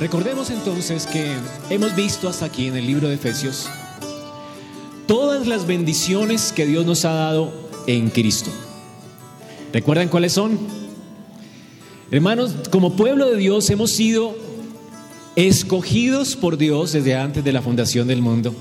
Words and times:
Recordemos 0.00 0.50
entonces 0.50 1.06
que 1.06 1.34
hemos 1.70 1.96
visto 1.96 2.28
hasta 2.28 2.44
aquí 2.44 2.68
en 2.68 2.76
el 2.76 2.86
libro 2.86 3.08
de 3.08 3.16
Efesios 3.16 3.68
todas 5.08 5.48
las 5.48 5.66
bendiciones 5.66 6.52
que 6.52 6.66
Dios 6.66 6.86
nos 6.86 7.04
ha 7.04 7.12
dado 7.12 7.52
en 7.88 8.08
Cristo. 8.10 8.50
¿Recuerdan 9.72 10.08
cuáles 10.08 10.34
son? 10.34 10.56
Hermanos, 12.12 12.54
como 12.70 12.94
pueblo 12.94 13.28
de 13.28 13.38
Dios 13.38 13.68
hemos 13.70 13.90
sido 13.90 14.36
escogidos 15.34 16.36
por 16.36 16.58
Dios 16.58 16.92
desde 16.92 17.16
antes 17.16 17.42
de 17.42 17.52
la 17.52 17.60
fundación 17.60 18.06
del 18.06 18.22
mundo, 18.22 18.54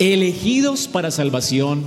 elegidos 0.00 0.88
para 0.88 1.12
salvación, 1.12 1.84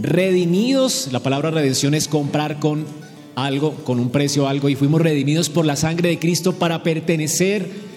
redimidos, 0.00 1.08
la 1.12 1.20
palabra 1.20 1.50
redención 1.50 1.92
es 1.92 2.08
comprar 2.08 2.60
con 2.60 2.86
algo, 3.34 3.74
con 3.84 4.00
un 4.00 4.10
precio 4.10 4.48
algo, 4.48 4.70
y 4.70 4.74
fuimos 4.74 5.02
redimidos 5.02 5.50
por 5.50 5.66
la 5.66 5.76
sangre 5.76 6.08
de 6.08 6.18
Cristo 6.18 6.54
para 6.54 6.82
pertenecer 6.82 7.89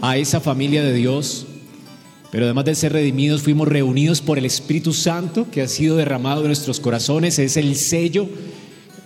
a 0.00 0.16
esa 0.16 0.40
familia 0.40 0.82
de 0.82 0.94
Dios. 0.94 1.46
Pero 2.30 2.44
además 2.44 2.64
de 2.64 2.74
ser 2.74 2.92
redimidos, 2.92 3.42
fuimos 3.42 3.68
reunidos 3.68 4.20
por 4.20 4.38
el 4.38 4.44
Espíritu 4.44 4.92
Santo 4.92 5.48
que 5.50 5.62
ha 5.62 5.68
sido 5.68 5.96
derramado 5.96 6.42
en 6.42 6.46
nuestros 6.48 6.78
corazones. 6.78 7.38
Es 7.38 7.56
el 7.56 7.74
sello 7.76 8.28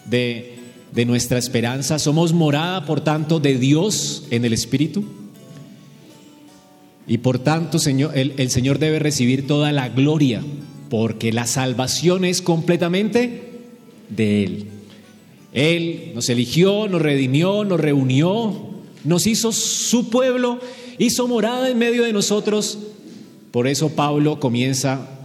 de, 0.05 0.59
de 0.93 1.07
nuestra 1.07 1.39
esperanza. 1.39 1.99
Somos 1.99 2.33
morada, 2.33 2.85
por 2.85 3.01
tanto, 3.01 3.41
de 3.41 3.59
Dios 3.59 4.25
en 4.31 4.45
el 4.45 4.53
Espíritu. 4.53 5.05
Y 7.07 7.19
por 7.19 7.39
tanto, 7.39 7.79
Señor, 7.79 8.17
el, 8.17 8.35
el 8.37 8.51
Señor 8.51 8.79
debe 8.79 8.99
recibir 8.99 9.47
toda 9.47 9.73
la 9.73 9.89
gloria, 9.89 10.43
porque 10.91 11.33
la 11.33 11.47
salvación 11.47 12.25
es 12.25 12.43
completamente 12.43 13.53
de 14.11 14.45
Él. 14.45 14.67
Él 15.53 16.13
nos 16.15 16.29
eligió, 16.29 16.89
nos 16.89 17.01
redimió, 17.01 17.65
nos 17.65 17.81
reunió, 17.81 18.71
nos 19.05 19.27
hizo 19.27 19.53
su 19.53 20.11
pueblo 20.11 20.59
hizo 20.99 21.29
morada 21.29 21.69
en 21.69 21.79
medio 21.79 22.05
de 22.05 22.13
nosotros. 22.13 22.79
Por 23.51 23.69
eso 23.69 23.91
Pablo 23.91 24.41
comienza 24.41 25.21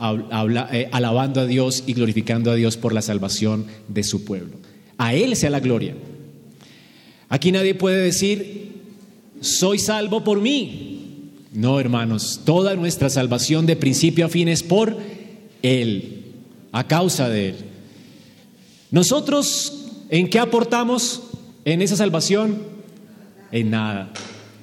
eh, 0.72 0.88
alabando 0.92 1.42
a 1.42 1.46
Dios 1.46 1.84
y 1.88 1.94
glorificando 1.94 2.52
a 2.52 2.56
Dios 2.56 2.78
por 2.78 2.94
la 2.94 3.02
salvación 3.02 3.66
de 3.88 4.04
su 4.04 4.24
pueblo. 4.24 4.58
A 4.98 5.14
Él 5.14 5.36
sea 5.36 5.50
la 5.50 5.60
gloria. 5.60 5.96
Aquí 7.30 7.52
nadie 7.52 7.76
puede 7.76 8.04
decir, 8.04 8.74
soy 9.42 9.80
salvo 9.80 10.24
por 10.24 10.42
mí. 10.42 11.32
No, 11.54 11.80
hermanos, 11.80 12.42
toda 12.46 12.76
nuestra 12.76 13.10
salvación 13.10 13.66
de 13.66 13.76
principio 13.76 14.26
a 14.26 14.30
fin 14.30 14.48
es 14.48 14.62
por 14.62 14.98
Él, 15.64 16.26
a 16.72 16.88
causa 16.88 17.30
de 17.30 17.50
Él. 17.50 17.56
Nosotros, 18.92 19.88
¿en 20.10 20.30
qué 20.30 20.40
aportamos 20.40 21.24
en 21.66 21.82
esa 21.82 21.96
salvación? 21.96 22.60
En 23.52 23.72
nada. 23.72 24.12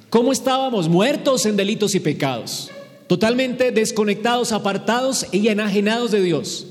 ¿Cómo 0.09 0.31
estábamos? 0.31 0.87
Muertos 0.87 1.45
en 1.45 1.57
delitos 1.57 1.93
y 1.93 1.99
pecados, 1.99 2.71
totalmente 3.07 3.71
desconectados, 3.71 4.53
apartados 4.53 5.25
y 5.33 5.49
enajenados 5.49 6.11
de 6.11 6.21
Dios. 6.21 6.67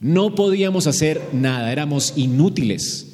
No 0.00 0.34
podíamos 0.34 0.86
hacer 0.86 1.20
nada, 1.32 1.70
éramos 1.70 2.14
inútiles. 2.16 3.08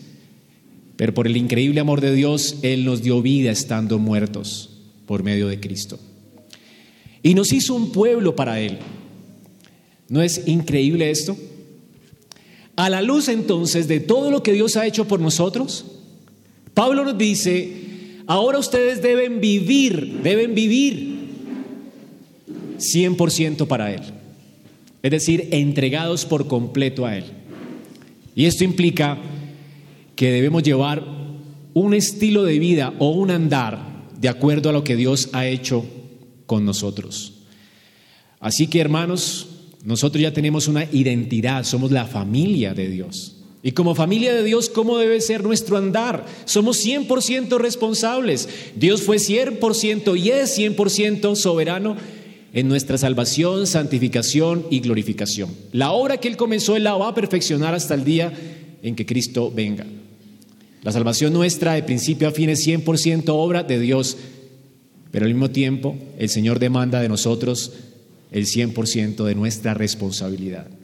Pero 0.97 1.14
por 1.14 1.27
el 1.27 1.36
increíble 1.36 1.80
amor 1.80 2.00
de 2.00 2.14
Dios, 2.14 2.56
Él 2.62 2.84
nos 2.84 3.02
dio 3.02 3.22
vida 3.22 3.50
estando 3.50 3.98
muertos 3.98 4.70
por 5.06 5.22
medio 5.22 5.48
de 5.48 5.58
Cristo. 5.58 5.98
Y 7.22 7.34
nos 7.34 7.52
hizo 7.52 7.74
un 7.74 7.91
pueblo 7.91 8.36
para 8.36 8.61
Él. 8.61 8.78
¿No 10.08 10.22
es 10.22 10.47
increíble 10.47 11.11
esto? 11.11 11.36
A 12.77 12.89
la 12.89 13.02
luz 13.02 13.28
entonces 13.28 13.89
de 13.89 14.00
todo 14.00 14.30
lo 14.30 14.42
que 14.42 14.52
Dios 14.52 14.77
ha 14.77 14.86
hecho 14.86 15.06
por 15.06 15.20
nosotros, 15.20 15.84
Pablo 16.74 17.05
nos 17.05 17.19
dice, 17.19 17.89
Ahora 18.31 18.61
ustedes 18.61 19.03
deben 19.03 19.41
vivir, 19.41 20.20
deben 20.23 20.55
vivir 20.55 21.19
100% 22.78 23.67
para 23.67 23.92
Él. 23.92 24.03
Es 25.03 25.11
decir, 25.11 25.48
entregados 25.50 26.27
por 26.27 26.47
completo 26.47 27.07
a 27.07 27.17
Él. 27.17 27.24
Y 28.36 28.45
esto 28.45 28.63
implica 28.63 29.19
que 30.14 30.30
debemos 30.30 30.63
llevar 30.63 31.05
un 31.74 31.92
estilo 31.92 32.45
de 32.45 32.61
vida 32.61 32.95
o 33.01 33.11
un 33.11 33.33
andar 33.33 34.07
de 34.20 34.29
acuerdo 34.29 34.70
a 34.70 34.73
lo 34.73 34.85
que 34.85 34.95
Dios 34.95 35.30
ha 35.33 35.48
hecho 35.48 35.85
con 36.46 36.64
nosotros. 36.64 37.33
Así 38.39 38.69
que 38.69 38.80
hermanos, 38.80 39.48
nosotros 39.83 40.23
ya 40.23 40.33
tenemos 40.33 40.69
una 40.69 40.85
identidad, 40.85 41.64
somos 41.64 41.90
la 41.90 42.07
familia 42.07 42.74
de 42.74 42.90
Dios. 42.90 43.39
Y 43.62 43.72
como 43.72 43.94
familia 43.94 44.32
de 44.32 44.42
Dios, 44.42 44.70
¿cómo 44.70 44.96
debe 44.96 45.20
ser 45.20 45.44
nuestro 45.44 45.76
andar? 45.76 46.24
Somos 46.46 46.84
100% 46.84 47.58
responsables. 47.58 48.48
Dios 48.74 49.02
fue 49.02 49.18
100% 49.18 50.18
y 50.18 50.30
es 50.30 50.58
100% 50.58 51.36
soberano 51.36 51.96
en 52.52 52.68
nuestra 52.68 52.96
salvación, 52.96 53.66
santificación 53.66 54.66
y 54.70 54.80
glorificación. 54.80 55.50
La 55.72 55.92
obra 55.92 56.16
que 56.16 56.28
Él 56.28 56.38
comenzó, 56.38 56.74
Él 56.74 56.84
la 56.84 56.96
va 56.96 57.08
a 57.08 57.14
perfeccionar 57.14 57.74
hasta 57.74 57.94
el 57.94 58.04
día 58.04 58.32
en 58.82 58.96
que 58.96 59.04
Cristo 59.04 59.52
venga. 59.54 59.86
La 60.82 60.92
salvación 60.92 61.34
nuestra 61.34 61.74
de 61.74 61.82
principio 61.82 62.28
a 62.28 62.32
fin 62.32 62.48
es 62.48 62.66
100% 62.66 63.24
obra 63.28 63.62
de 63.62 63.78
Dios, 63.78 64.16
pero 65.10 65.27
al 65.27 65.32
mismo 65.32 65.50
tiempo 65.50 65.98
el 66.18 66.30
Señor 66.30 66.58
demanda 66.58 67.00
de 67.00 67.10
nosotros 67.10 67.74
el 68.32 68.46
100% 68.46 69.24
de 69.24 69.34
nuestra 69.34 69.74
responsabilidad. 69.74 70.80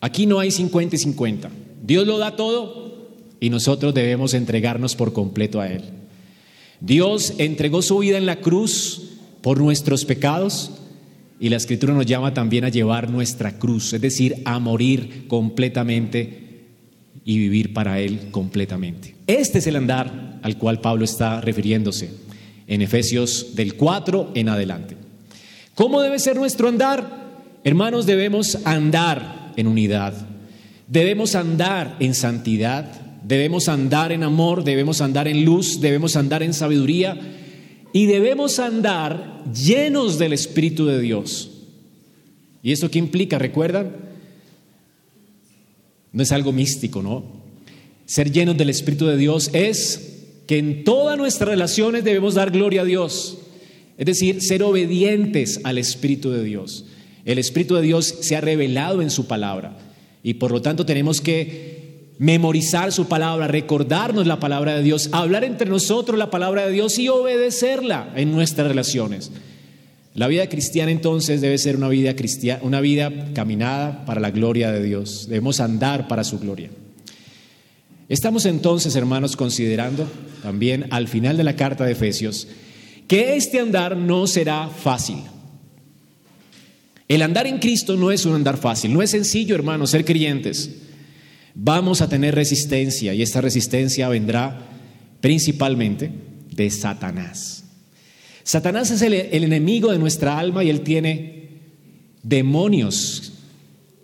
Aquí 0.00 0.26
no 0.26 0.38
hay 0.38 0.50
50 0.50 0.96
y 0.96 0.98
50. 0.98 1.50
Dios 1.82 2.06
lo 2.06 2.18
da 2.18 2.36
todo 2.36 3.10
y 3.40 3.50
nosotros 3.50 3.94
debemos 3.94 4.34
entregarnos 4.34 4.96
por 4.96 5.12
completo 5.12 5.60
a 5.60 5.68
Él. 5.68 5.82
Dios 6.80 7.34
entregó 7.38 7.82
su 7.82 7.98
vida 7.98 8.18
en 8.18 8.26
la 8.26 8.36
cruz 8.36 9.02
por 9.42 9.58
nuestros 9.58 10.04
pecados 10.04 10.72
y 11.38 11.48
la 11.48 11.56
escritura 11.56 11.94
nos 11.94 12.06
llama 12.06 12.34
también 12.34 12.64
a 12.64 12.68
llevar 12.68 13.10
nuestra 13.10 13.58
cruz, 13.58 13.92
es 13.92 14.00
decir, 14.00 14.42
a 14.44 14.58
morir 14.58 15.26
completamente 15.28 16.64
y 17.24 17.38
vivir 17.38 17.72
para 17.72 18.00
Él 18.00 18.30
completamente. 18.30 19.16
Este 19.26 19.58
es 19.58 19.66
el 19.66 19.76
andar 19.76 20.38
al 20.42 20.58
cual 20.58 20.80
Pablo 20.80 21.04
está 21.04 21.40
refiriéndose 21.40 22.10
en 22.66 22.82
Efesios 22.82 23.54
del 23.54 23.74
4 23.74 24.32
en 24.34 24.48
adelante. 24.48 24.96
¿Cómo 25.74 26.00
debe 26.00 26.18
ser 26.18 26.36
nuestro 26.36 26.68
andar? 26.68 27.26
Hermanos, 27.64 28.06
debemos 28.06 28.58
andar 28.64 29.35
en 29.56 29.66
unidad. 29.66 30.14
Debemos 30.88 31.34
andar 31.34 31.96
en 32.00 32.14
santidad, 32.14 32.90
debemos 33.24 33.68
andar 33.68 34.12
en 34.12 34.22
amor, 34.22 34.62
debemos 34.62 35.00
andar 35.00 35.26
en 35.26 35.44
luz, 35.44 35.80
debemos 35.80 36.16
andar 36.16 36.42
en 36.42 36.54
sabiduría 36.54 37.18
y 37.92 38.06
debemos 38.06 38.58
andar 38.58 39.42
llenos 39.52 40.18
del 40.18 40.32
Espíritu 40.32 40.86
de 40.86 41.00
Dios. 41.00 41.50
¿Y 42.62 42.72
esto 42.72 42.90
qué 42.90 42.98
implica? 42.98 43.38
¿Recuerdan? 43.38 43.96
No 46.12 46.22
es 46.22 46.32
algo 46.32 46.52
místico, 46.52 47.02
¿no? 47.02 47.24
Ser 48.06 48.30
llenos 48.30 48.56
del 48.56 48.70
Espíritu 48.70 49.06
de 49.06 49.16
Dios 49.16 49.50
es 49.52 50.16
que 50.46 50.58
en 50.58 50.84
todas 50.84 51.18
nuestras 51.18 51.48
relaciones 51.48 52.04
debemos 52.04 52.34
dar 52.34 52.50
gloria 52.50 52.82
a 52.82 52.84
Dios, 52.84 53.38
es 53.98 54.06
decir, 54.06 54.40
ser 54.40 54.62
obedientes 54.62 55.60
al 55.64 55.78
Espíritu 55.78 56.30
de 56.30 56.44
Dios. 56.44 56.86
El 57.26 57.38
Espíritu 57.38 57.74
de 57.74 57.82
Dios 57.82 58.06
se 58.20 58.36
ha 58.36 58.40
revelado 58.40 59.02
en 59.02 59.10
su 59.10 59.26
palabra 59.26 59.76
y 60.22 60.34
por 60.34 60.52
lo 60.52 60.62
tanto 60.62 60.86
tenemos 60.86 61.20
que 61.20 62.14
memorizar 62.18 62.92
su 62.92 63.08
palabra, 63.08 63.48
recordarnos 63.48 64.26
la 64.26 64.40
palabra 64.40 64.76
de 64.76 64.82
Dios, 64.82 65.10
hablar 65.12 65.44
entre 65.44 65.68
nosotros 65.68 66.18
la 66.18 66.30
palabra 66.30 66.66
de 66.66 66.72
Dios 66.72 66.98
y 66.98 67.08
obedecerla 67.08 68.12
en 68.16 68.30
nuestras 68.30 68.68
relaciones. 68.68 69.32
La 70.14 70.28
vida 70.28 70.48
cristiana 70.48 70.92
entonces 70.92 71.40
debe 71.40 71.58
ser 71.58 71.76
una 71.76 71.88
vida 71.88 72.16
cristiana, 72.16 72.60
una 72.62 72.80
vida 72.80 73.12
caminada 73.34 74.04
para 74.06 74.20
la 74.20 74.30
gloria 74.30 74.72
de 74.72 74.82
Dios. 74.82 75.26
Debemos 75.28 75.60
andar 75.60 76.08
para 76.08 76.24
su 76.24 76.38
gloria. 76.38 76.70
Estamos 78.08 78.46
entonces, 78.46 78.94
hermanos, 78.94 79.36
considerando 79.36 80.08
también 80.42 80.86
al 80.90 81.08
final 81.08 81.36
de 81.36 81.44
la 81.44 81.56
carta 81.56 81.84
de 81.84 81.92
Efesios 81.92 82.46
que 83.08 83.36
este 83.36 83.58
andar 83.58 83.96
no 83.96 84.26
será 84.28 84.68
fácil. 84.68 85.18
El 87.08 87.22
andar 87.22 87.46
en 87.46 87.58
Cristo 87.58 87.96
no 87.96 88.10
es 88.10 88.26
un 88.26 88.34
andar 88.34 88.56
fácil, 88.56 88.92
no 88.92 89.02
es 89.02 89.10
sencillo, 89.10 89.54
hermanos, 89.54 89.90
ser 89.90 90.04
creyentes. 90.04 90.70
Vamos 91.54 92.00
a 92.00 92.08
tener 92.08 92.34
resistencia 92.34 93.14
y 93.14 93.22
esta 93.22 93.40
resistencia 93.40 94.08
vendrá 94.08 94.68
principalmente 95.20 96.10
de 96.50 96.70
Satanás. 96.70 97.64
Satanás 98.42 98.90
es 98.90 99.02
el, 99.02 99.14
enemigo 99.14 99.90
de 99.90 99.98
nuestra 99.98 100.38
alma 100.38 100.64
y 100.64 100.70
él 100.70 100.82
tiene 100.82 101.48
demonios 102.22 103.32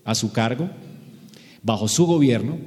a 0.04 0.14
su 0.14 0.32
cargo, 0.32 0.70
bajo 1.62 1.88
su 1.88 2.06
gobierno. 2.06 2.58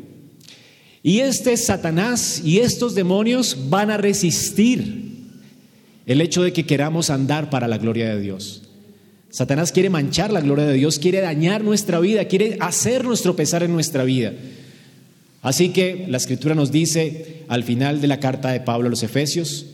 Y 1.01 1.19
este 1.19 1.55
Satanás 1.57 2.41
y 2.43 2.59
estos 2.59 2.95
demonios 2.95 3.69
van 3.69 3.91
a 3.91 3.97
resistir 3.97 5.13
el 6.05 6.21
hecho 6.21 6.43
de 6.43 6.53
que 6.53 6.65
queramos 6.65 7.09
andar 7.09 7.49
para 7.49 7.67
la 7.67 7.77
gloria 7.77 8.09
de 8.13 8.21
Dios. 8.21 8.64
Satanás 9.35 9.73
quiere 9.73 9.89
manchar 9.89 10.31
la 10.31 10.39
gloria 10.39 10.63
de 10.63 10.75
Dios, 10.75 10.97
quiere 10.97 11.19
dañar 11.19 11.61
nuestra 11.61 11.99
vida, 11.99 12.23
quiere 12.23 12.55
hacer 12.61 13.03
nuestro 13.03 13.35
pesar 13.35 13.63
en 13.63 13.73
nuestra 13.73 14.05
vida. 14.05 14.31
Así 15.41 15.73
que 15.73 16.05
la 16.07 16.15
escritura 16.15 16.55
nos 16.55 16.71
dice 16.71 17.43
al 17.49 17.65
final 17.65 17.99
de 17.99 18.07
la 18.07 18.21
carta 18.21 18.51
de 18.51 18.61
Pablo 18.61 18.87
a 18.87 18.89
los 18.89 19.03
Efesios 19.03 19.65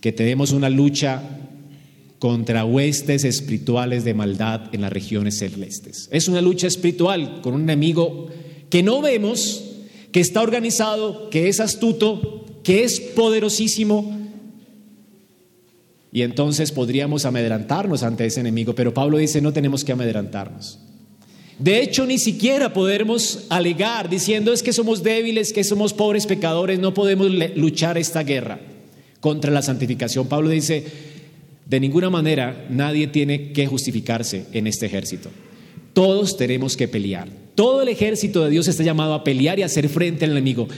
que 0.00 0.10
tenemos 0.10 0.50
una 0.50 0.68
lucha 0.68 1.22
contra 2.18 2.64
huestes 2.64 3.22
espirituales 3.22 4.02
de 4.02 4.14
maldad 4.14 4.62
en 4.74 4.80
las 4.80 4.92
regiones 4.92 5.38
celestes. 5.38 6.08
Es 6.10 6.26
una 6.26 6.40
lucha 6.40 6.66
espiritual 6.66 7.40
con 7.40 7.54
un 7.54 7.62
enemigo 7.62 8.30
que 8.68 8.82
no 8.82 9.00
vemos, 9.00 9.62
que 10.10 10.18
está 10.18 10.42
organizado, 10.42 11.30
que 11.30 11.48
es 11.48 11.60
astuto, 11.60 12.44
que 12.64 12.82
es 12.82 12.98
poderosísimo. 12.98 14.23
Y 16.14 16.22
entonces 16.22 16.70
podríamos 16.70 17.24
amedrantarnos 17.24 18.04
ante 18.04 18.24
ese 18.24 18.38
enemigo, 18.38 18.76
pero 18.76 18.94
Pablo 18.94 19.18
dice 19.18 19.40
no 19.40 19.52
tenemos 19.52 19.84
que 19.84 19.90
amedrantarnos. 19.90 20.78
De 21.58 21.82
hecho, 21.82 22.06
ni 22.06 22.18
siquiera 22.18 22.72
podemos 22.72 23.46
alegar 23.48 24.08
diciendo 24.08 24.52
es 24.52 24.62
que 24.62 24.72
somos 24.72 25.02
débiles, 25.02 25.52
que 25.52 25.64
somos 25.64 25.92
pobres 25.92 26.26
pecadores, 26.26 26.78
no 26.78 26.94
podemos 26.94 27.32
luchar 27.56 27.98
esta 27.98 28.22
guerra 28.22 28.60
contra 29.18 29.50
la 29.50 29.60
santificación. 29.60 30.28
Pablo 30.28 30.50
dice, 30.50 30.84
de 31.66 31.80
ninguna 31.80 32.10
manera 32.10 32.64
nadie 32.70 33.08
tiene 33.08 33.50
que 33.50 33.66
justificarse 33.66 34.46
en 34.52 34.68
este 34.68 34.86
ejército. 34.86 35.30
Todos 35.94 36.36
tenemos 36.36 36.76
que 36.76 36.86
pelear. 36.86 37.28
Todo 37.56 37.82
el 37.82 37.88
ejército 37.88 38.44
de 38.44 38.50
Dios 38.50 38.68
está 38.68 38.84
llamado 38.84 39.14
a 39.14 39.24
pelear 39.24 39.58
y 39.58 39.62
a 39.62 39.66
hacer 39.66 39.88
frente 39.88 40.26
al 40.26 40.30
enemigo. 40.30 40.68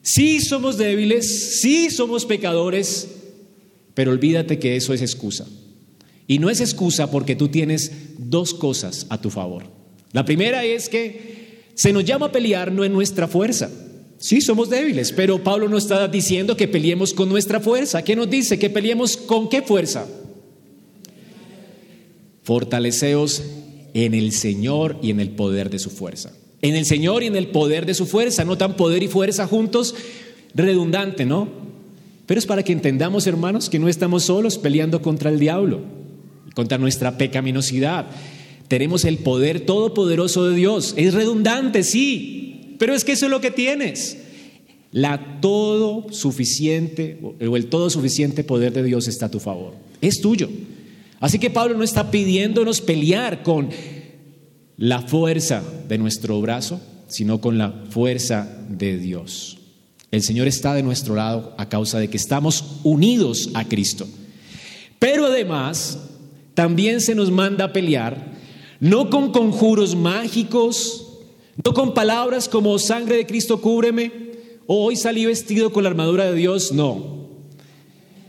Sí 0.00 0.40
somos 0.40 0.78
débiles, 0.78 1.60
sí 1.60 1.90
somos 1.90 2.24
pecadores, 2.24 3.21
pero 3.94 4.10
olvídate 4.10 4.58
que 4.58 4.76
eso 4.76 4.92
es 4.92 5.02
excusa. 5.02 5.46
Y 6.26 6.38
no 6.38 6.50
es 6.50 6.60
excusa 6.60 7.10
porque 7.10 7.36
tú 7.36 7.48
tienes 7.48 7.92
dos 8.18 8.54
cosas 8.54 9.06
a 9.10 9.20
tu 9.20 9.30
favor. 9.30 9.64
La 10.12 10.24
primera 10.24 10.64
es 10.64 10.88
que 10.88 11.70
se 11.74 11.92
nos 11.92 12.04
llama 12.04 12.26
a 12.26 12.32
pelear 12.32 12.70
no 12.70 12.84
en 12.84 12.92
nuestra 12.92 13.28
fuerza. 13.28 13.70
Sí, 14.18 14.40
somos 14.40 14.70
débiles, 14.70 15.12
pero 15.12 15.42
Pablo 15.42 15.68
no 15.68 15.76
está 15.76 16.06
diciendo 16.06 16.56
que 16.56 16.68
peleemos 16.68 17.12
con 17.12 17.28
nuestra 17.28 17.60
fuerza. 17.60 18.04
¿Qué 18.04 18.14
nos 18.14 18.30
dice? 18.30 18.58
Que 18.58 18.70
peleemos 18.70 19.16
con 19.16 19.48
qué 19.48 19.62
fuerza? 19.62 20.06
Fortaleceos 22.42 23.42
en 23.94 24.14
el 24.14 24.32
Señor 24.32 24.98
y 25.02 25.10
en 25.10 25.20
el 25.20 25.30
poder 25.30 25.70
de 25.70 25.78
su 25.78 25.90
fuerza. 25.90 26.32
En 26.60 26.76
el 26.76 26.86
Señor 26.86 27.24
y 27.24 27.26
en 27.26 27.36
el 27.36 27.48
poder 27.48 27.84
de 27.84 27.94
su 27.94 28.06
fuerza, 28.06 28.44
no 28.44 28.56
tan 28.56 28.76
poder 28.76 29.02
y 29.02 29.08
fuerza 29.08 29.46
juntos, 29.46 29.94
redundante, 30.54 31.24
¿no? 31.24 31.71
Pero 32.26 32.38
es 32.38 32.46
para 32.46 32.62
que 32.62 32.72
entendamos, 32.72 33.26
hermanos, 33.26 33.68
que 33.68 33.78
no 33.78 33.88
estamos 33.88 34.24
solos 34.24 34.58
peleando 34.58 35.02
contra 35.02 35.30
el 35.30 35.38
diablo, 35.38 35.80
contra 36.54 36.78
nuestra 36.78 37.18
pecaminosidad. 37.18 38.06
Tenemos 38.68 39.04
el 39.04 39.18
poder 39.18 39.60
todopoderoso 39.60 40.48
de 40.48 40.56
Dios. 40.56 40.94
Es 40.96 41.14
redundante, 41.14 41.82
sí, 41.82 42.76
pero 42.78 42.94
es 42.94 43.04
que 43.04 43.12
eso 43.12 43.26
es 43.26 43.30
lo 43.30 43.40
que 43.40 43.50
tienes. 43.50 44.18
La 44.92 45.40
todo 45.40 46.12
suficiente 46.12 47.18
o 47.22 47.56
el 47.56 47.66
todo 47.66 47.90
suficiente 47.90 48.44
poder 48.44 48.72
de 48.72 48.82
Dios 48.82 49.08
está 49.08 49.26
a 49.26 49.30
tu 49.30 49.40
favor. 49.40 49.74
Es 50.00 50.20
tuyo. 50.20 50.48
Así 51.20 51.38
que 51.38 51.50
Pablo 51.50 51.76
no 51.76 51.84
está 51.84 52.10
pidiéndonos 52.10 52.80
pelear 52.80 53.42
con 53.42 53.70
la 54.76 55.00
fuerza 55.02 55.62
de 55.88 55.98
nuestro 55.98 56.40
brazo, 56.40 56.80
sino 57.06 57.40
con 57.40 57.58
la 57.58 57.70
fuerza 57.90 58.48
de 58.68 58.98
Dios. 58.98 59.58
El 60.12 60.22
Señor 60.22 60.46
está 60.46 60.74
de 60.74 60.82
nuestro 60.82 61.14
lado 61.14 61.54
a 61.56 61.70
causa 61.70 61.98
de 61.98 62.10
que 62.10 62.18
estamos 62.18 62.80
unidos 62.84 63.48
a 63.54 63.64
Cristo. 63.66 64.06
Pero 64.98 65.26
además, 65.26 65.98
también 66.52 67.00
se 67.00 67.14
nos 67.14 67.30
manda 67.30 67.64
a 67.64 67.72
pelear 67.72 68.30
no 68.78 69.08
con 69.08 69.32
conjuros 69.32 69.96
mágicos, 69.96 71.06
no 71.64 71.72
con 71.72 71.94
palabras 71.94 72.46
como 72.46 72.78
sangre 72.78 73.16
de 73.16 73.26
Cristo 73.26 73.62
cúbreme, 73.62 74.12
o 74.66 74.84
hoy 74.84 74.96
salí 74.96 75.24
vestido 75.24 75.72
con 75.72 75.84
la 75.84 75.90
armadura 75.90 76.26
de 76.26 76.34
Dios, 76.34 76.72
no. 76.72 77.28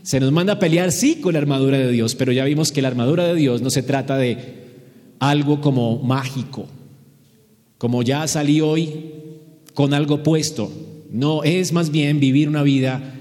Se 0.02 0.20
nos 0.20 0.32
manda 0.32 0.54
a 0.54 0.58
pelear, 0.58 0.90
sí, 0.90 1.16
con 1.16 1.34
la 1.34 1.40
armadura 1.40 1.76
de 1.76 1.90
Dios, 1.90 2.14
pero 2.14 2.32
ya 2.32 2.44
vimos 2.44 2.72
que 2.72 2.82
la 2.82 2.88
armadura 2.88 3.26
de 3.26 3.34
Dios 3.34 3.60
no 3.60 3.68
se 3.68 3.82
trata 3.82 4.16
de 4.16 4.38
algo 5.18 5.60
como 5.60 5.98
mágico, 5.98 6.66
como 7.76 8.02
ya 8.02 8.26
salí 8.26 8.62
hoy 8.62 9.12
con 9.74 9.92
algo 9.92 10.22
puesto. 10.22 10.70
No, 11.14 11.44
es 11.44 11.72
más 11.72 11.92
bien 11.92 12.18
vivir 12.18 12.48
una 12.48 12.64
vida 12.64 13.14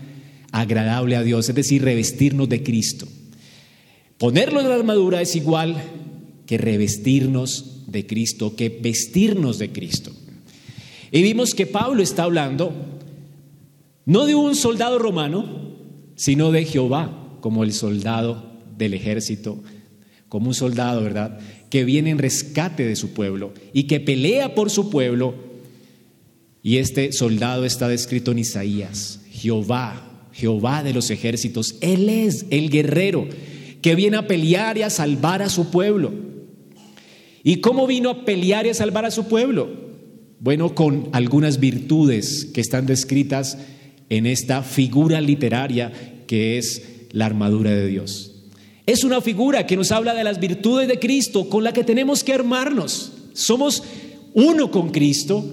agradable 0.52 1.16
a 1.16 1.22
Dios, 1.22 1.48
es 1.48 1.54
decir, 1.54 1.84
revestirnos 1.84 2.50
de 2.50 2.64
Cristo. 2.64 3.08
Ponerlo 4.18 4.62
en 4.62 4.70
la 4.70 4.74
armadura 4.74 5.22
es 5.22 5.36
igual 5.36 5.76
que 6.48 6.58
revestirnos 6.58 7.84
de 7.86 8.08
Cristo, 8.08 8.56
que 8.56 8.70
vestirnos 8.70 9.60
de 9.60 9.72
Cristo. 9.72 10.12
Y 11.12 11.22
vimos 11.22 11.54
que 11.54 11.68
Pablo 11.68 12.02
está 12.02 12.24
hablando 12.24 12.74
no 14.08 14.26
de 14.26 14.34
un 14.34 14.56
soldado 14.56 14.98
romano, 14.98 15.46
sino 16.16 16.52
de 16.52 16.66
Jehová 16.66 17.38
como 17.42 17.64
el 17.64 17.74
soldado 17.74 18.60
del 18.76 18.96
ejército, 18.96 19.62
como 20.30 20.48
un 20.48 20.56
soldado, 20.56 21.04
¿verdad? 21.04 21.38
Que 21.70 21.84
viene 21.84 22.10
en 22.10 22.18
rescate 22.18 22.88
de 22.88 22.96
su 22.96 23.14
pueblo 23.14 23.54
y 23.72 23.84
que 23.84 24.00
pelea 24.00 24.56
por 24.56 24.72
su 24.72 24.90
pueblo. 24.90 25.53
Y 26.64 26.78
este 26.78 27.12
soldado 27.12 27.66
está 27.66 27.90
descrito 27.90 28.32
en 28.32 28.40
Isaías, 28.40 29.20
Jehová, 29.30 30.30
Jehová 30.32 30.82
de 30.82 30.94
los 30.94 31.10
ejércitos. 31.10 31.76
Él 31.82 32.08
es 32.08 32.46
el 32.52 32.70
guerrero 32.70 33.28
que 33.82 33.96
viene 33.96 34.16
a 34.16 34.28
pelear 34.28 34.78
y 34.78 34.84
a 34.84 34.90
salvar 34.90 35.42
a 35.42 35.50
su 35.50 35.70
pueblo. 35.70 36.14
¿Y 37.44 37.58
cómo 37.58 37.86
vino 37.86 38.10
a 38.10 38.24
pelear 38.24 38.66
y 38.66 38.70
a 38.70 38.74
salvar 38.74 39.04
a 39.04 39.12
su 39.12 39.28
pueblo? 39.28 39.68
Bueno, 40.40 40.74
con 40.74 41.10
algunas 41.12 41.60
virtudes 41.60 42.46
que 42.46 42.62
están 42.62 42.86
descritas 42.86 43.58
en 44.10 44.26
esta 44.26 44.64
figura 44.64 45.20
literaria 45.20 45.92
que 46.28 46.58
es 46.58 47.08
la 47.12 47.26
armadura 47.26 47.72
de 47.72 47.88
Dios. 47.88 48.46
Es 48.86 49.04
una 49.04 49.20
figura 49.20 49.68
que 49.68 49.76
nos 49.76 49.92
habla 49.92 50.14
de 50.14 50.24
las 50.24 50.40
virtudes 50.40 50.88
de 50.88 51.00
Cristo 51.00 51.50
con 51.50 51.66
la 51.66 51.74
que 51.74 51.84
tenemos 51.84 52.24
que 52.24 52.34
armarnos. 52.34 53.12
Somos 53.34 53.84
uno 54.34 54.72
con 54.72 54.92
Cristo. 54.92 55.46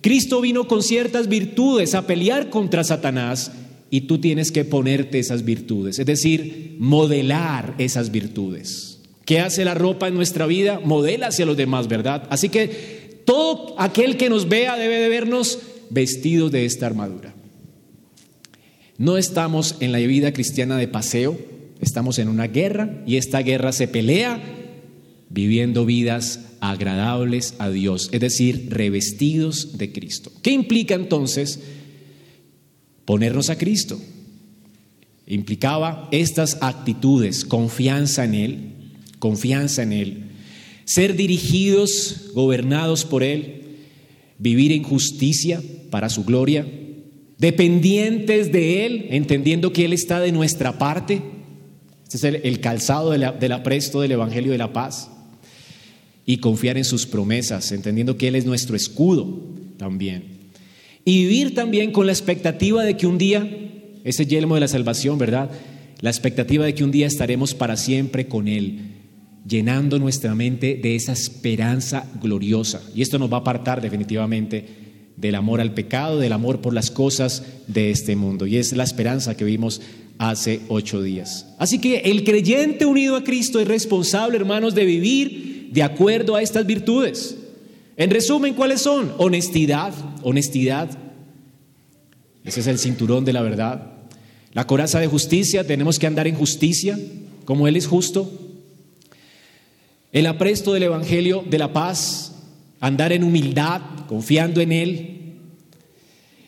Cristo 0.00 0.40
vino 0.40 0.66
con 0.66 0.82
ciertas 0.82 1.28
virtudes 1.28 1.94
a 1.94 2.06
pelear 2.06 2.50
contra 2.50 2.84
Satanás 2.84 3.52
y 3.90 4.02
tú 4.02 4.18
tienes 4.18 4.52
que 4.52 4.64
ponerte 4.64 5.18
esas 5.18 5.44
virtudes, 5.44 5.98
es 5.98 6.06
decir, 6.06 6.76
modelar 6.78 7.74
esas 7.78 8.10
virtudes. 8.10 9.00
¿Qué 9.24 9.40
hace 9.40 9.64
la 9.64 9.74
ropa 9.74 10.08
en 10.08 10.14
nuestra 10.14 10.46
vida? 10.46 10.80
Modela 10.82 11.28
hacia 11.28 11.46
los 11.46 11.56
demás, 11.56 11.88
¿verdad? 11.88 12.26
Así 12.30 12.48
que 12.48 13.22
todo 13.24 13.74
aquel 13.78 14.16
que 14.16 14.30
nos 14.30 14.48
vea 14.48 14.76
debe 14.76 14.98
de 14.98 15.08
vernos 15.08 15.58
vestidos 15.90 16.50
de 16.50 16.64
esta 16.64 16.86
armadura. 16.86 17.34
No 18.96 19.16
estamos 19.18 19.76
en 19.80 19.92
la 19.92 19.98
vida 19.98 20.32
cristiana 20.32 20.76
de 20.76 20.88
paseo, 20.88 21.38
estamos 21.80 22.18
en 22.18 22.28
una 22.28 22.46
guerra 22.46 23.02
y 23.06 23.16
esta 23.16 23.40
guerra 23.40 23.72
se 23.72 23.88
pelea 23.88 24.59
viviendo 25.30 25.86
vidas 25.86 26.40
agradables 26.60 27.54
a 27.58 27.70
Dios, 27.70 28.10
es 28.12 28.20
decir, 28.20 28.66
revestidos 28.68 29.78
de 29.78 29.92
Cristo. 29.92 30.30
¿Qué 30.42 30.50
implica 30.50 30.94
entonces 30.94 31.60
ponernos 33.04 33.48
a 33.48 33.56
Cristo? 33.56 33.98
Implicaba 35.26 36.08
estas 36.10 36.58
actitudes, 36.60 37.44
confianza 37.44 38.24
en 38.24 38.34
Él, 38.34 38.58
confianza 39.20 39.84
en 39.84 39.92
Él, 39.92 40.24
ser 40.84 41.14
dirigidos, 41.16 42.32
gobernados 42.34 43.04
por 43.04 43.22
Él, 43.22 43.76
vivir 44.38 44.72
en 44.72 44.82
justicia 44.82 45.62
para 45.90 46.08
su 46.08 46.24
gloria, 46.24 46.66
dependientes 47.38 48.50
de 48.50 48.84
Él, 48.84 49.06
entendiendo 49.10 49.72
que 49.72 49.84
Él 49.84 49.92
está 49.92 50.18
de 50.18 50.32
nuestra 50.32 50.76
parte. 50.78 51.22
Este 52.02 52.16
es 52.16 52.42
el, 52.42 52.60
calzado 52.60 53.10
del 53.12 53.52
apresto 53.52 54.00
del 54.00 54.12
Evangelio 54.12 54.50
de 54.50 54.58
la 54.58 54.72
Paz. 54.72 55.08
Y 56.30 56.36
confiar 56.36 56.78
en 56.78 56.84
sus 56.84 57.06
promesas, 57.06 57.72
entendiendo 57.72 58.16
que 58.16 58.28
Él 58.28 58.36
es 58.36 58.46
nuestro 58.46 58.76
escudo 58.76 59.50
también. 59.78 60.22
Y 61.04 61.24
vivir 61.24 61.56
también 61.56 61.90
con 61.90 62.06
la 62.06 62.12
expectativa 62.12 62.84
de 62.84 62.96
que 62.96 63.08
un 63.08 63.18
día, 63.18 63.50
ese 64.04 64.26
yelmo 64.26 64.54
de 64.54 64.60
la 64.60 64.68
salvación, 64.68 65.18
¿verdad? 65.18 65.50
La 66.00 66.10
expectativa 66.10 66.64
de 66.64 66.72
que 66.72 66.84
un 66.84 66.92
día 66.92 67.08
estaremos 67.08 67.52
para 67.54 67.76
siempre 67.76 68.28
con 68.28 68.46
Él 68.46 68.78
llenando 69.44 69.98
nuestra 69.98 70.32
mente 70.36 70.78
de 70.80 70.94
esa 70.94 71.14
esperanza 71.14 72.08
gloriosa. 72.22 72.80
Y 72.94 73.02
esto 73.02 73.18
nos 73.18 73.32
va 73.32 73.38
a 73.38 73.40
apartar 73.40 73.80
definitivamente 73.80 74.64
del 75.16 75.34
amor 75.34 75.60
al 75.60 75.74
pecado, 75.74 76.20
del 76.20 76.32
amor 76.32 76.60
por 76.60 76.74
las 76.74 76.92
cosas 76.92 77.42
de 77.66 77.90
este 77.90 78.14
mundo. 78.14 78.46
Y 78.46 78.56
es 78.56 78.72
la 78.72 78.84
esperanza 78.84 79.36
que 79.36 79.44
vimos 79.44 79.80
hace 80.18 80.60
ocho 80.68 81.02
días. 81.02 81.48
Así 81.58 81.80
que 81.80 82.02
el 82.04 82.22
creyente 82.22 82.86
unido 82.86 83.16
a 83.16 83.24
Cristo 83.24 83.58
es 83.58 83.66
responsable, 83.66 84.36
hermanos, 84.36 84.76
de 84.76 84.84
vivir 84.84 85.49
de 85.70 85.82
acuerdo 85.82 86.36
a 86.36 86.42
estas 86.42 86.66
virtudes. 86.66 87.36
En 87.96 88.10
resumen, 88.10 88.54
¿cuáles 88.54 88.82
son? 88.82 89.12
Honestidad, 89.18 89.94
honestidad. 90.22 90.90
Ese 92.44 92.60
es 92.60 92.66
el 92.66 92.78
cinturón 92.78 93.24
de 93.24 93.32
la 93.32 93.42
verdad. 93.42 93.92
La 94.52 94.66
coraza 94.66 94.98
de 94.98 95.06
justicia, 95.06 95.66
tenemos 95.66 95.98
que 95.98 96.06
andar 96.06 96.26
en 96.26 96.34
justicia, 96.34 96.98
como 97.44 97.68
Él 97.68 97.76
es 97.76 97.86
justo. 97.86 98.30
El 100.12 100.26
apresto 100.26 100.72
del 100.72 100.84
Evangelio 100.84 101.44
de 101.48 101.58
la 101.58 101.72
paz, 101.72 102.32
andar 102.80 103.12
en 103.12 103.22
humildad, 103.22 103.80
confiando 104.08 104.60
en 104.60 104.72
Él, 104.72 105.34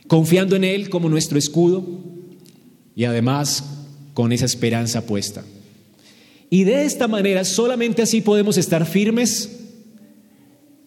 confiando 0.09 0.57
en 0.57 0.65
Él 0.65 0.91
como 0.91 1.09
nuestro 1.09 1.39
escudo 1.39 1.87
y 2.97 3.05
además 3.05 3.65
con 4.15 4.33
esa 4.33 4.47
esperanza 4.47 5.07
puesta. 5.07 5.45
Y 6.53 6.65
de 6.65 6.85
esta 6.85 7.09
manera, 7.09 7.47
solamente 7.47 8.03
así 8.03 8.21
podemos 8.21 8.59
estar 8.59 8.85
firmes 8.85 9.59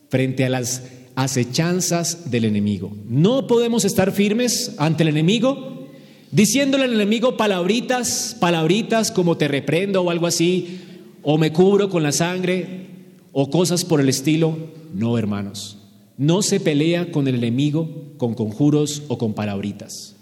frente 0.09 0.45
a 0.45 0.49
las 0.49 0.83
acechanzas 1.15 2.29
del 2.29 2.45
enemigo. 2.45 2.95
No 3.09 3.47
podemos 3.47 3.83
estar 3.83 4.11
firmes 4.11 4.75
ante 4.77 5.01
el 5.01 5.09
enemigo 5.09 5.87
diciéndole 6.29 6.83
al 6.83 6.93
enemigo 6.93 7.35
palabritas, 7.35 8.37
palabritas 8.39 9.09
como 9.09 9.37
te 9.37 9.47
reprendo 9.47 10.03
o 10.03 10.11
algo 10.11 10.27
así, 10.27 10.81
o 11.23 11.39
me 11.39 11.51
cubro 11.51 11.89
con 11.89 12.03
la 12.03 12.11
sangre 12.11 12.85
o 13.31 13.49
cosas 13.49 13.85
por 13.85 13.99
el 13.99 14.07
estilo. 14.07 14.55
No, 14.93 15.17
hermanos. 15.17 15.79
No 16.15 16.43
se 16.43 16.59
pelea 16.59 17.11
con 17.11 17.27
el 17.27 17.37
enemigo 17.37 18.13
con 18.17 18.35
conjuros 18.35 19.01
o 19.07 19.17
con 19.17 19.33
palabritas. 19.33 20.15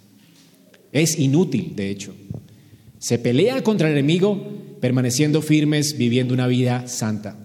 Es 0.94 1.20
inútil, 1.20 1.76
de 1.76 1.90
hecho. 1.90 2.14
Se 2.98 3.20
pelea 3.20 3.62
contra 3.62 3.90
el 3.90 3.98
enemigo 3.98 4.63
permaneciendo 4.84 5.42
firmes, 5.42 5.98
viviendo 5.98 6.34
una 6.34 6.46
vida 6.46 6.90
santa, 6.90 7.38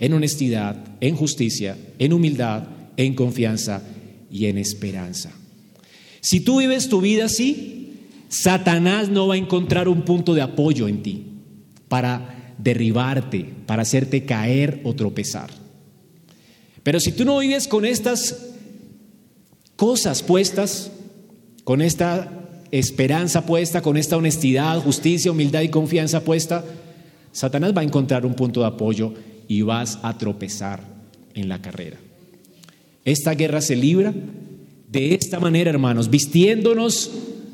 en 0.00 0.14
honestidad, 0.14 0.82
en 1.02 1.16
justicia, 1.16 1.76
en 1.98 2.14
humildad, 2.14 2.66
en 2.96 3.14
confianza 3.14 3.82
y 4.30 4.46
en 4.46 4.56
esperanza. 4.56 5.32
Si 6.22 6.40
tú 6.40 6.60
vives 6.60 6.88
tu 6.88 7.02
vida 7.02 7.26
así, 7.26 8.08
Satanás 8.30 9.10
no 9.10 9.26
va 9.26 9.34
a 9.34 9.36
encontrar 9.36 9.86
un 9.86 10.06
punto 10.06 10.32
de 10.32 10.40
apoyo 10.40 10.88
en 10.88 11.02
ti 11.02 11.26
para 11.88 12.54
derribarte, 12.56 13.44
para 13.66 13.82
hacerte 13.82 14.24
caer 14.24 14.80
o 14.84 14.94
tropezar. 14.94 15.50
Pero 16.82 17.00
si 17.00 17.12
tú 17.12 17.26
no 17.26 17.38
vives 17.38 17.68
con 17.68 17.84
estas 17.84 18.46
cosas 19.76 20.22
puestas, 20.22 20.90
con 21.64 21.82
esta 21.82 22.41
esperanza 22.72 23.44
puesta, 23.44 23.82
con 23.82 23.96
esta 23.96 24.16
honestidad, 24.16 24.80
justicia, 24.80 25.30
humildad 25.30 25.60
y 25.60 25.68
confianza 25.68 26.24
puesta, 26.24 26.64
Satanás 27.30 27.74
va 27.76 27.82
a 27.82 27.84
encontrar 27.84 28.26
un 28.26 28.34
punto 28.34 28.60
de 28.60 28.66
apoyo 28.66 29.12
y 29.46 29.62
vas 29.62 29.98
a 30.02 30.16
tropezar 30.16 30.82
en 31.34 31.48
la 31.48 31.60
carrera. 31.60 31.98
Esta 33.04 33.34
guerra 33.34 33.60
se 33.60 33.76
libra 33.76 34.12
de 34.88 35.14
esta 35.14 35.38
manera, 35.38 35.70
hermanos, 35.70 36.08
vistiéndonos 36.10 37.10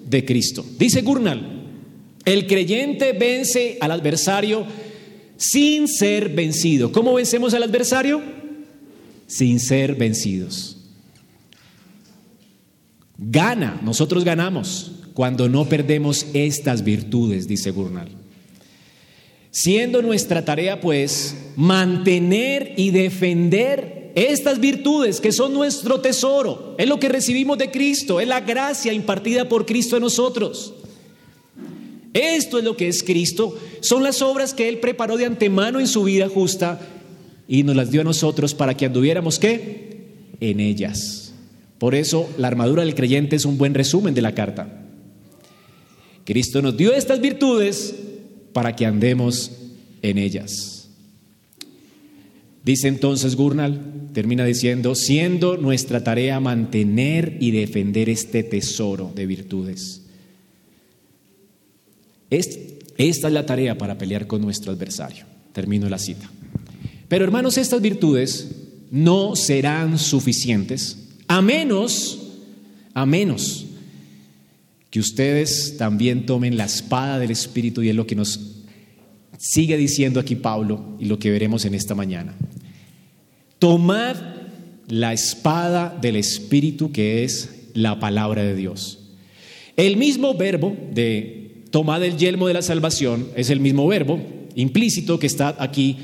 de 0.09 0.25
Cristo. 0.25 0.65
Dice 0.79 1.03
Gurnal, 1.03 1.65
el 2.25 2.47
creyente 2.47 3.13
vence 3.13 3.77
al 3.81 3.91
adversario 3.91 4.67
sin 5.37 5.89
ser 5.89 6.29
vencido. 6.29 6.93
¿Cómo 6.93 7.15
vencemos 7.15 7.55
al 7.55 7.65
adversario? 7.65 8.23
Sin 9.27 9.59
ser 9.59 9.95
vencidos. 9.95 10.77
Gana, 13.17 13.81
nosotros 13.83 14.25
ganamos 14.25 14.93
cuando 15.19 15.49
no 15.49 15.69
perdemos 15.69 16.27
estas 16.33 16.85
virtudes, 16.85 17.49
dice 17.49 17.73
Gurnal. 17.73 18.07
Siendo 19.51 20.01
nuestra 20.01 20.45
tarea, 20.45 20.81
pues, 20.81 21.37
mantener 21.57 22.75
y 22.77 22.93
defender 22.93 24.13
estas 24.15 24.61
virtudes 24.61 25.21
que 25.21 25.33
son 25.33 25.55
nuestro 25.55 26.01
tesoro, 26.01 26.77
es 26.79 26.89
lo 26.89 27.01
que 27.01 27.09
recibimos 27.09 27.59
de 27.59 27.73
Cristo, 27.73 28.21
es 28.21 28.29
la 28.29 28.43
gracia 28.43 28.93
impartida 28.93 29.49
por 29.49 29.67
Cristo 29.67 29.97
en 29.97 30.03
nosotros. 30.03 30.73
Esto 32.13 32.59
es 32.59 32.65
lo 32.65 32.77
que 32.77 32.87
es 32.87 33.03
Cristo, 33.03 33.59
son 33.81 34.05
las 34.05 34.23
obras 34.23 34.55
que 34.55 34.69
Él 34.69 34.79
preparó 34.79 35.17
de 35.17 35.27
antemano 35.27 35.81
en 35.81 35.89
su 35.89 36.05
vida 36.05 36.29
justa 36.29 36.81
y 37.49 37.65
nos 37.65 37.75
las 37.75 37.91
dio 37.91 38.03
a 38.03 38.05
nosotros 38.05 38.55
para 38.55 38.77
que 38.77 38.87
anduviéramos 38.87 39.41
qué? 39.41 40.13
En 40.39 40.61
ellas. 40.61 41.33
Por 41.79 41.97
eso 41.97 42.31
la 42.39 42.47
armadura 42.47 42.85
del 42.85 42.95
creyente 42.95 43.35
es 43.35 43.45
un 43.45 43.59
buen 43.59 43.75
resumen 43.75 44.15
de 44.15 44.23
la 44.23 44.37
carta. 44.37 44.85
Cristo 46.29 46.61
nos 46.61 46.77
dio 46.77 46.93
estas 46.93 47.23
virtudes 47.23 47.95
para 48.53 48.77
que 48.77 48.85
andemos 48.85 49.51
en 50.03 50.19
ellas. 50.19 50.91
Dice 52.63 52.87
entonces 52.89 53.35
Gurnal, 53.35 54.11
termina 54.13 54.45
diciendo, 54.45 54.95
siendo 54.95 55.57
nuestra 55.57 56.05
tarea 56.05 56.39
mantener 56.39 57.39
y 57.41 57.51
defender 57.51 58.11
este 58.11 58.43
tesoro 58.43 59.11
de 59.15 59.25
virtudes. 59.25 60.03
esta 62.29 62.99
es 62.99 63.33
la 63.33 63.47
tarea 63.47 63.79
para 63.79 63.97
pelear 63.97 64.27
con 64.27 64.43
nuestro 64.43 64.71
adversario. 64.71 65.25
Termino 65.55 65.89
la 65.89 65.99
cita. 65.99 66.31
Pero 67.09 67.25
hermanos, 67.25 67.57
estas 67.57 67.81
virtudes 67.81 68.51
no 68.91 69.35
serán 69.35 69.99
suficientes 69.99 71.09
a 71.27 71.41
menos, 71.41 72.19
a 72.93 73.07
menos 73.07 73.68
que 74.91 75.01
ustedes 75.01 75.77
también 75.77 76.27
tomen 76.27 76.57
la 76.57 76.65
espada 76.65 77.19
del 77.19 77.31
Espíritu 77.31 77.83
y 77.83 77.91
es 77.91 77.95
lo 77.95 78.07
que 78.07 78.15
nos 78.15 78.59
sigue 79.39 79.77
diciendo 79.77 80.19
aquí 80.19 80.35
Pablo 80.35 80.97
y 80.99 81.07
lo 81.07 81.19
que 81.19 81.31
veremos 81.31 81.65
en 81.65 81.75
esta 81.75 81.95
mañana. 81.95 82.35
Tomad 83.59 84.17
la 84.89 85.13
espada 85.13 85.97
del 86.01 86.17
Espíritu 86.17 86.93
que 86.93 87.25
es 87.25 87.69
la 87.75 88.01
palabra 88.01 88.43
de 88.43 88.55
Dios. 88.55 88.99
El 89.77 89.97
mismo 89.97 90.35
verbo 90.35 90.77
de 90.93 91.65
tomad 91.71 92.03
el 92.03 92.17
yelmo 92.17 92.49
de 92.49 92.55
la 92.55 92.63
salvación 92.63 93.29
es 93.37 93.51
el 93.51 93.61
mismo 93.61 93.87
verbo 93.87 94.21
implícito 94.55 95.19
que 95.19 95.27
está 95.27 95.55
aquí 95.59 95.97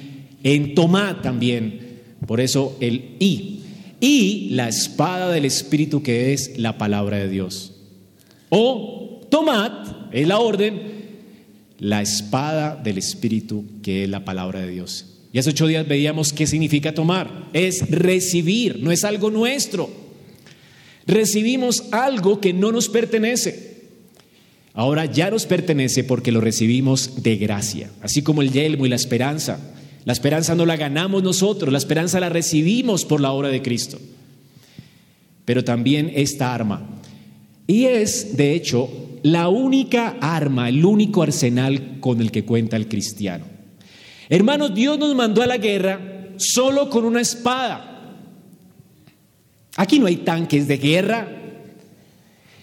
en 0.43 0.75
tomad 0.75 1.17
también. 1.17 1.81
Por 2.27 2.41
eso 2.41 2.77
el 2.81 3.17
y. 3.19 3.61
Y 4.01 4.51
la 4.51 4.69
espada 4.69 5.31
del 5.31 5.45
Espíritu 5.45 6.03
que 6.03 6.33
es 6.33 6.59
la 6.59 6.79
palabra 6.79 7.17
de 7.17 7.29
Dios. 7.29 7.74
O 8.57 9.27
tomad, 9.33 9.73
es 10.13 10.29
la 10.29 10.39
orden, 10.39 10.81
la 11.81 12.03
espada 12.03 12.77
del 12.77 12.99
Espíritu, 12.99 13.65
que 13.83 14.05
es 14.05 14.09
la 14.09 14.25
palabra 14.25 14.61
de 14.61 14.71
Dios. 14.71 15.07
Y 15.33 15.39
hace 15.41 15.51
ocho 15.51 15.67
días 15.67 15.89
veíamos 15.89 16.33
qué 16.33 16.47
significa 16.47 16.95
tomar. 16.95 17.49
Es 17.53 17.91
recibir, 17.91 18.79
no 18.79 18.93
es 18.93 19.03
algo 19.03 19.33
nuestro. 19.33 19.91
Recibimos 21.05 21.83
algo 21.91 22.41
que 22.41 22.53
no 22.53 22.71
nos 22.71 22.89
pertenece. 22.89 23.75
Ahora 24.73 25.07
ya 25.07 25.31
nos 25.31 25.47
pertenece 25.47 26.05
porque 26.05 26.31
lo 26.31 26.41
recibimos 26.41 27.25
de 27.25 27.37
gracia, 27.37 27.91
así 28.03 28.23
como 28.23 28.41
el 28.41 28.53
yelmo 28.53 28.87
y 28.87 28.89
la 28.89 28.95
esperanza. 28.95 29.59
La 30.05 30.13
esperanza 30.13 30.55
no 30.55 30.65
la 30.65 30.77
ganamos 30.77 31.25
nosotros, 31.25 31.73
la 31.73 31.79
esperanza 31.79 32.21
la 32.21 32.29
recibimos 32.29 33.05
por 33.05 33.21
la 33.21 33.33
obra 33.33 33.49
de 33.49 33.63
Cristo. 33.63 33.99
Pero 35.45 35.65
también 35.65 36.13
esta 36.15 36.55
arma 36.55 36.95
y 37.67 37.85
es, 37.85 38.37
de 38.37 38.55
hecho, 38.55 38.89
la 39.23 39.49
única 39.49 40.17
arma, 40.21 40.69
el 40.69 40.85
único 40.85 41.23
arsenal 41.23 41.99
con 42.01 42.21
el 42.21 42.31
que 42.31 42.45
cuenta 42.45 42.77
el 42.77 42.89
cristiano. 42.89 43.47
Hermanos, 44.29 44.75
Dios 44.75 44.99
nos 44.99 45.15
mandó 45.15 45.43
a 45.43 45.47
la 45.47 45.57
guerra 45.57 46.29
solo 46.37 46.91
con 46.91 47.05
una 47.05 47.21
espada. 47.21 48.17
Aquí 49.77 49.99
no 49.99 50.07
hay 50.07 50.17
tanques 50.17 50.69
de 50.69 50.77
guerra, 50.77 51.29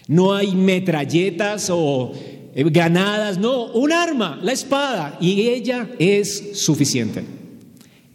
no 0.06 0.34
hay 0.34 0.54
metralletas 0.54 1.68
o 1.70 2.12
eh, 2.54 2.64
granadas, 2.64 3.38
no, 3.38 3.72
un 3.72 3.92
arma, 3.92 4.38
la 4.42 4.52
espada, 4.52 5.18
y 5.20 5.48
ella 5.48 5.90
es 5.98 6.60
suficiente. 6.64 7.24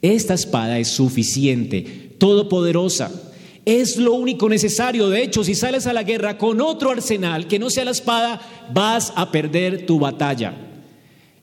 Esta 0.01 0.35
espada 0.35 0.79
es 0.79 0.87
suficiente, 0.87 2.15
todopoderosa 2.17 3.26
es 3.67 3.97
lo 3.97 4.13
único 4.13 4.47
necesario. 4.47 5.09
De 5.09 5.21
hecho, 5.21 5.43
si 5.43 5.53
sales 5.53 5.87
a 5.87 5.93
la 5.93 6.03
guerra 6.03 6.37
con 6.37 6.61
otro 6.61 6.89
arsenal 6.89 7.47
que 7.47 7.59
no 7.59 7.69
sea 7.69 7.83
la 7.83 7.91
espada, 7.91 8.39
vas 8.73 9.11
a 9.13 9.29
perder 9.29 9.85
tu 9.85 9.99
batalla. 9.99 10.55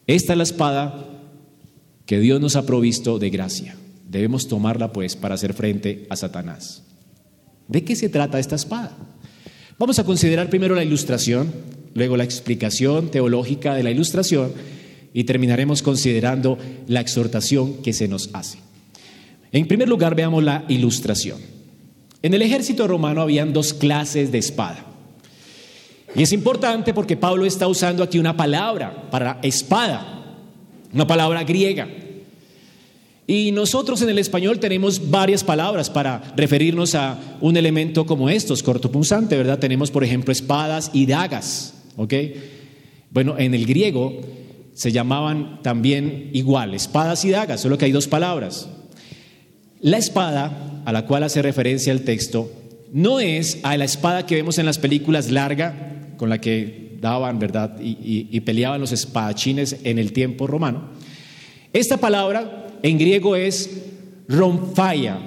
Esta 0.07 0.33
es 0.33 0.37
la 0.39 0.43
espada 0.43 1.07
que 2.07 2.19
Dios 2.19 2.41
nos 2.41 2.57
ha 2.57 2.65
provisto 2.65 3.19
de 3.19 3.29
gracia. 3.29 3.77
Debemos 4.09 4.49
tomarla 4.49 4.91
pues 4.91 5.17
para 5.17 5.35
hacer 5.35 5.53
frente 5.53 6.07
a 6.09 6.17
Satanás. 6.17 6.83
¿De 7.69 7.85
qué 7.85 7.95
se 7.95 8.09
trata 8.09 8.39
esta 8.39 8.57
espada? 8.57 8.97
Vamos 9.79 9.99
a 9.99 10.05
considerar 10.05 10.49
primero 10.49 10.75
la 10.75 10.85
ilustración, 10.85 11.53
luego 11.93 12.17
la 12.17 12.25
explicación 12.25 13.11
teológica 13.11 13.75
de 13.75 13.83
la 13.83 13.91
ilustración 13.91 14.51
y 15.13 15.25
terminaremos 15.25 15.83
considerando 15.83 16.57
la 16.87 17.03
exhortación 17.03 17.83
que 17.83 17.93
se 17.93 18.09
nos 18.09 18.31
hace. 18.33 18.61
En 19.53 19.69
primer 19.69 19.91
lugar, 19.91 20.15
veamos 20.15 20.43
la 20.43 20.65
ilustración. 20.69 21.54
En 22.25 22.33
el 22.33 22.41
ejército 22.41 22.89
romano 22.89 23.21
habían 23.21 23.53
dos 23.53 23.75
clases 23.75 24.33
de 24.33 24.39
espada. 24.39 24.83
Y 26.17 26.23
es 26.23 26.33
importante 26.33 26.95
porque 26.95 27.19
Pablo 27.19 27.45
está 27.45 27.69
usando 27.69 28.03
aquí 28.03 28.19
una 28.19 28.35
palabra 28.35 29.11
para 29.11 29.41
espada, 29.43 30.25
una 30.95 31.07
palabra 31.07 31.45
griega. 31.45 31.87
Y 33.27 33.53
nosotros 33.53 34.01
en 34.01 34.09
el 34.09 34.19
español 34.19 34.59
tenemos 34.59 35.11
varias 35.11 35.45
palabras 35.45 35.91
para 35.91 36.33
referirnos 36.35 36.95
a 36.95 37.19
un 37.43 37.59
elemento 37.59 38.07
como 38.07 38.31
estos, 38.31 38.63
cortopunzante, 38.63 39.37
¿verdad? 39.37 39.59
Tenemos, 39.59 39.91
por 39.91 40.03
ejemplo, 40.03 40.33
espadas 40.33 40.93
y 40.95 41.05
dagas, 41.05 41.75
¿ok? 41.99 42.15
Bueno, 43.11 43.35
en 43.37 43.53
el 43.53 43.67
griego 43.67 44.19
se 44.73 44.93
llamaban 44.93 45.61
también 45.63 46.31
igual, 46.33 46.73
espadas 46.73 47.23
y 47.27 47.31
dagas, 47.33 47.61
solo 47.61 47.77
que 47.77 47.85
hay 47.85 47.93
dos 47.93 48.09
palabras. 48.09 48.67
La 49.85 49.99
espada 49.99 50.81
a 50.87 50.93
la 50.93 51.05
cual 51.05 51.25
hace 51.25 51.43
referencia 51.43 51.93
el 51.93 52.05
texto 52.05 52.51
no 52.91 53.21
es 53.21 53.59
a 53.65 53.77
la 53.77 53.85
espada 53.85 54.25
que 54.25 54.35
vemos 54.35 54.57
en 54.57 54.65
las 54.65 54.79
películas 54.79 55.31
larga, 55.31 56.15
con 56.17 56.31
la 56.31 56.41
que 56.41 56.97
daban, 57.03 57.39
¿verdad? 57.39 57.77
Y, 57.79 58.41
peleaban 58.41 58.81
los 58.81 58.93
espadachines 58.93 59.77
en 59.85 59.99
el 59.99 60.15
tiempo 60.15 60.47
romano. 60.47 60.85
Esta 61.75 61.99
palabra 61.99 62.69
en 62.83 62.97
griego 62.97 63.37
es 63.37 63.69
romfaya, 64.27 65.19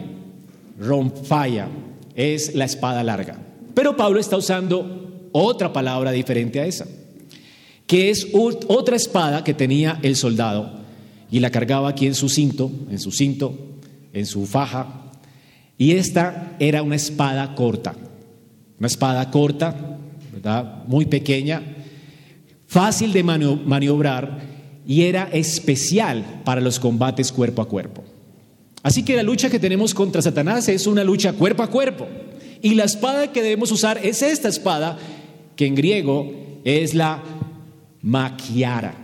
romfaya, 0.80 1.68
es 2.16 2.56
la 2.56 2.66
espada 2.66 3.04
larga. 3.04 3.38
Pero 3.76 3.96
Pablo 3.96 4.20
está 4.20 4.38
usando 4.38 5.30
otra 5.34 5.72
palabra 5.72 6.12
diferente 6.12 6.60
a 6.60 6.66
esa, 6.66 6.88
que 7.86 8.10
es 8.10 8.30
otra 8.34 8.96
espada 8.96 9.44
que 9.44 9.54
tenía 9.54 10.00
el 10.02 10.16
soldado 10.16 10.80
y 11.30 11.42
la 11.42 11.52
cargaba 11.52 11.90
aquí 11.90 12.08
en 12.08 12.16
su 12.16 12.28
cinto, 12.28 12.72
en 12.90 12.98
su 12.98 13.12
cinto, 13.12 13.77
en 14.18 14.26
su 14.26 14.46
faja, 14.46 14.88
y 15.78 15.92
esta 15.92 16.56
era 16.60 16.82
una 16.82 16.96
espada 16.96 17.54
corta, 17.56 17.94
una 18.80 18.88
espada 18.88 19.30
corta, 19.30 19.98
¿verdad? 20.34 20.84
Muy 20.88 21.06
pequeña, 21.06 21.62
fácil 22.66 23.14
de 23.14 23.24
maniobrar 23.24 24.40
y 24.88 25.04
era 25.04 25.30
especial 25.32 26.42
para 26.44 26.62
los 26.62 26.80
combates 26.80 27.32
cuerpo 27.32 27.62
a 27.62 27.68
cuerpo. 27.68 28.04
Así 28.84 29.04
que 29.04 29.16
la 29.16 29.24
lucha 29.24 29.50
que 29.50 29.60
tenemos 29.60 29.94
contra 29.94 30.22
Satanás 30.22 30.68
es 30.70 30.88
una 30.88 31.04
lucha 31.04 31.34
cuerpo 31.34 31.62
a 31.62 31.68
cuerpo. 31.68 32.08
Y 32.62 32.74
la 32.74 32.86
espada 32.86 33.32
que 33.32 33.42
debemos 33.42 33.72
usar 33.72 34.00
es 34.04 34.22
esta 34.22 34.48
espada, 34.48 34.98
que 35.56 35.68
en 35.68 35.76
griego 35.76 36.32
es 36.64 36.94
la 36.94 37.22
maquiara 38.02 38.96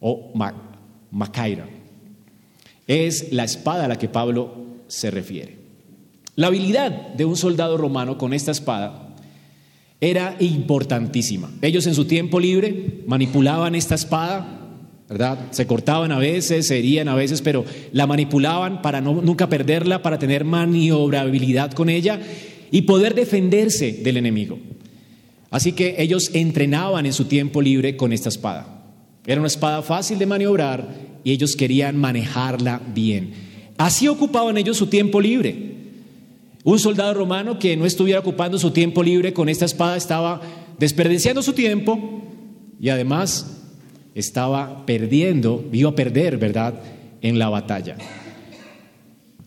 o 0.00 0.32
macaira. 1.10 1.66
Es 2.86 3.32
la 3.32 3.44
espada 3.44 3.84
a 3.84 3.88
la 3.88 3.98
que 3.98 4.08
Pablo 4.08 4.54
se 4.88 5.10
refiere. 5.10 5.56
La 6.36 6.48
habilidad 6.48 7.14
de 7.14 7.24
un 7.24 7.36
soldado 7.36 7.76
romano 7.76 8.18
con 8.18 8.32
esta 8.32 8.50
espada 8.50 9.14
era 10.00 10.36
importantísima. 10.40 11.50
Ellos 11.62 11.86
en 11.86 11.94
su 11.94 12.04
tiempo 12.04 12.38
libre 12.38 13.00
manipulaban 13.06 13.74
esta 13.74 13.94
espada, 13.94 14.60
¿verdad? 15.08 15.38
Se 15.50 15.66
cortaban 15.66 16.12
a 16.12 16.18
veces, 16.18 16.66
se 16.66 16.78
herían 16.78 17.08
a 17.08 17.14
veces, 17.14 17.40
pero 17.40 17.64
la 17.92 18.06
manipulaban 18.06 18.82
para 18.82 19.00
no, 19.00 19.22
nunca 19.22 19.48
perderla, 19.48 20.02
para 20.02 20.18
tener 20.18 20.44
maniobrabilidad 20.44 21.72
con 21.72 21.88
ella 21.88 22.20
y 22.70 22.82
poder 22.82 23.14
defenderse 23.14 23.92
del 23.92 24.18
enemigo. 24.18 24.58
Así 25.50 25.72
que 25.72 25.96
ellos 25.98 26.30
entrenaban 26.34 27.06
en 27.06 27.12
su 27.12 27.24
tiempo 27.24 27.62
libre 27.62 27.96
con 27.96 28.12
esta 28.12 28.28
espada. 28.28 28.82
Era 29.26 29.40
una 29.40 29.48
espada 29.48 29.82
fácil 29.82 30.18
de 30.18 30.26
maniobrar 30.26 31.15
y 31.26 31.32
ellos 31.32 31.56
querían 31.56 31.96
manejarla 31.96 32.80
bien. 32.94 33.32
Así 33.78 34.06
ocupaban 34.06 34.56
ellos 34.58 34.76
su 34.76 34.86
tiempo 34.86 35.20
libre. 35.20 35.74
Un 36.62 36.78
soldado 36.78 37.14
romano 37.14 37.58
que 37.58 37.76
no 37.76 37.84
estuviera 37.84 38.20
ocupando 38.20 38.60
su 38.60 38.70
tiempo 38.70 39.02
libre 39.02 39.32
con 39.32 39.48
esta 39.48 39.64
espada 39.64 39.96
estaba 39.96 40.40
desperdiciando 40.78 41.42
su 41.42 41.52
tiempo 41.52 42.22
y 42.78 42.90
además 42.90 43.56
estaba 44.14 44.86
perdiendo, 44.86 45.68
iba 45.72 45.90
a 45.90 45.96
perder, 45.96 46.38
¿verdad?, 46.38 46.80
en 47.22 47.40
la 47.40 47.48
batalla. 47.48 47.96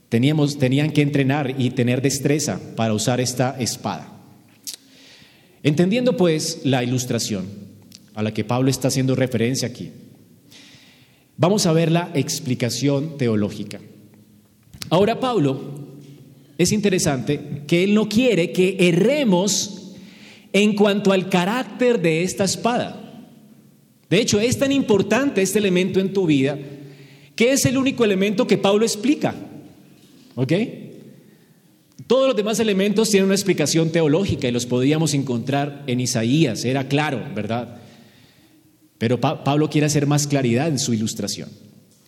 Teníamos, 0.09 0.57
tenían 0.57 0.91
que 0.91 1.01
entrenar 1.01 1.55
y 1.57 1.69
tener 1.69 2.01
destreza 2.01 2.59
para 2.75 2.93
usar 2.93 3.21
esta 3.21 3.55
espada. 3.57 4.05
Entendiendo 5.63 6.17
pues 6.17 6.59
la 6.65 6.83
ilustración 6.83 7.45
a 8.15 8.21
la 8.21 8.33
que 8.33 8.43
Pablo 8.43 8.69
está 8.69 8.89
haciendo 8.89 9.15
referencia 9.15 9.69
aquí, 9.69 9.91
vamos 11.39 11.65
a 11.65 11.71
ver 11.71 11.91
la 11.91 12.11
explicación 12.13 13.17
teológica. 13.17 13.79
Ahora 14.89 15.19
Pablo, 15.19 15.59
es 16.57 16.71
interesante 16.71 17.63
que 17.65 17.85
él 17.85 17.95
no 17.95 18.07
quiere 18.07 18.51
que 18.51 18.75
erremos 18.79 19.93
en 20.51 20.75
cuanto 20.75 21.13
al 21.13 21.29
carácter 21.29 22.01
de 22.01 22.23
esta 22.23 22.43
espada. 22.43 23.25
De 24.09 24.19
hecho, 24.19 24.39
es 24.39 24.59
tan 24.59 24.71
importante 24.71 25.41
este 25.41 25.59
elemento 25.59 25.99
en 25.99 26.13
tu 26.13 26.25
vida 26.25 26.59
que 27.35 27.53
es 27.53 27.65
el 27.65 27.77
único 27.77 28.03
elemento 28.03 28.45
que 28.45 28.57
Pablo 28.57 28.83
explica. 28.83 29.33
¿Ok? 30.35 30.53
Todos 32.05 32.27
los 32.27 32.35
demás 32.35 32.59
elementos 32.59 33.09
tienen 33.11 33.27
una 33.27 33.35
explicación 33.35 33.91
teológica 33.91 34.47
y 34.47 34.51
los 34.51 34.65
podríamos 34.65 35.13
encontrar 35.13 35.83
en 35.87 36.01
Isaías, 36.01 36.65
era 36.65 36.89
claro, 36.89 37.23
¿verdad? 37.33 37.79
Pero 38.99 39.19
Pablo 39.19 39.69
quiere 39.69 39.87
hacer 39.87 40.05
más 40.05 40.27
claridad 40.27 40.67
en 40.67 40.77
su 40.77 40.93
ilustración. 40.93 41.49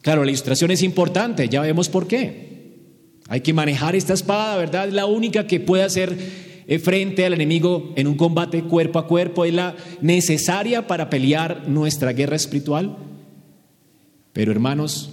Claro, 0.02 0.24
la 0.24 0.30
ilustración 0.30 0.70
es 0.70 0.84
importante, 0.84 1.50
ya 1.50 1.62
vemos 1.62 1.90
por 1.90 2.08
qué. 2.08 2.52
Hay 3.30 3.42
que 3.42 3.54
manejar 3.54 3.96
esta 3.96 4.14
espada, 4.14 4.58
¿verdad? 4.58 4.90
Es 4.90 4.94
la 4.94 5.06
única 5.06 5.48
que 5.48 5.62
puede 5.62 5.84
hacer 5.84 6.18
eh, 6.68 6.80
frente 6.80 7.26
al 7.26 7.34
enemigo 7.34 7.94
en 7.96 8.08
un 8.08 8.16
combate 8.16 8.64
cuerpo 8.64 9.00
a 9.00 9.08
cuerpo, 9.08 9.46
es 9.46 9.54
la 9.54 9.76
necesaria 10.02 10.86
para 10.86 11.10
pelear 11.10 11.70
nuestra 11.70 12.12
guerra 12.12 12.36
espiritual. 12.36 12.98
Pero 14.34 14.52
hermanos, 14.52 15.12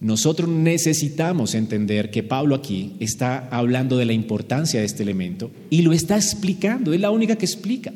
nosotros 0.00 0.50
necesitamos 0.50 1.54
entender 1.54 2.10
que 2.10 2.22
Pablo 2.22 2.54
aquí 2.54 2.94
está 3.00 3.48
hablando 3.48 3.96
de 3.96 4.04
la 4.04 4.12
importancia 4.12 4.80
de 4.80 4.86
este 4.86 5.02
elemento 5.02 5.50
y 5.70 5.80
lo 5.80 5.94
está 5.94 6.16
explicando, 6.16 6.92
es 6.92 7.00
la 7.00 7.10
única 7.10 7.36
que 7.36 7.46
explica. 7.46 7.92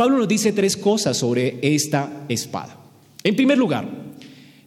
Pablo 0.00 0.16
nos 0.16 0.28
dice 0.28 0.52
tres 0.52 0.78
cosas 0.78 1.14
sobre 1.18 1.58
esta 1.60 2.24
espada. 2.30 2.74
En 3.22 3.36
primer 3.36 3.58
lugar, 3.58 3.86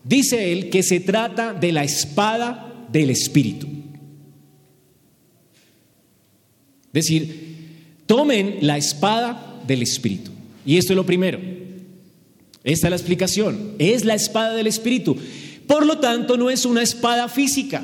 dice 0.03 0.51
él 0.51 0.69
que 0.69 0.83
se 0.83 0.99
trata 0.99 1.55
de 1.55 1.71
la 1.71 1.83
espada 1.83 2.85
del 2.91 3.09
Espíritu. 3.09 3.65
Es 6.85 6.93
decir, 6.93 7.65
tomen 8.05 8.59
la 8.61 8.77
espada 8.77 9.59
del 9.65 9.81
Espíritu. 9.81 10.29
Y 10.67 10.77
esto 10.77 10.93
es 10.93 10.97
lo 10.97 11.05
primero. 11.07 11.39
Esta 12.63 12.85
es 12.85 12.91
la 12.91 12.97
explicación. 12.97 13.73
Es 13.79 14.05
la 14.05 14.13
espada 14.13 14.53
del 14.53 14.67
Espíritu. 14.67 15.17
Por 15.65 15.87
lo 15.87 15.97
tanto, 15.97 16.37
no 16.37 16.51
es 16.51 16.63
una 16.63 16.83
espada 16.83 17.27
física. 17.27 17.83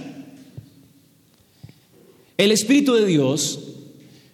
El 2.37 2.51
Espíritu 2.51 2.93
de 2.93 3.07
Dios 3.07 3.59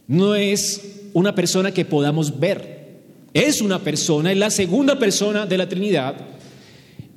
no 0.06 0.36
es 0.36 0.82
una 1.14 1.34
persona 1.34 1.74
que 1.74 1.86
podamos 1.86 2.42
ver. 2.42 2.75
Es 3.36 3.62
una 3.62 3.78
persona, 3.84 4.32
es 4.32 4.38
la 4.40 4.50
segunda 4.50 4.98
persona 4.98 5.46
de 5.46 5.60
la 5.60 5.70
Trinidad. 5.70 6.16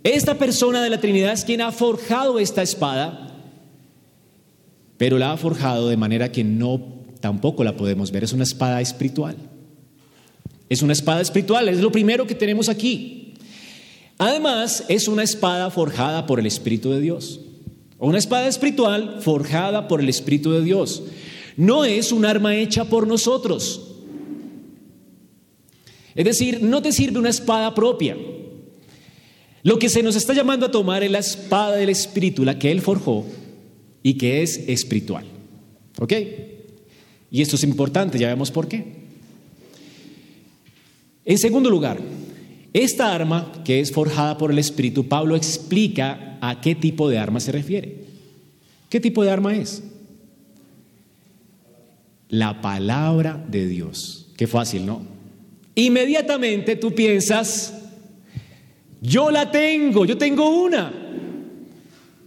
Esta 0.02 0.34
persona 0.34 0.82
de 0.82 0.90
la 0.90 1.00
Trinidad 1.00 1.32
es 1.32 1.44
quien 1.44 1.62
ha 1.62 1.72
forjado 1.72 2.38
esta 2.38 2.60
espada 2.60 3.28
pero 4.98 5.16
la 5.16 5.32
ha 5.32 5.36
forjado 5.36 5.88
de 5.88 5.96
manera 5.96 6.30
que 6.30 6.44
no 6.44 6.82
tampoco 7.20 7.64
la 7.64 7.76
podemos 7.76 8.10
ver. 8.10 8.24
Es 8.24 8.32
una 8.32 8.42
espada 8.42 8.80
espiritual. 8.80 9.36
Es 10.68 10.82
una 10.82 10.92
espada 10.92 11.22
espiritual, 11.22 11.68
es 11.68 11.80
lo 11.80 11.90
primero 11.90 12.26
que 12.26 12.34
tenemos 12.34 12.68
aquí. 12.68 13.34
Además, 14.18 14.84
es 14.88 15.08
una 15.08 15.22
espada 15.22 15.70
forjada 15.70 16.26
por 16.26 16.40
el 16.40 16.46
Espíritu 16.46 16.90
de 16.90 17.00
Dios. 17.00 17.40
Una 17.98 18.18
espada 18.18 18.48
espiritual 18.48 19.18
forjada 19.20 19.88
por 19.88 20.00
el 20.00 20.08
Espíritu 20.08 20.50
de 20.50 20.62
Dios. 20.62 21.04
No 21.56 21.84
es 21.84 22.12
un 22.12 22.26
arma 22.26 22.56
hecha 22.56 22.84
por 22.84 23.06
nosotros. 23.06 23.87
Es 26.18 26.24
decir, 26.24 26.64
no 26.64 26.82
te 26.82 26.90
sirve 26.90 27.20
una 27.20 27.28
espada 27.28 27.72
propia. 27.76 28.16
Lo 29.62 29.78
que 29.78 29.88
se 29.88 30.02
nos 30.02 30.16
está 30.16 30.34
llamando 30.34 30.66
a 30.66 30.70
tomar 30.72 31.04
es 31.04 31.12
la 31.12 31.20
espada 31.20 31.76
del 31.76 31.90
Espíritu, 31.90 32.44
la 32.44 32.58
que 32.58 32.72
Él 32.72 32.80
forjó, 32.80 33.24
y 34.02 34.14
que 34.14 34.42
es 34.42 34.56
espiritual. 34.66 35.24
¿Ok? 36.00 36.12
Y 37.30 37.40
esto 37.40 37.54
es 37.54 37.62
importante, 37.62 38.18
ya 38.18 38.26
vemos 38.26 38.50
por 38.50 38.66
qué. 38.66 38.84
En 41.24 41.38
segundo 41.38 41.70
lugar, 41.70 42.00
esta 42.72 43.14
arma 43.14 43.52
que 43.64 43.78
es 43.78 43.92
forjada 43.92 44.38
por 44.38 44.50
el 44.50 44.58
Espíritu, 44.58 45.06
Pablo 45.06 45.36
explica 45.36 46.36
a 46.40 46.60
qué 46.60 46.74
tipo 46.74 47.08
de 47.08 47.18
arma 47.18 47.38
se 47.38 47.52
refiere. 47.52 47.94
¿Qué 48.88 48.98
tipo 48.98 49.22
de 49.22 49.30
arma 49.30 49.54
es? 49.54 49.84
La 52.28 52.60
palabra 52.60 53.46
de 53.48 53.68
Dios. 53.68 54.26
Qué 54.36 54.48
fácil, 54.48 54.84
¿no? 54.84 55.17
Inmediatamente 55.78 56.74
tú 56.74 56.92
piensas, 56.92 57.72
yo 59.00 59.30
la 59.30 59.52
tengo, 59.52 60.04
yo 60.06 60.18
tengo 60.18 60.64
una. 60.64 60.92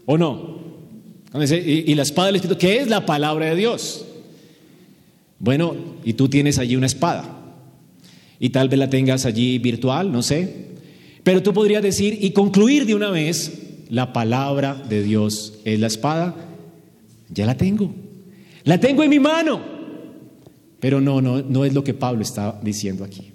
¿O 0.05 0.17
no? 0.17 0.61
Y, 1.33 1.93
la 1.95 2.03
espada 2.03 2.27
del 2.27 2.37
Espíritu, 2.37 2.57
¿qué 2.57 2.77
es 2.77 2.87
la 2.87 3.05
palabra 3.05 3.47
de 3.47 3.57
Dios? 3.57 4.05
Bueno, 5.37 5.75
y 6.05 6.13
tú 6.13 6.29
tienes 6.29 6.59
allí 6.59 6.77
una 6.77 6.85
espada. 6.85 7.39
Y 8.39 8.51
tal 8.51 8.69
vez 8.69 8.79
la 8.79 8.89
tengas 8.89 9.25
allí 9.25 9.57
virtual, 9.57 10.13
no 10.13 10.23
sé. 10.23 10.67
Pero 11.25 11.43
tú 11.43 11.53
podrías 11.53 11.83
decir 11.83 12.19
y 12.21 12.31
concluir 12.31 12.85
de 12.85 12.95
una 12.95 13.09
vez, 13.09 13.51
la 13.89 14.13
palabra 14.13 14.75
de 14.75 15.03
Dios 15.03 15.59
es 15.65 15.77
la 15.77 15.87
espada. 15.87 16.35
Ya 17.27 17.45
la 17.45 17.57
tengo. 17.57 17.93
La 18.63 18.79
tengo 18.79 19.03
en 19.03 19.09
mi 19.09 19.19
mano. 19.19 19.59
Pero 20.79 21.01
no, 21.01 21.21
no, 21.21 21.41
no 21.41 21.65
es 21.65 21.73
lo 21.73 21.83
que 21.83 21.93
Pablo 21.93 22.21
está 22.21 22.57
diciendo 22.63 23.03
aquí. 23.03 23.30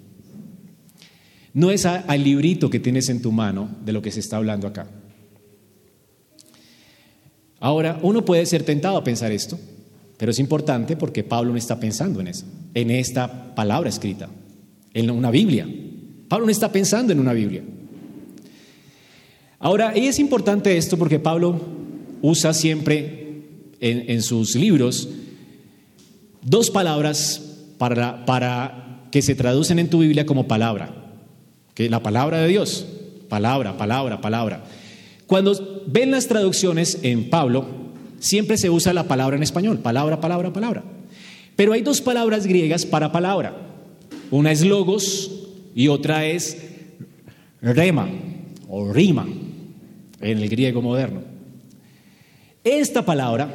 No 1.56 1.70
es 1.70 1.86
al 1.86 2.22
librito 2.22 2.68
que 2.68 2.80
tienes 2.80 3.08
en 3.08 3.22
tu 3.22 3.32
mano 3.32 3.70
de 3.82 3.94
lo 3.94 4.02
que 4.02 4.10
se 4.10 4.20
está 4.20 4.36
hablando 4.36 4.66
acá. 4.66 4.88
Ahora, 7.60 7.98
uno 8.02 8.26
puede 8.26 8.44
ser 8.44 8.62
tentado 8.62 8.98
a 8.98 9.04
pensar 9.04 9.32
esto, 9.32 9.58
pero 10.18 10.32
es 10.32 10.38
importante 10.38 10.98
porque 10.98 11.24
Pablo 11.24 11.52
no 11.52 11.56
está 11.56 11.80
pensando 11.80 12.20
en 12.20 12.28
eso, 12.28 12.44
en 12.74 12.90
esta 12.90 13.54
palabra 13.54 13.88
escrita. 13.88 14.28
en 14.92 15.10
una 15.10 15.30
Biblia. 15.30 15.66
Pablo 16.28 16.44
no 16.44 16.52
está 16.52 16.70
pensando 16.70 17.14
en 17.14 17.20
una 17.20 17.32
Biblia. 17.32 17.62
Ahora, 19.58 19.96
y 19.96 20.08
es 20.08 20.18
importante 20.18 20.76
esto 20.76 20.98
porque 20.98 21.18
Pablo 21.18 21.58
usa 22.20 22.52
siempre 22.52 23.44
en, 23.80 24.20
sus 24.20 24.56
libros 24.56 25.08
dos 26.42 26.70
palabras 26.70 27.40
para, 27.78 28.26
para 28.26 29.08
que 29.10 29.22
se 29.22 29.34
traducen 29.34 29.78
en 29.78 29.88
tu 29.88 30.00
Biblia 30.00 30.26
como 30.26 30.46
palabra, 30.46 31.05
que 31.76 31.90
la 31.90 32.02
palabra 32.02 32.40
de 32.40 32.48
Dios, 32.48 32.86
palabra, 33.28 33.76
palabra, 33.76 34.22
palabra. 34.22 34.64
Cuando 35.26 35.84
ven 35.86 36.10
las 36.10 36.26
traducciones 36.26 37.00
en 37.02 37.28
Pablo, 37.28 37.66
siempre 38.18 38.56
se 38.56 38.70
usa 38.70 38.94
la 38.94 39.06
palabra 39.06 39.36
en 39.36 39.42
español, 39.42 39.80
palabra, 39.80 40.18
palabra, 40.18 40.54
palabra. 40.54 40.82
Pero 41.54 41.74
hay 41.74 41.82
dos 41.82 42.00
palabras 42.00 42.46
griegas 42.46 42.86
para 42.86 43.12
palabra. 43.12 43.54
Una 44.30 44.52
es 44.52 44.64
logos 44.64 45.30
y 45.74 45.88
otra 45.88 46.24
es 46.24 46.56
rema 47.60 48.08
o 48.70 48.90
rima 48.90 49.26
en 50.22 50.38
el 50.38 50.48
griego 50.48 50.80
moderno. 50.80 51.20
Esta 52.64 53.04
palabra 53.04 53.54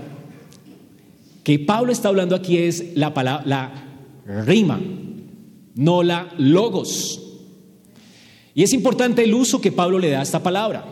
que 1.44 1.58
Pablo 1.58 1.92
está 1.92 2.10
hablando 2.10 2.36
aquí 2.36 2.60
es 2.60 2.96
la 2.96 3.16
palabra 3.16 3.44
la 3.48 4.44
rima, 4.46 4.80
no 5.74 6.04
la 6.04 6.32
logos. 6.38 7.21
Y 8.54 8.64
es 8.64 8.74
importante 8.74 9.24
el 9.24 9.34
uso 9.34 9.62
que 9.62 9.72
Pablo 9.72 10.00
le 10.00 10.10
da 10.10 10.20
a 10.20 10.24
esta 10.24 10.44
palabra. 10.44 10.86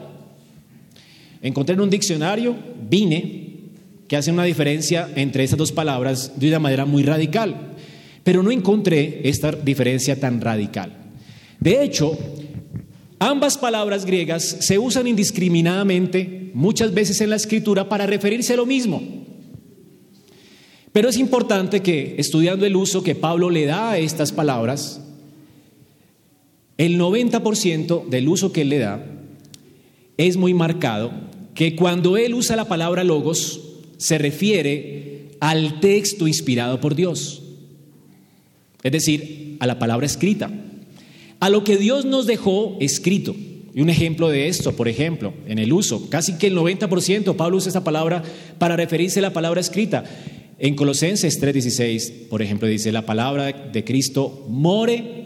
Encontré 1.41 1.75
en 1.75 1.81
un 1.81 1.89
diccionario, 1.89 2.55
vine, 2.89 3.49
que 4.07 4.17
hace 4.17 4.31
una 4.31 4.43
diferencia 4.43 5.09
entre 5.15 5.43
estas 5.43 5.59
dos 5.59 5.71
palabras 5.71 6.33
de 6.35 6.47
una 6.49 6.59
manera 6.59 6.85
muy 6.85 7.03
radical, 7.03 7.75
pero 8.23 8.41
no 8.41 8.51
encontré 8.51 9.21
esta 9.23 9.51
diferencia 9.51 10.19
tan 10.19 10.41
radical. 10.41 10.91
De 11.59 11.83
hecho, 11.83 12.17
ambas 13.19 13.57
palabras 13.57 14.05
griegas 14.05 14.43
se 14.43 14.79
usan 14.79 15.07
indiscriminadamente 15.07 16.51
muchas 16.53 16.93
veces 16.93 17.21
en 17.21 17.29
la 17.29 17.35
escritura 17.35 17.87
para 17.87 18.07
referirse 18.07 18.53
a 18.53 18.57
lo 18.57 18.65
mismo. 18.65 19.01
Pero 20.91 21.09
es 21.09 21.17
importante 21.17 21.81
que, 21.81 22.15
estudiando 22.17 22.65
el 22.65 22.75
uso 22.75 23.03
que 23.03 23.13
Pablo 23.15 23.49
le 23.51 23.65
da 23.65 23.91
a 23.91 23.97
estas 23.99 24.31
palabras, 24.31 25.01
el 26.79 26.97
90% 26.97 28.07
del 28.07 28.29
uso 28.29 28.53
que 28.53 28.61
él 28.61 28.69
le 28.69 28.79
da 28.79 29.05
es 30.17 30.37
muy 30.37 30.53
marcado 30.53 31.11
que 31.53 31.75
cuando 31.75 32.15
él 32.15 32.33
usa 32.33 32.55
la 32.55 32.69
palabra 32.69 33.03
logos 33.03 33.59
se 33.97 34.17
refiere 34.17 35.31
al 35.41 35.81
texto 35.81 36.25
inspirado 36.25 36.79
por 36.79 36.95
Dios, 36.95 37.43
es 38.81 38.93
decir, 38.93 39.57
a 39.59 39.67
la 39.67 39.77
palabra 39.77 40.05
escrita, 40.05 40.49
a 41.41 41.49
lo 41.49 41.65
que 41.65 41.75
Dios 41.75 42.05
nos 42.05 42.25
dejó 42.25 42.77
escrito. 42.79 43.35
Y 43.75 43.81
un 43.81 43.89
ejemplo 43.89 44.29
de 44.29 44.47
esto, 44.47 44.75
por 44.75 44.87
ejemplo, 44.87 45.33
en 45.47 45.59
el 45.59 45.73
uso, 45.73 46.09
casi 46.09 46.37
que 46.37 46.47
el 46.47 46.55
90% 46.57 47.35
Pablo 47.35 47.57
usa 47.57 47.69
esta 47.69 47.83
palabra 47.83 48.23
para 48.57 48.77
referirse 48.77 49.19
a 49.19 49.23
la 49.23 49.33
palabra 49.33 49.59
escrita. 49.59 50.05
En 50.57 50.75
Colosenses 50.75 51.41
3:16, 51.41 52.29
por 52.29 52.41
ejemplo, 52.41 52.69
dice, 52.69 52.93
la 52.93 53.05
palabra 53.05 53.51
de 53.51 53.83
Cristo 53.83 54.45
more 54.47 55.18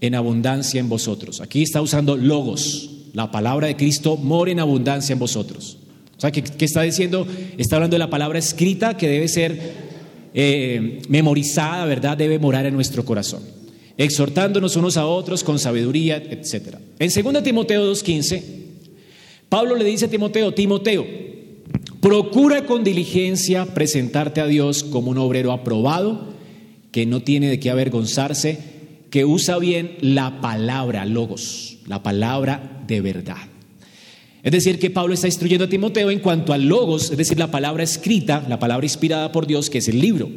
en 0.00 0.14
abundancia 0.14 0.80
en 0.80 0.88
vosotros. 0.88 1.40
Aquí 1.40 1.62
está 1.62 1.82
usando 1.82 2.16
logos, 2.16 2.90
la 3.12 3.30
palabra 3.30 3.66
de 3.66 3.76
Cristo 3.76 4.16
more 4.16 4.52
en 4.52 4.60
abundancia 4.60 5.12
en 5.12 5.18
vosotros. 5.18 5.78
O 6.16 6.20
sea, 6.20 6.30
¿qué, 6.30 6.42
está 6.64 6.82
diciendo? 6.82 7.26
Está 7.56 7.76
hablando 7.76 7.94
de 7.94 7.98
la 7.98 8.10
palabra 8.10 8.38
escrita 8.38 8.96
que 8.96 9.08
debe 9.08 9.28
ser 9.28 9.58
eh, 10.34 11.02
memorizada, 11.08 11.84
¿verdad? 11.86 12.16
Debe 12.16 12.38
morar 12.38 12.66
en 12.66 12.74
nuestro 12.74 13.04
corazón. 13.04 13.42
Exhortándonos 13.96 14.76
unos 14.76 14.96
a 14.96 15.06
otros 15.06 15.44
con 15.44 15.58
sabiduría, 15.58 16.16
etc. 16.16 16.76
En 16.98 17.10
2 17.10 17.42
Timoteo 17.42 17.90
2.15, 17.92 18.42
Pablo 19.48 19.76
le 19.76 19.84
dice 19.84 20.06
a 20.06 20.08
Timoteo, 20.08 20.52
Timoteo, 20.54 21.06
Procura 22.00 22.64
con 22.64 22.82
diligencia 22.82 23.66
presentarte 23.66 24.40
a 24.40 24.46
Dios 24.46 24.84
como 24.84 25.10
un 25.10 25.18
obrero 25.18 25.52
aprobado, 25.52 26.32
que 26.92 27.04
no 27.04 27.20
tiene 27.20 27.50
de 27.50 27.60
qué 27.60 27.68
avergonzarse, 27.68 28.58
que 29.10 29.24
usa 29.24 29.58
bien 29.58 29.96
la 30.00 30.40
palabra 30.40 31.04
logos, 31.04 31.78
la 31.86 32.02
palabra 32.02 32.82
de 32.86 33.00
verdad. 33.00 33.50
Es 34.42 34.52
decir, 34.52 34.78
que 34.78 34.88
Pablo 34.88 35.14
está 35.14 35.26
instruyendo 35.26 35.66
a 35.66 35.68
Timoteo 35.68 36.10
en 36.10 36.20
cuanto 36.20 36.52
al 36.52 36.66
logos, 36.66 37.10
es 37.10 37.16
decir, 37.16 37.38
la 37.38 37.50
palabra 37.50 37.82
escrita, 37.82 38.44
la 38.48 38.58
palabra 38.58 38.86
inspirada 38.86 39.32
por 39.32 39.46
Dios, 39.46 39.68
que 39.68 39.78
es 39.78 39.88
el 39.88 40.00
libro. 40.00 40.30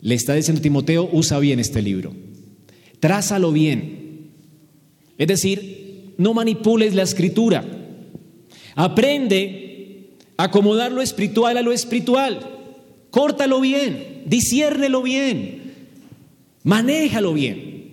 Le 0.00 0.14
está 0.14 0.34
diciendo 0.34 0.58
a 0.58 0.62
Timoteo, 0.62 1.08
usa 1.12 1.38
bien 1.38 1.60
este 1.60 1.80
libro, 1.80 2.12
trázalo 3.00 3.52
bien. 3.52 4.30
Es 5.16 5.28
decir, 5.28 6.14
no 6.18 6.34
manipules 6.34 6.94
la 6.94 7.02
escritura. 7.02 7.64
Aprende 8.74 10.10
acomodar 10.36 10.92
lo 10.92 11.02
espiritual 11.02 11.56
a 11.56 11.62
lo 11.62 11.72
espiritual. 11.72 12.40
Córtalo 13.10 13.60
bien, 13.60 14.24
disciérnelo 14.26 15.02
bien, 15.02 15.61
manéjalo 16.64 17.32
bien. 17.34 17.92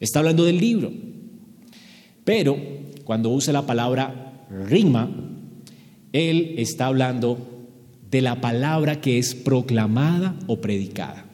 Está 0.00 0.20
hablando 0.20 0.44
del 0.44 0.58
libro. 0.58 0.92
Pero 2.24 2.56
cuando 3.04 3.30
usa 3.30 3.52
la 3.52 3.66
palabra 3.66 4.46
rima, 4.50 5.10
él 6.12 6.54
está 6.58 6.86
hablando 6.86 7.38
de 8.10 8.22
la 8.22 8.40
palabra 8.40 9.00
que 9.00 9.18
es 9.18 9.34
proclamada 9.34 10.36
o 10.46 10.60
predicada. 10.60 11.26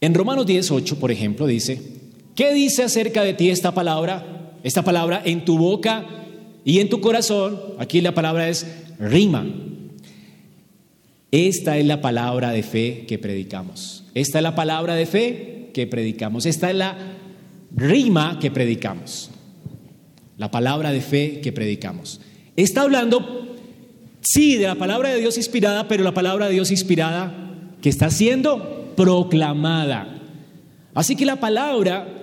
En 0.00 0.14
Romanos 0.14 0.46
18, 0.46 1.00
por 1.00 1.10
ejemplo, 1.10 1.46
dice, 1.46 1.80
¿qué 2.34 2.54
dice 2.54 2.84
acerca 2.84 3.22
de 3.22 3.34
ti 3.34 3.50
esta 3.50 3.74
palabra? 3.74 4.52
Esta 4.62 4.82
palabra 4.82 5.22
en 5.24 5.44
tu 5.44 5.58
boca 5.58 6.06
y 6.64 6.80
en 6.80 6.88
tu 6.88 7.00
corazón, 7.00 7.58
aquí 7.78 8.00
la 8.00 8.14
palabra 8.14 8.48
es 8.48 8.66
rima. 8.98 9.46
Esta 11.36 11.76
es 11.76 11.84
la 11.84 12.00
palabra 12.00 12.50
de 12.50 12.62
fe 12.62 13.04
que 13.06 13.18
predicamos. 13.18 14.04
Esta 14.14 14.38
es 14.38 14.42
la 14.42 14.54
palabra 14.54 14.94
de 14.94 15.04
fe 15.04 15.68
que 15.74 15.86
predicamos. 15.86 16.46
Esta 16.46 16.70
es 16.70 16.76
la 16.76 16.96
rima 17.76 18.38
que 18.40 18.50
predicamos. 18.50 19.28
La 20.38 20.50
palabra 20.50 20.92
de 20.92 21.02
fe 21.02 21.42
que 21.42 21.52
predicamos. 21.52 22.22
Está 22.56 22.80
hablando, 22.80 23.54
sí, 24.22 24.56
de 24.56 24.66
la 24.66 24.76
palabra 24.76 25.10
de 25.10 25.20
Dios 25.20 25.36
inspirada, 25.36 25.88
pero 25.88 26.04
la 26.04 26.14
palabra 26.14 26.46
de 26.46 26.54
Dios 26.54 26.70
inspirada 26.70 27.34
que 27.82 27.90
está 27.90 28.08
siendo 28.08 28.94
proclamada. 28.96 30.18
Así 30.94 31.16
que 31.16 31.26
la 31.26 31.36
palabra 31.36 32.16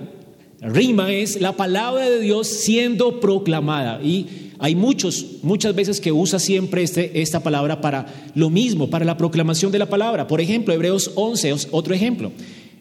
Rima 0.60 1.12
es 1.12 1.42
la 1.42 1.52
palabra 1.52 2.10
de 2.10 2.22
Dios 2.22 2.48
siendo 2.48 3.20
proclamada. 3.20 4.02
Y 4.02 4.43
hay 4.64 4.76
muchos, 4.76 5.26
muchas 5.42 5.76
veces 5.76 6.00
que 6.00 6.14
usa 6.14 6.40
siempre 6.40 6.84
este, 6.84 7.22
esta 7.22 7.42
palabra 7.42 7.82
para 7.82 8.32
lo 8.34 8.50
mismo, 8.50 8.90
para 8.90 9.04
la 9.04 9.18
proclamación 9.18 9.74
de 9.74 9.80
la 9.80 9.90
palabra. 9.90 10.26
Por 10.26 10.40
ejemplo, 10.40 10.74
Hebreos 10.74 11.12
11, 11.16 11.68
otro 11.72 11.94
ejemplo. 11.94 12.32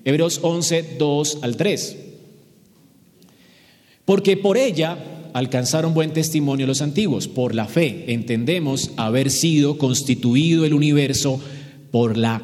Hebreos 0.04 0.38
11, 0.42 0.94
2 0.96 1.38
al 1.42 1.56
3. 1.56 1.96
Porque 4.04 4.36
por 4.36 4.58
ella 4.58 4.96
alcanzaron 5.32 5.92
buen 5.92 6.12
testimonio 6.12 6.68
los 6.68 6.82
antiguos. 6.82 7.26
Por 7.26 7.52
la 7.52 7.66
fe 7.66 8.04
entendemos 8.12 8.92
haber 8.96 9.28
sido 9.32 9.76
constituido 9.76 10.64
el 10.64 10.74
universo 10.74 11.40
por 11.90 12.16
la 12.16 12.42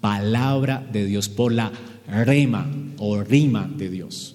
palabra 0.00 0.84
de 0.92 1.06
Dios, 1.06 1.28
por 1.28 1.52
la 1.52 1.70
rema 2.08 2.68
o 2.98 3.22
rima 3.22 3.70
de 3.76 3.90
Dios 3.90 4.34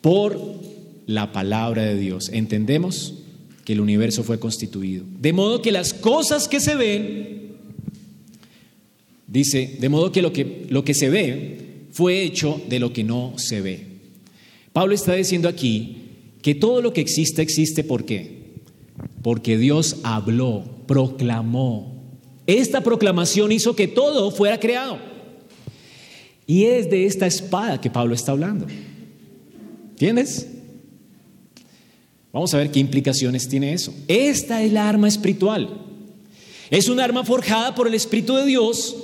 por 0.00 0.59
la 1.10 1.32
palabra 1.32 1.84
de 1.84 1.96
Dios. 1.96 2.30
Entendemos 2.32 3.14
que 3.64 3.72
el 3.72 3.80
universo 3.80 4.22
fue 4.22 4.38
constituido. 4.38 5.04
De 5.18 5.32
modo 5.32 5.60
que 5.60 5.72
las 5.72 5.92
cosas 5.92 6.48
que 6.48 6.60
se 6.60 6.76
ven, 6.76 7.56
dice, 9.26 9.76
de 9.80 9.88
modo 9.88 10.12
que 10.12 10.22
lo 10.22 10.32
que, 10.32 10.66
lo 10.68 10.84
que 10.84 10.94
se 10.94 11.10
ve 11.10 11.86
fue 11.90 12.22
hecho 12.22 12.60
de 12.68 12.78
lo 12.78 12.92
que 12.92 13.04
no 13.04 13.34
se 13.36 13.60
ve. 13.60 13.86
Pablo 14.72 14.94
está 14.94 15.14
diciendo 15.14 15.48
aquí 15.48 15.96
que 16.42 16.54
todo 16.54 16.80
lo 16.80 16.92
que 16.92 17.00
existe 17.00 17.42
existe 17.42 17.82
¿por 17.82 18.04
qué? 18.04 18.40
Porque 19.22 19.58
Dios 19.58 19.96
habló, 20.04 20.64
proclamó. 20.86 22.00
Esta 22.46 22.82
proclamación 22.82 23.52
hizo 23.52 23.74
que 23.74 23.88
todo 23.88 24.30
fuera 24.30 24.60
creado. 24.60 24.98
Y 26.46 26.64
es 26.64 26.88
de 26.88 27.06
esta 27.06 27.26
espada 27.26 27.80
que 27.80 27.90
Pablo 27.90 28.14
está 28.14 28.32
hablando. 28.32 28.66
¿Entiendes? 29.90 30.46
Vamos 32.32 32.54
a 32.54 32.58
ver 32.58 32.70
qué 32.70 32.78
implicaciones 32.78 33.48
tiene 33.48 33.72
eso. 33.72 33.92
Esta 34.06 34.62
es 34.62 34.72
la 34.72 34.88
arma 34.88 35.08
espiritual. 35.08 35.68
Es 36.70 36.88
un 36.88 37.00
arma 37.00 37.24
forjada 37.24 37.74
por 37.74 37.88
el 37.88 37.94
Espíritu 37.94 38.36
de 38.36 38.46
Dios 38.46 38.96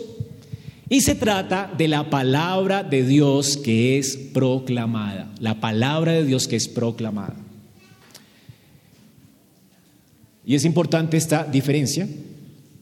y 0.89 1.01
se 1.01 1.17
trata 1.17 1.73
de 1.77 1.89
la 1.89 2.11
palabra 2.11 2.85
de 2.85 3.05
Dios 3.05 3.57
que 3.57 3.99
es 3.99 4.17
proclamada. 4.17 5.33
La 5.41 5.61
palabra 5.61 6.13
de 6.13 6.25
Dios 6.25 6.47
que 6.47 6.55
es 6.55 6.69
proclamada. 6.69 7.35
Y 10.45 10.55
es 10.55 10.65
importante 10.65 11.17
esta 11.17 11.43
diferencia 11.43 12.09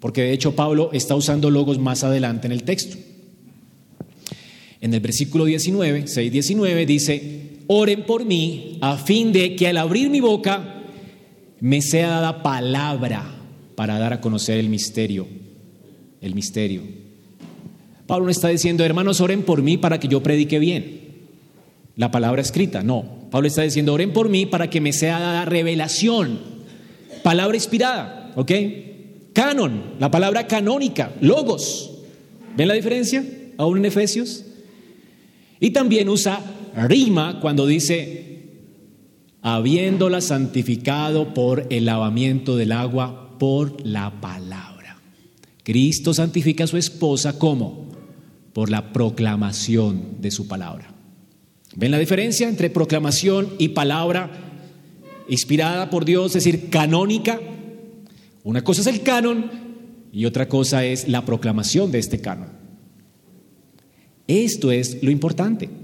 porque 0.04 0.20
de 0.20 0.33
hecho 0.35 0.54
Pablo 0.54 0.90
está 0.92 1.14
usando 1.14 1.50
logos 1.50 1.78
más 1.78 2.04
adelante 2.04 2.46
en 2.46 2.52
el 2.52 2.64
texto. 2.64 2.98
En 4.83 4.92
el 4.92 5.00
versículo 5.00 5.46
19, 5.46 6.07
6, 6.07 6.30
19 6.30 6.85
dice, 6.85 7.54
oren 7.66 8.05
por 8.05 8.24
mí 8.24 8.79
a 8.81 8.96
fin 8.96 9.33
de 9.33 9.57
que 9.57 9.68
al 9.68 9.77
abrir 9.77 10.11
mi 10.11 10.20
boca 10.20 10.83
me 11.61 11.81
sea 11.81 12.09
dada 12.09 12.42
palabra 12.42 13.24
para 13.74 13.98
dar 13.98 14.12
a 14.12 14.20
conocer 14.20 14.59
el 14.59 14.68
misterio, 14.68 15.27
el 16.20 16.35
misterio. 16.35 16.83
Pablo 18.07 18.27
no 18.27 18.31
está 18.31 18.48
diciendo, 18.48 18.85
hermanos, 18.85 19.20
oren 19.20 19.42
por 19.42 19.62
mí 19.62 19.79
para 19.79 19.98
que 19.98 20.09
yo 20.09 20.22
predique 20.22 20.59
bien. 20.59 21.00
La 21.96 22.11
palabra 22.11 22.42
escrita, 22.42 22.83
no. 22.83 23.29
Pablo 23.31 23.48
está 23.48 23.62
diciendo, 23.62 23.94
oren 23.94 24.12
por 24.12 24.29
mí 24.29 24.46
para 24.46 24.68
que 24.68 24.81
me 24.81 24.92
sea 24.92 25.18
dada 25.18 25.44
revelación, 25.44 26.38
palabra 27.22 27.57
inspirada, 27.57 28.33
¿ok? 28.37 28.53
Canon, 29.33 29.94
la 29.98 30.11
palabra 30.11 30.46
canónica, 30.46 31.12
logos. 31.20 31.90
¿Ven 32.57 32.68
la 32.68 32.74
diferencia? 32.74 33.24
Aún 33.57 33.79
en 33.79 33.87
Efesios. 33.87 34.44
Y 35.59 35.70
también 35.70 36.09
usa 36.09 36.40
rima 36.74 37.40
cuando 37.40 37.66
dice, 37.66 38.34
habiéndola 39.42 40.20
santificado 40.20 41.34
por 41.34 41.66
el 41.70 41.84
lavamiento 41.84 42.56
del 42.56 42.72
agua 42.72 43.38
por 43.38 43.84
la 43.87 44.20
palabra. 44.20 44.98
Cristo 45.62 46.14
santifica 46.14 46.64
a 46.64 46.66
su 46.66 46.76
esposa 46.76 47.38
como? 47.38 47.92
Por 48.52 48.70
la 48.70 48.92
proclamación 48.92 50.20
de 50.20 50.30
su 50.30 50.46
palabra. 50.48 50.94
¿Ven 51.76 51.90
la 51.90 51.98
diferencia 51.98 52.48
entre 52.48 52.70
proclamación 52.70 53.54
y 53.58 53.68
palabra 53.68 54.30
inspirada 55.28 55.90
por 55.90 56.04
Dios, 56.04 56.37
es 56.37 56.44
decir, 56.44 56.70
canónica? 56.70 57.40
Una 58.44 58.62
cosa 58.62 58.82
es 58.82 58.87
el 58.87 59.02
canon 59.02 59.50
y 60.12 60.26
otra 60.26 60.48
cosa 60.48 60.84
es 60.84 61.08
la 61.08 61.24
proclamación 61.24 61.90
de 61.90 61.98
este 61.98 62.20
canon. 62.20 62.50
Esto 64.26 64.70
es 64.70 65.02
lo 65.02 65.10
importante. 65.10 65.84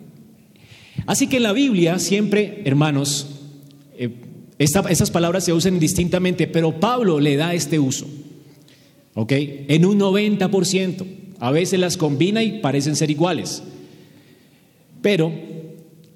Así 1.07 1.27
que 1.27 1.39
en 1.39 1.43
la 1.43 1.53
Biblia 1.53 1.99
siempre, 1.99 2.63
hermanos, 2.65 3.27
eh, 3.97 4.11
esas 4.59 5.11
palabras 5.11 5.45
se 5.45 5.53
usan 5.53 5.79
distintamente, 5.79 6.47
pero 6.47 6.79
Pablo 6.79 7.19
le 7.19 7.37
da 7.37 7.55
este 7.55 7.79
uso, 7.79 8.07
¿ok? 9.15 9.33
En 9.33 9.87
un 9.87 9.99
90%. 9.99 11.07
A 11.39 11.51
veces 11.51 11.81
las 11.81 11.97
combina 11.97 12.43
y 12.43 12.61
parecen 12.61 12.97
ser 12.97 13.11
iguales, 13.11 13.63
pero 15.01 15.33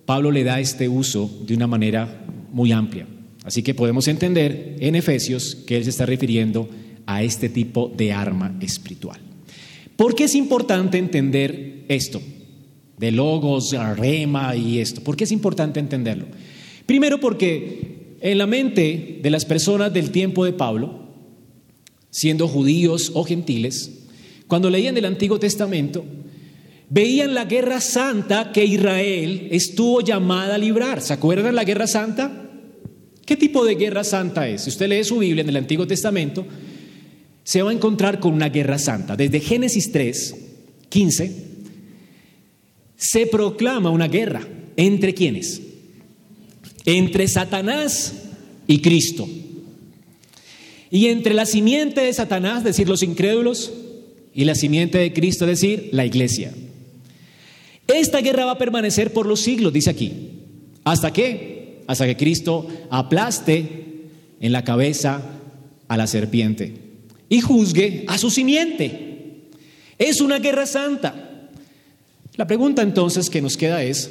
Pablo 0.05 0.31
le 0.31 0.45
da 0.45 0.61
este 0.61 0.89
uso 0.89 1.31
de 1.47 1.55
una 1.55 1.67
manera 1.67 2.27
muy 2.53 2.73
amplia. 2.73 3.07
Así 3.45 3.63
que 3.63 3.75
podemos 3.75 4.07
entender 4.09 4.77
en 4.81 4.95
Efesios 4.95 5.55
que 5.55 5.79
él 5.79 5.85
se 5.85 5.91
está 5.91 6.05
refiriendo 6.05 6.69
a 7.07 7.23
este 7.23 7.49
tipo 7.49 7.91
de 7.95 8.13
arma 8.13 8.55
espiritual. 8.61 9.19
¿Por 9.97 10.15
qué 10.15 10.25
es 10.25 10.35
importante 10.35 10.99
entender 10.99 11.85
esto? 11.89 12.21
De 12.99 13.11
logos, 13.11 13.73
rema 13.97 14.55
y 14.57 14.79
esto. 14.79 15.03
¿Por 15.03 15.17
qué 15.17 15.25
es 15.25 15.33
importante 15.33 15.81
entenderlo? 15.81 16.27
Primero 16.87 17.19
porque 17.19 18.17
en 18.21 18.39
la 18.39 18.47
mente 18.47 19.21
de 19.23 19.31
las 19.31 19.45
personas 19.45 19.93
del 19.93 20.11
tiempo 20.11 20.45
de 20.45 20.53
Pablo, 20.53 21.09
siendo 22.11 22.47
judíos 22.47 23.11
o 23.15 23.25
gentiles, 23.25 23.91
cuando 24.47 24.71
leían 24.71 24.97
el 24.97 25.05
Antiguo 25.05 25.39
Testamento, 25.39 26.05
veían 26.89 27.35
la 27.35 27.45
guerra 27.45 27.81
santa 27.81 28.53
que 28.53 28.65
Israel 28.65 29.49
estuvo 29.51 30.01
llamada 30.01 30.55
a 30.55 30.59
librar. 30.59 31.01
¿Se 31.01 31.13
acuerdan 31.13 31.55
la 31.55 31.65
guerra 31.65 31.87
santa? 31.87 32.51
¿Qué 33.27 33.37
tipo 33.37 33.65
de 33.65 33.75
guerra 33.75 34.05
santa 34.05 34.49
es? 34.49 34.63
Si 34.63 34.71
usted 34.71 34.89
lee 34.89 35.05
su 35.05 35.19
Biblia 35.19 35.43
en 35.43 35.49
el 35.49 35.57
Antiguo 35.57 35.87
Testamento, 35.87 36.47
se 37.43 37.63
va 37.63 37.71
a 37.71 37.75
encontrar 37.75 38.21
con 38.21 38.35
una 38.35 38.49
guerra 38.49 38.79
santa. 38.79 39.17
Desde 39.17 39.41
Génesis 39.41 39.93
3, 39.93 40.35
15, 40.89 41.54
se 42.97 43.27
proclama 43.27 43.91
una 43.91 44.09
guerra. 44.09 44.47
¿Entre 44.77 45.15
quiénes? 45.15 45.61
Entre 46.85 47.29
Satanás 47.29 48.15
y 48.67 48.81
Cristo. 48.81 49.29
Y 50.91 51.07
entre 51.07 51.35
la 51.35 51.47
simiente 51.47 52.01
de 52.01 52.13
Satanás, 52.13 52.59
es 52.59 52.65
decir, 52.65 52.89
los 52.89 53.03
incrédulos, 53.03 53.73
y 54.35 54.45
la 54.45 54.57
simiente 54.57 54.99
de 54.99 55.13
Cristo, 55.13 55.45
es 55.45 55.61
decir, 55.61 55.91
la 55.93 56.05
iglesia. 56.05 56.53
Esta 57.87 58.21
guerra 58.21 58.47
va 58.47 58.53
a 58.53 58.59
permanecer 58.59 59.13
por 59.13 59.27
los 59.27 59.41
siglos, 59.41 59.73
dice 59.73 59.91
aquí. 59.91 60.13
¿Hasta 60.83 61.13
qué? 61.13 61.55
hasta 61.87 62.07
que 62.07 62.17
Cristo 62.17 62.67
aplaste 62.91 63.67
en 64.41 64.53
la 64.53 64.65
cabeza 64.65 65.23
a 65.89 65.97
la 65.97 66.07
serpiente 66.07 66.75
y 67.29 67.41
juzgue 67.41 68.05
a 68.09 68.19
su 68.19 68.31
simiente. 68.31 69.51
Es 69.99 70.21
una 70.21 70.39
guerra 70.39 70.67
santa. 70.67 71.34
La 72.37 72.47
pregunta 72.47 72.83
entonces 72.83 73.31
que 73.31 73.41
nos 73.41 73.57
queda 73.57 73.83
es, 73.85 74.11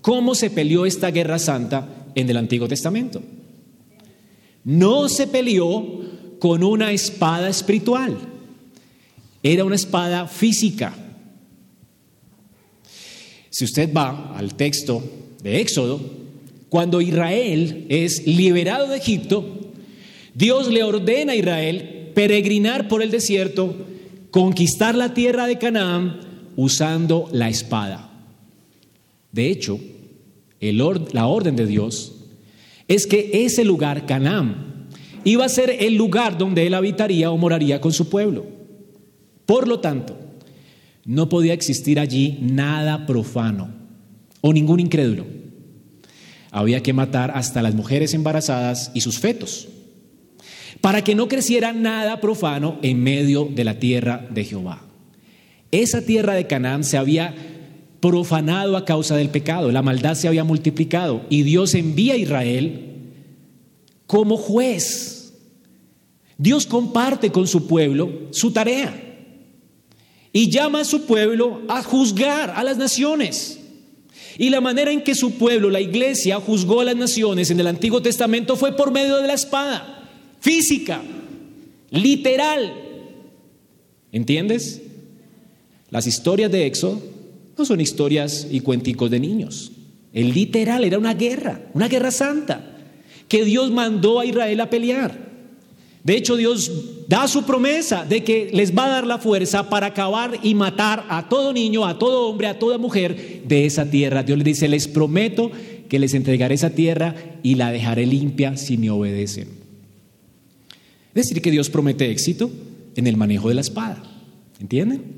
¿cómo 0.00 0.34
se 0.34 0.48
peleó 0.48 0.86
esta 0.86 1.10
guerra 1.10 1.38
santa 1.38 2.06
en 2.14 2.30
el 2.30 2.36
Antiguo 2.38 2.66
Testamento? 2.66 3.22
No 4.64 5.08
se 5.08 5.26
peleó 5.26 6.00
con 6.38 6.64
una 6.64 6.92
espada 6.92 7.48
espiritual, 7.48 8.16
era 9.42 9.64
una 9.64 9.76
espada 9.76 10.26
física. 10.26 10.94
Si 13.50 13.64
usted 13.64 13.92
va 13.92 14.36
al 14.36 14.54
texto 14.54 15.02
de 15.42 15.60
Éxodo, 15.60 16.00
cuando 16.70 17.00
Israel 17.00 17.86
es 17.88 18.26
liberado 18.26 18.88
de 18.88 18.96
Egipto, 18.96 19.44
Dios 20.34 20.68
le 20.68 20.84
ordena 20.84 21.32
a 21.32 21.36
Israel 21.36 22.12
peregrinar 22.14 22.88
por 22.88 23.02
el 23.02 23.10
desierto, 23.10 23.74
conquistar 24.30 24.94
la 24.94 25.12
tierra 25.12 25.46
de 25.46 25.58
Canaán 25.58 26.27
usando 26.58 27.28
la 27.32 27.48
espada. 27.48 28.10
De 29.32 29.48
hecho, 29.50 29.80
la 30.60 31.26
orden 31.26 31.56
de 31.56 31.64
Dios 31.66 32.16
es 32.86 33.06
que 33.06 33.30
ese 33.46 33.64
lugar, 33.64 34.04
Canaán, 34.04 34.88
iba 35.24 35.44
a 35.44 35.48
ser 35.48 35.70
el 35.80 35.94
lugar 35.94 36.36
donde 36.36 36.66
él 36.66 36.74
habitaría 36.74 37.30
o 37.30 37.38
moraría 37.38 37.80
con 37.80 37.92
su 37.92 38.10
pueblo. 38.10 38.44
Por 39.46 39.68
lo 39.68 39.80
tanto, 39.80 40.18
no 41.04 41.28
podía 41.28 41.54
existir 41.54 41.98
allí 41.98 42.38
nada 42.42 43.06
profano 43.06 43.72
o 44.40 44.52
ningún 44.52 44.80
incrédulo 44.80 45.38
había 46.50 46.82
que 46.82 46.92
matar 46.92 47.32
hasta 47.34 47.62
las 47.62 47.74
mujeres 47.74 48.14
embarazadas 48.14 48.90
y 48.94 49.00
sus 49.00 49.18
fetos, 49.18 49.68
para 50.80 51.02
que 51.02 51.14
no 51.14 51.28
creciera 51.28 51.72
nada 51.72 52.20
profano 52.20 52.78
en 52.82 53.02
medio 53.02 53.44
de 53.44 53.64
la 53.64 53.78
tierra 53.78 54.26
de 54.30 54.44
Jehová. 54.44 54.87
Esa 55.70 56.02
tierra 56.02 56.34
de 56.34 56.46
Canaán 56.46 56.84
se 56.84 56.96
había 56.96 57.34
profanado 58.00 58.76
a 58.76 58.84
causa 58.84 59.16
del 59.16 59.28
pecado, 59.28 59.72
la 59.72 59.82
maldad 59.82 60.14
se 60.14 60.28
había 60.28 60.44
multiplicado 60.44 61.22
y 61.28 61.42
Dios 61.42 61.74
envía 61.74 62.14
a 62.14 62.18
Israel 62.18 62.96
como 64.06 64.36
juez. 64.36 65.34
Dios 66.36 66.66
comparte 66.66 67.32
con 67.32 67.48
su 67.48 67.66
pueblo 67.66 68.28
su 68.30 68.52
tarea 68.52 69.08
y 70.32 70.50
llama 70.50 70.80
a 70.80 70.84
su 70.84 71.04
pueblo 71.04 71.62
a 71.68 71.82
juzgar 71.82 72.50
a 72.50 72.62
las 72.62 72.78
naciones. 72.78 73.58
Y 74.38 74.50
la 74.50 74.60
manera 74.60 74.92
en 74.92 75.02
que 75.02 75.16
su 75.16 75.32
pueblo, 75.32 75.68
la 75.68 75.80
iglesia, 75.80 76.36
juzgó 76.36 76.80
a 76.80 76.84
las 76.84 76.96
naciones 76.96 77.50
en 77.50 77.58
el 77.58 77.66
Antiguo 77.66 78.00
Testamento 78.00 78.54
fue 78.54 78.76
por 78.76 78.92
medio 78.92 79.16
de 79.16 79.26
la 79.26 79.34
espada, 79.34 80.08
física, 80.38 81.02
literal. 81.90 82.72
¿Entiendes? 84.12 84.82
Las 85.90 86.06
historias 86.06 86.50
de 86.50 86.66
Éxodo 86.66 87.00
no 87.56 87.64
son 87.64 87.80
historias 87.80 88.46
y 88.50 88.60
cuenticos 88.60 89.10
de 89.10 89.20
niños. 89.20 89.72
El 90.12 90.32
literal 90.32 90.84
era 90.84 90.98
una 90.98 91.14
guerra, 91.14 91.60
una 91.74 91.88
guerra 91.88 92.10
santa, 92.10 92.76
que 93.28 93.44
Dios 93.44 93.70
mandó 93.70 94.20
a 94.20 94.26
Israel 94.26 94.60
a 94.60 94.70
pelear. 94.70 95.28
De 96.04 96.16
hecho, 96.16 96.36
Dios 96.36 96.70
da 97.08 97.28
su 97.28 97.44
promesa 97.44 98.04
de 98.04 98.24
que 98.24 98.50
les 98.52 98.76
va 98.76 98.86
a 98.86 98.90
dar 98.90 99.06
la 99.06 99.18
fuerza 99.18 99.68
para 99.68 99.88
acabar 99.88 100.38
y 100.42 100.54
matar 100.54 101.04
a 101.08 101.28
todo 101.28 101.52
niño, 101.52 101.84
a 101.84 101.98
todo 101.98 102.28
hombre, 102.28 102.46
a 102.46 102.58
toda 102.58 102.78
mujer 102.78 103.42
de 103.46 103.66
esa 103.66 103.90
tierra. 103.90 104.22
Dios 104.22 104.38
les 104.38 104.44
dice, 104.44 104.68
les 104.68 104.88
prometo 104.88 105.50
que 105.88 105.98
les 105.98 106.14
entregaré 106.14 106.54
esa 106.54 106.70
tierra 106.70 107.14
y 107.42 107.56
la 107.56 107.72
dejaré 107.72 108.06
limpia 108.06 108.56
si 108.56 108.78
me 108.78 108.90
obedecen. 108.90 109.48
Es 111.14 111.26
decir, 111.26 111.42
que 111.42 111.50
Dios 111.50 111.68
promete 111.68 112.10
éxito 112.10 112.50
en 112.94 113.06
el 113.06 113.16
manejo 113.16 113.48
de 113.48 113.54
la 113.54 113.60
espada. 113.60 114.02
¿Entienden? 114.60 115.17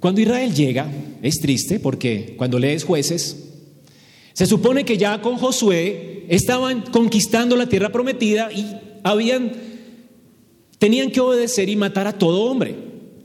Cuando 0.00 0.20
Israel 0.20 0.54
llega, 0.54 0.90
es 1.22 1.40
triste 1.40 1.80
porque 1.80 2.34
cuando 2.36 2.58
lees 2.58 2.84
jueces, 2.84 3.36
se 4.32 4.46
supone 4.46 4.84
que 4.84 4.96
ya 4.96 5.20
con 5.20 5.36
Josué 5.36 6.24
estaban 6.28 6.82
conquistando 6.92 7.56
la 7.56 7.68
tierra 7.68 7.90
prometida 7.90 8.52
y 8.52 8.64
habían, 9.02 9.52
tenían 10.78 11.10
que 11.10 11.20
obedecer 11.20 11.68
y 11.68 11.76
matar 11.76 12.06
a 12.06 12.18
todo 12.18 12.44
hombre. 12.44 12.76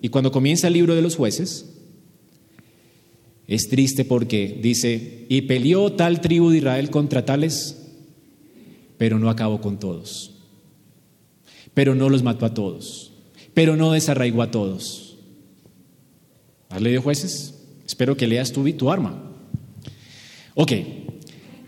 Y 0.01 0.09
cuando 0.09 0.31
comienza 0.31 0.67
el 0.67 0.73
libro 0.73 0.95
de 0.95 1.01
los 1.03 1.15
jueces, 1.15 1.69
es 3.47 3.69
triste 3.69 4.05
porque 4.05 4.59
dice, 4.61 5.25
y 5.29 5.43
peleó 5.43 5.91
tal 5.93 6.21
tribu 6.21 6.49
de 6.49 6.57
Israel 6.57 6.89
contra 6.89 7.25
tales, 7.25 7.77
pero 8.97 9.19
no 9.19 9.29
acabó 9.29 9.61
con 9.61 9.79
todos, 9.79 10.31
pero 11.73 11.93
no 11.93 12.09
los 12.09 12.23
mató 12.23 12.45
a 12.45 12.53
todos. 12.53 13.13
pero 13.53 13.75
no 13.75 13.91
desarraigó 13.91 14.41
a 14.41 14.51
todos. 14.51 15.12
¿Has 16.73 16.81
leído 16.81 17.03
jueces? 17.03 17.53
Espero 17.85 18.17
que 18.17 18.25
leas 18.25 18.51
tu, 18.51 18.67
tu 18.73 18.89
arma. 18.89 19.31
Ok, 20.55 20.71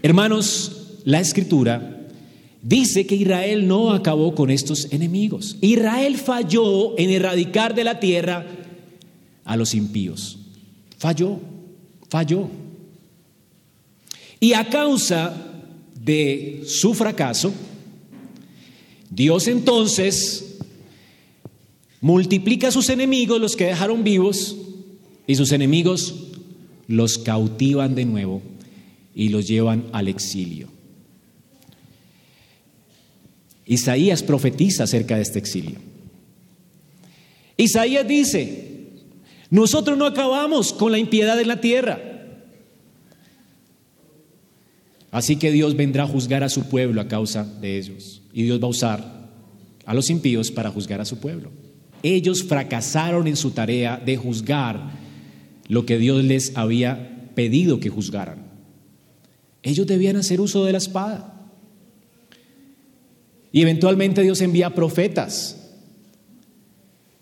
hermanos, 0.02 1.02
la 1.04 1.20
escritura 1.20 2.08
dice 2.64 3.06
que 3.06 3.14
Israel 3.14 3.68
no 3.68 3.92
acabó 3.92 4.34
con 4.34 4.50
estos 4.50 4.92
enemigos. 4.92 5.58
Israel 5.62 6.18
falló 6.18 6.98
en 6.98 7.12
erradicar 7.12 7.76
de 7.76 7.84
la 7.84 8.00
tierra 8.00 8.48
a 9.44 9.56
los 9.56 9.76
impíos. 9.76 10.40
Falló, 10.98 11.40
falló. 12.10 12.50
Y 14.40 14.54
a 14.54 14.68
causa 14.72 15.38
de 16.04 16.64
su 16.66 16.96
fracaso, 16.96 17.54
Dios 19.12 19.48
entonces 19.48 20.58
multiplica 22.02 22.70
a 22.70 22.72
sus 22.72 22.90
enemigos, 22.90 23.40
los 23.40 23.56
que 23.56 23.66
dejaron 23.66 24.04
vivos, 24.04 24.56
y 25.28 25.36
sus 25.36 25.52
enemigos 25.52 26.14
los 26.88 27.18
cautivan 27.18 27.96
de 27.96 28.06
nuevo 28.06 28.42
y 29.14 29.30
los 29.30 29.48
llevan 29.48 29.86
al 29.92 30.08
exilio. 30.08 30.68
Isaías 33.66 34.22
profetiza 34.22 34.84
acerca 34.84 35.16
de 35.16 35.24
este 35.24 35.40
exilio. 35.40 35.80
Isaías 37.58 38.08
dice, 38.08 38.90
nosotros 39.50 39.98
no 39.98 40.06
acabamos 40.06 40.74
con 40.74 40.92
la 40.92 41.00
impiedad 41.00 41.40
en 41.40 41.48
la 41.48 41.62
tierra. 41.62 42.00
Así 45.10 45.38
que 45.38 45.52
Dios 45.52 45.76
vendrá 45.76 46.04
a 46.04 46.08
juzgar 46.08 46.44
a 46.44 46.50
su 46.50 46.68
pueblo 46.68 47.00
a 47.00 47.08
causa 47.08 47.46
de 47.46 47.78
ellos. 47.78 48.22
Y 48.34 48.44
Dios 48.44 48.62
va 48.62 48.66
a 48.66 48.72
usar 48.72 49.30
a 49.86 49.94
los 49.94 50.10
impíos 50.10 50.52
para 50.52 50.70
juzgar 50.70 51.00
a 51.00 51.06
su 51.06 51.20
pueblo. 51.20 51.52
Ellos 52.04 52.44
fracasaron 52.44 53.26
en 53.26 53.38
su 53.38 53.52
tarea 53.52 53.98
de 53.98 54.18
juzgar 54.18 55.05
lo 55.68 55.86
que 55.86 55.98
Dios 55.98 56.24
les 56.24 56.56
había 56.56 57.32
pedido 57.36 57.80
que 57.80 57.90
juzgaran. 57.90 58.46
Ellos 59.64 59.88
debían 59.88 60.16
hacer 60.16 60.40
uso 60.42 60.64
de 60.64 60.72
la 60.72 60.78
espada. 60.78 61.50
Y 63.52 63.62
eventualmente 63.62 64.22
Dios 64.22 64.42
envía 64.42 64.76
profetas. 64.76 65.74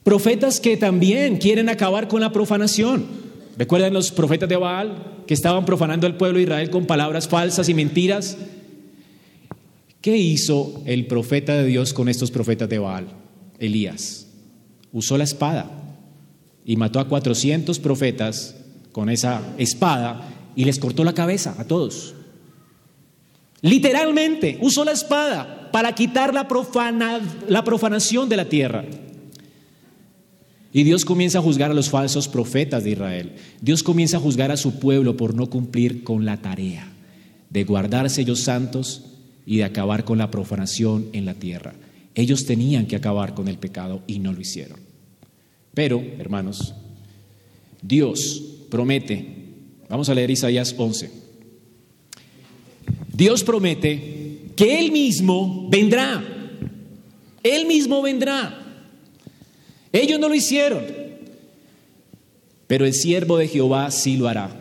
Profetas 0.03 0.59
que 0.59 0.75
también 0.75 1.37
quieren 1.37 1.69
acabar 1.69 2.07
con 2.07 2.21
la 2.21 2.33
profanación. 2.33 3.05
¿Recuerdan 3.57 3.93
los 3.93 4.11
profetas 4.11 4.49
de 4.49 4.57
Baal 4.57 5.23
que 5.27 5.33
estaban 5.33 5.63
profanando 5.63 6.07
al 6.07 6.17
pueblo 6.17 6.37
de 6.37 6.43
Israel 6.43 6.69
con 6.69 6.85
palabras 6.85 7.27
falsas 7.27 7.69
y 7.69 7.73
mentiras? 7.73 8.37
¿Qué 10.01 10.17
hizo 10.17 10.81
el 10.85 11.05
profeta 11.07 11.55
de 11.55 11.65
Dios 11.65 11.93
con 11.93 12.09
estos 12.09 12.31
profetas 12.31 12.67
de 12.67 12.79
Baal? 12.79 13.07
Elías. 13.59 14.27
Usó 14.91 15.17
la 15.17 15.23
espada 15.23 15.82
y 16.65 16.75
mató 16.75 16.99
a 16.99 17.07
400 17.07 17.79
profetas 17.79 18.55
con 18.91 19.09
esa 19.09 19.41
espada 19.57 20.29
y 20.55 20.65
les 20.65 20.79
cortó 20.79 21.03
la 21.03 21.13
cabeza 21.13 21.55
a 21.57 21.65
todos. 21.65 22.15
Literalmente 23.61 24.57
usó 24.61 24.83
la 24.85 24.91
espada 24.91 25.69
para 25.71 25.95
quitar 25.95 26.33
la, 26.33 26.47
la 27.47 27.63
profanación 27.63 28.29
de 28.29 28.37
la 28.37 28.49
tierra. 28.49 28.85
Y 30.71 30.83
Dios 30.83 31.05
comienza 31.05 31.39
a 31.39 31.41
juzgar 31.41 31.71
a 31.71 31.75
los 31.75 31.89
falsos 31.89 32.27
profetas 32.27 32.83
de 32.83 32.91
Israel. 32.91 33.33
Dios 33.61 33.83
comienza 33.83 34.17
a 34.17 34.19
juzgar 34.19 34.51
a 34.51 34.57
su 34.57 34.79
pueblo 34.79 35.15
por 35.15 35.35
no 35.35 35.49
cumplir 35.49 36.03
con 36.03 36.25
la 36.25 36.37
tarea 36.37 36.93
de 37.53 37.63
guardarse 37.63 38.21
ellos 38.21 38.41
santos 38.41 39.03
y 39.45 39.57
de 39.57 39.63
acabar 39.63 40.03
con 40.03 40.17
la 40.17 40.31
profanación 40.31 41.07
en 41.13 41.25
la 41.25 41.35
tierra. 41.35 41.73
Ellos 42.15 42.45
tenían 42.45 42.87
que 42.87 42.95
acabar 42.95 43.35
con 43.35 43.47
el 43.47 43.59
pecado 43.59 44.01
y 44.07 44.19
no 44.19 44.33
lo 44.33 44.41
hicieron. 44.41 44.92
Pero, 45.73 46.03
hermanos, 46.19 46.73
Dios 47.81 48.41
promete, 48.69 49.25
vamos 49.89 50.09
a 50.09 50.13
leer 50.13 50.31
Isaías 50.31 50.73
11, 50.77 51.11
Dios 53.13 53.43
promete 53.43 54.51
que 54.55 54.79
Él 54.79 54.91
mismo 54.91 55.67
vendrá, 55.69 56.23
Él 57.43 57.65
mismo 57.65 58.01
vendrá. 58.01 58.59
Ellos 59.91 60.19
no 60.19 60.29
lo 60.29 60.35
hicieron, 60.35 60.83
pero 62.67 62.85
el 62.85 62.93
siervo 62.93 63.37
de 63.37 63.47
Jehová 63.47 63.91
sí 63.91 64.17
lo 64.17 64.27
hará, 64.27 64.59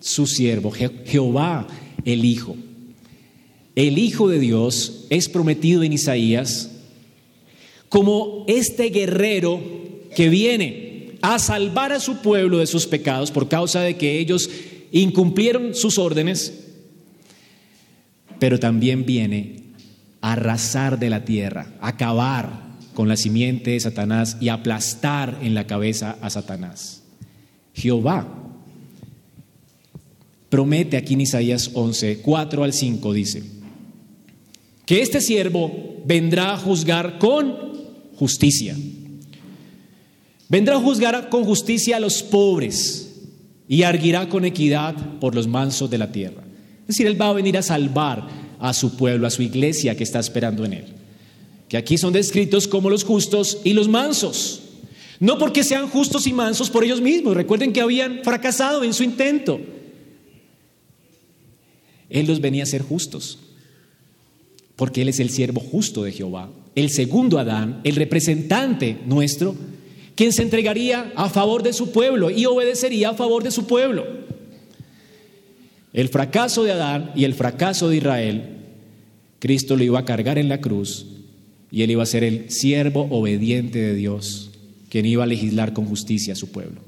su 0.00 0.26
siervo, 0.26 0.70
Jehová 0.70 1.66
el 2.04 2.24
Hijo. 2.24 2.56
El 3.74 3.98
Hijo 3.98 4.28
de 4.28 4.38
Dios 4.40 5.06
es 5.10 5.28
prometido 5.28 5.82
en 5.82 5.92
Isaías 5.92 6.70
como 7.88 8.44
este 8.48 8.90
guerrero 8.90 9.60
que 10.14 10.28
viene 10.28 11.12
a 11.22 11.38
salvar 11.38 11.92
a 11.92 12.00
su 12.00 12.18
pueblo 12.18 12.58
de 12.58 12.66
sus 12.66 12.86
pecados 12.86 13.30
por 13.30 13.48
causa 13.48 13.80
de 13.80 13.96
que 13.96 14.18
ellos 14.18 14.50
incumplieron 14.92 15.74
sus 15.74 15.98
órdenes, 15.98 16.66
pero 18.38 18.58
también 18.60 19.04
viene 19.04 19.64
a 20.20 20.32
arrasar 20.32 20.98
de 20.98 21.10
la 21.10 21.24
tierra, 21.24 21.72
a 21.80 21.88
acabar 21.88 22.68
con 22.94 23.08
la 23.08 23.16
simiente 23.16 23.72
de 23.72 23.80
Satanás 23.80 24.36
y 24.40 24.48
aplastar 24.48 25.38
en 25.42 25.54
la 25.54 25.66
cabeza 25.66 26.18
a 26.20 26.30
Satanás. 26.30 27.02
Jehová 27.74 28.26
promete 30.48 30.96
aquí 30.96 31.14
en 31.14 31.20
Isaías 31.22 31.70
11, 31.74 32.20
4 32.22 32.64
al 32.64 32.72
5 32.72 33.12
dice, 33.12 33.42
que 34.86 35.02
este 35.02 35.20
siervo 35.20 36.02
vendrá 36.06 36.54
a 36.54 36.56
juzgar 36.56 37.18
con 37.18 37.54
justicia. 38.16 38.74
Vendrá 40.48 40.76
a 40.76 40.80
juzgar 40.80 41.28
con 41.28 41.44
justicia 41.44 41.96
a 41.96 42.00
los 42.00 42.22
pobres 42.22 43.14
y 43.68 43.82
arguirá 43.82 44.28
con 44.28 44.44
equidad 44.44 44.94
por 45.20 45.34
los 45.34 45.46
mansos 45.46 45.90
de 45.90 45.98
la 45.98 46.10
tierra. 46.10 46.42
Es 46.82 46.88
decir, 46.88 47.06
Él 47.06 47.20
va 47.20 47.28
a 47.28 47.34
venir 47.34 47.58
a 47.58 47.62
salvar 47.62 48.26
a 48.58 48.72
su 48.72 48.96
pueblo, 48.96 49.26
a 49.26 49.30
su 49.30 49.42
iglesia 49.42 49.96
que 49.96 50.04
está 50.04 50.18
esperando 50.18 50.64
en 50.64 50.72
Él. 50.72 50.84
Que 51.68 51.76
aquí 51.76 51.98
son 51.98 52.14
descritos 52.14 52.66
como 52.66 52.88
los 52.88 53.04
justos 53.04 53.58
y 53.62 53.74
los 53.74 53.88
mansos. 53.88 54.62
No 55.20 55.36
porque 55.36 55.64
sean 55.64 55.88
justos 55.88 56.26
y 56.26 56.32
mansos 56.32 56.70
por 56.70 56.82
ellos 56.82 57.00
mismos. 57.00 57.34
Recuerden 57.36 57.72
que 57.72 57.82
habían 57.82 58.20
fracasado 58.24 58.84
en 58.84 58.94
su 58.94 59.02
intento. 59.02 59.60
Él 62.08 62.26
los 62.26 62.40
venía 62.40 62.62
a 62.62 62.66
ser 62.66 62.82
justos 62.82 63.38
porque 64.78 65.02
Él 65.02 65.08
es 65.08 65.18
el 65.18 65.30
siervo 65.30 65.60
justo 65.60 66.04
de 66.04 66.12
Jehová, 66.12 66.50
el 66.76 66.90
segundo 66.90 67.40
Adán, 67.40 67.80
el 67.82 67.96
representante 67.96 68.96
nuestro, 69.06 69.56
quien 70.18 70.32
se 70.32 70.42
entregaría 70.42 71.12
a 71.14 71.30
favor 71.30 71.62
de 71.62 71.72
su 71.72 71.92
pueblo 71.92 72.28
y 72.28 72.44
obedecería 72.44 73.10
a 73.10 73.14
favor 73.14 73.44
de 73.44 73.52
su 73.52 73.68
pueblo. 73.68 74.04
El 75.92 76.08
fracaso 76.08 76.64
de 76.64 76.72
Adán 76.72 77.12
y 77.14 77.22
el 77.22 77.34
fracaso 77.34 77.88
de 77.88 77.98
Israel, 77.98 78.56
Cristo 79.38 79.76
lo 79.76 79.84
iba 79.84 80.00
a 80.00 80.04
cargar 80.04 80.36
en 80.36 80.48
la 80.48 80.60
cruz 80.60 81.06
y 81.70 81.82
él 81.82 81.92
iba 81.92 82.02
a 82.02 82.06
ser 82.06 82.24
el 82.24 82.50
siervo 82.50 83.06
obediente 83.12 83.78
de 83.78 83.94
Dios, 83.94 84.50
quien 84.88 85.06
iba 85.06 85.22
a 85.22 85.28
legislar 85.28 85.72
con 85.72 85.86
justicia 85.86 86.32
a 86.32 86.36
su 86.36 86.50
pueblo. 86.50 86.80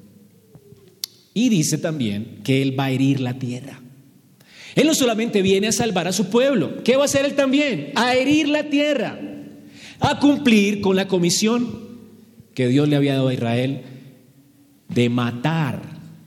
Y 1.32 1.50
dice 1.50 1.78
también 1.78 2.40
que 2.42 2.62
él 2.62 2.76
va 2.76 2.86
a 2.86 2.90
herir 2.90 3.20
la 3.20 3.38
tierra. 3.38 3.80
Él 4.74 4.88
no 4.88 4.94
solamente 4.94 5.40
viene 5.40 5.68
a 5.68 5.72
salvar 5.72 6.08
a 6.08 6.12
su 6.12 6.30
pueblo, 6.30 6.82
¿qué 6.82 6.96
va 6.96 7.02
a 7.02 7.04
hacer 7.04 7.24
él 7.24 7.34
también? 7.34 7.92
A 7.94 8.16
herir 8.16 8.48
la 8.48 8.64
tierra, 8.64 9.20
a 10.00 10.18
cumplir 10.18 10.80
con 10.80 10.96
la 10.96 11.06
comisión 11.06 11.89
que 12.60 12.68
Dios 12.68 12.90
le 12.90 12.96
había 12.96 13.14
dado 13.14 13.28
a 13.28 13.32
Israel 13.32 13.80
de 14.90 15.08
matar 15.08 15.80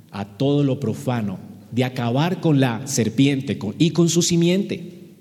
a 0.10 0.26
todo 0.36 0.63
lo 0.63 0.80
profano, 0.80 1.38
de 1.69 1.84
acabar 1.84 2.41
con 2.41 2.60
la 2.60 2.88
serpiente 2.88 3.60
y 3.78 3.91
con 3.91 4.10
su 4.10 4.24
simiente. 4.24 5.12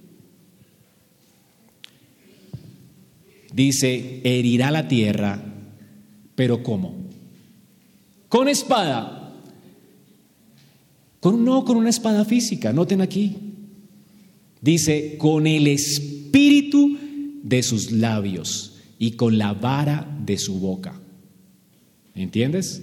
Dice, 3.52 4.22
herirá 4.24 4.70
la 4.70 4.88
tierra, 4.88 5.44
pero 6.34 6.62
¿cómo? 6.62 6.94
Con 8.30 8.48
espada, 8.48 9.34
con, 11.20 11.44
no 11.44 11.66
con 11.66 11.76
una 11.76 11.90
espada 11.90 12.24
física, 12.24 12.72
noten 12.72 13.02
aquí. 13.02 13.36
Dice, 14.62 15.18
con 15.18 15.46
el 15.46 15.66
espíritu 15.66 16.96
de 17.42 17.62
sus 17.62 17.92
labios 17.92 18.78
y 18.98 19.10
con 19.10 19.36
la 19.36 19.52
vara 19.52 20.08
de 20.24 20.38
su 20.38 20.58
boca. 20.58 21.01
¿Entiendes? 22.14 22.82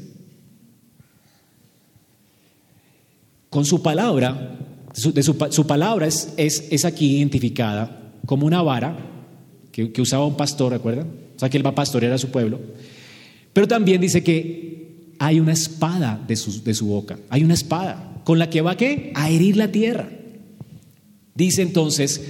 Con 3.49 3.65
su 3.65 3.81
palabra, 3.81 4.57
su, 4.93 5.67
palabra 5.67 6.07
es, 6.07 6.85
aquí 6.85 7.17
identificada 7.17 8.13
como 8.25 8.45
una 8.45 8.61
vara 8.61 8.97
que, 9.71 10.01
usaba 10.01 10.25
un 10.25 10.37
pastor, 10.37 10.73
¿recuerdan? 10.73 11.07
O 11.35 11.39
sea, 11.39 11.49
que 11.49 11.57
él 11.57 11.65
va 11.65 11.71
a 11.71 11.75
pastorear 11.75 12.13
a 12.13 12.17
su 12.17 12.29
pueblo. 12.29 12.59
Pero 13.53 13.67
también 13.67 14.01
dice 14.01 14.23
que 14.23 15.13
hay 15.19 15.39
una 15.39 15.53
espada 15.53 16.23
de 16.27 16.35
su, 16.35 16.63
de 16.63 16.73
su 16.73 16.87
boca, 16.87 17.17
hay 17.29 17.43
una 17.43 17.53
espada 17.53 18.21
con 18.23 18.37
la 18.37 18.49
que 18.49 18.61
va 18.61 18.77
¿qué? 18.77 19.11
a 19.15 19.29
herir 19.29 19.57
la 19.57 19.71
tierra. 19.71 20.09
Dice 21.33 21.61
entonces, 21.61 22.21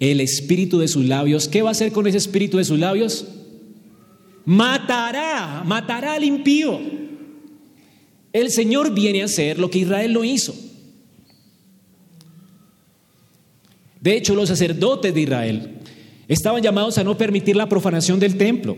el 0.00 0.20
espíritu 0.20 0.78
de 0.78 0.88
sus 0.88 1.04
labios, 1.04 1.48
¿qué 1.48 1.62
va 1.62 1.70
a 1.70 1.72
hacer 1.72 1.92
con 1.92 2.06
ese 2.06 2.18
espíritu 2.18 2.58
de 2.58 2.64
sus 2.64 2.78
labios? 2.78 3.26
Matará, 4.44 5.62
matará 5.64 6.14
al 6.14 6.24
impío. 6.24 6.80
El 8.32 8.50
Señor 8.50 8.92
viene 8.94 9.22
a 9.22 9.26
hacer 9.26 9.58
lo 9.58 9.70
que 9.70 9.78
Israel 9.78 10.12
no 10.12 10.24
hizo. 10.24 10.54
De 14.00 14.16
hecho, 14.16 14.34
los 14.34 14.48
sacerdotes 14.48 15.14
de 15.14 15.20
Israel 15.20 15.78
estaban 16.26 16.62
llamados 16.62 16.98
a 16.98 17.04
no 17.04 17.16
permitir 17.16 17.56
la 17.56 17.68
profanación 17.68 18.18
del 18.18 18.36
templo. 18.36 18.76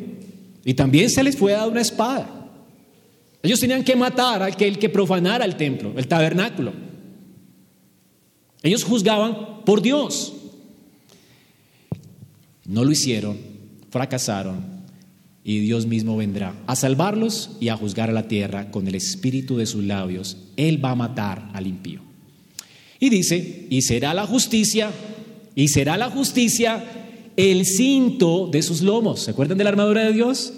Y 0.65 0.75
también 0.75 1.09
se 1.09 1.23
les 1.23 1.37
fue 1.37 1.53
dada 1.53 1.69
una 1.69 1.81
espada. 1.81 2.51
Ellos 3.43 3.61
tenían 3.61 3.85
que 3.85 3.95
matar 3.95 4.43
al 4.43 4.57
que, 4.57 4.73
que 4.79 4.89
profanara 4.89 5.45
el 5.45 5.57
templo, 5.57 5.93
el 5.97 6.09
tabernáculo. 6.09 6.73
Ellos 8.63 8.83
juzgaban 8.83 9.63
por 9.65 9.83
Dios. 9.83 10.35
No 12.67 12.83
lo 12.83 12.91
hicieron, 12.91 13.39
fracasaron 13.91 14.74
y 15.45 15.59
Dios 15.61 15.87
mismo 15.87 16.17
vendrá 16.17 16.55
a 16.67 16.75
salvarlos 16.75 17.51
y 17.61 17.69
a 17.69 17.77
juzgar 17.77 18.09
a 18.09 18.15
la 18.15 18.29
tierra 18.29 18.71
con 18.71 18.89
el 18.89 18.95
espíritu 18.95 19.59
de 19.59 19.67
sus 19.67 19.85
labios. 19.85 20.39
Él 20.57 20.83
va 20.83 20.93
a 20.93 20.97
matar 20.97 21.51
al 21.53 21.67
impío. 21.67 22.01
Y 22.99 23.11
dice, 23.11 23.67
y 23.69 23.83
será 23.83 24.15
la 24.15 24.27
justicia, 24.27 24.91
y 25.55 25.69
será 25.69 25.99
la 25.99 26.09
justicia 26.09 26.83
el 27.37 27.67
cinto 27.67 28.49
de 28.51 28.63
sus 28.63 28.81
lomos. 28.81 29.21
¿Se 29.21 29.33
acuerdan 29.33 29.59
de 29.59 29.65
la 29.65 29.71
armadura 29.71 30.05
de 30.05 30.15
Dios? 30.15 30.55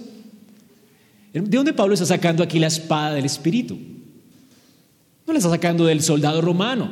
¿De 1.32 1.40
dónde 1.40 1.72
Pablo 1.72 1.94
está 1.94 2.06
sacando 2.06 2.44
aquí 2.44 2.60
la 2.60 2.68
espada 2.68 3.14
del 3.14 3.24
espíritu? 3.24 3.76
No 5.26 5.32
la 5.32 5.38
está 5.38 5.50
sacando 5.50 5.84
del 5.84 6.02
soldado 6.02 6.40
romano. 6.40 6.88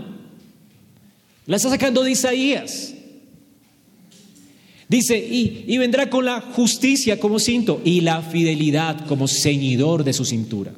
La 1.47 1.57
está 1.57 1.71
sacando 1.71 2.03
de 2.03 2.11
Isaías. 2.11 2.94
Dice, 4.89 5.17
y, 5.19 5.79
vendrá 5.79 6.11
con 6.11 6.25
la 6.25 6.41
justicia 6.41 7.19
como 7.19 7.39
cinto 7.39 7.81
y 7.85 8.03
la 8.03 8.21
fidelidad 8.21 9.07
como 9.07 9.29
ceñidor 9.29 10.05
de 10.05 10.13
su 10.13 10.25
cintura. 10.25 10.73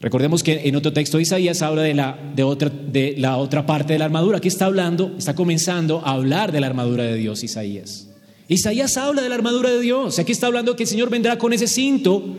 Recordemos 0.00 0.42
que 0.42 0.68
en 0.68 0.76
otro 0.76 0.92
texto 0.92 1.16
de 1.16 1.24
Isaías 1.24 1.62
habla 1.62 1.82
de 1.82 1.94
la, 1.94 2.18
de, 2.36 2.44
otra, 2.44 2.68
de 2.68 3.14
la 3.18 3.36
otra 3.36 3.66
parte 3.66 3.94
de 3.94 3.98
la 3.98 4.04
armadura. 4.04 4.38
Aquí 4.38 4.48
está 4.48 4.66
hablando, 4.66 5.14
está 5.18 5.34
comenzando 5.34 6.00
a 6.04 6.12
hablar 6.12 6.52
de 6.52 6.60
la 6.60 6.68
armadura 6.68 7.04
de 7.04 7.16
Dios, 7.16 7.42
Isaías. 7.42 8.08
Isaías 8.46 8.96
habla 8.96 9.22
de 9.22 9.28
la 9.28 9.34
armadura 9.34 9.70
de 9.70 9.80
Dios. 9.80 10.18
Aquí 10.18 10.32
está 10.32 10.46
hablando 10.46 10.76
que 10.76 10.84
el 10.84 10.88
Señor 10.88 11.10
vendrá 11.10 11.38
con 11.38 11.52
ese 11.52 11.66
cinto 11.66 12.36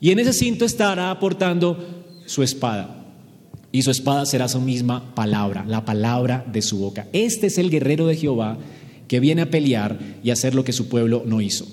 y 0.00 0.10
en 0.10 0.18
ese 0.20 0.32
cinto 0.32 0.64
estará 0.64 1.10
aportando 1.10 2.04
su 2.24 2.42
espada 2.42 2.95
y 3.76 3.82
su 3.82 3.90
espada 3.90 4.24
será 4.24 4.48
su 4.48 4.58
misma 4.58 5.14
palabra, 5.14 5.62
la 5.68 5.84
palabra 5.84 6.46
de 6.50 6.62
su 6.62 6.78
boca. 6.78 7.08
Este 7.12 7.48
es 7.48 7.58
el 7.58 7.68
guerrero 7.68 8.06
de 8.06 8.16
Jehová 8.16 8.56
que 9.06 9.20
viene 9.20 9.42
a 9.42 9.50
pelear 9.50 9.98
y 10.24 10.30
hacer 10.30 10.54
lo 10.54 10.64
que 10.64 10.72
su 10.72 10.88
pueblo 10.88 11.24
no 11.26 11.42
hizo. 11.42 11.66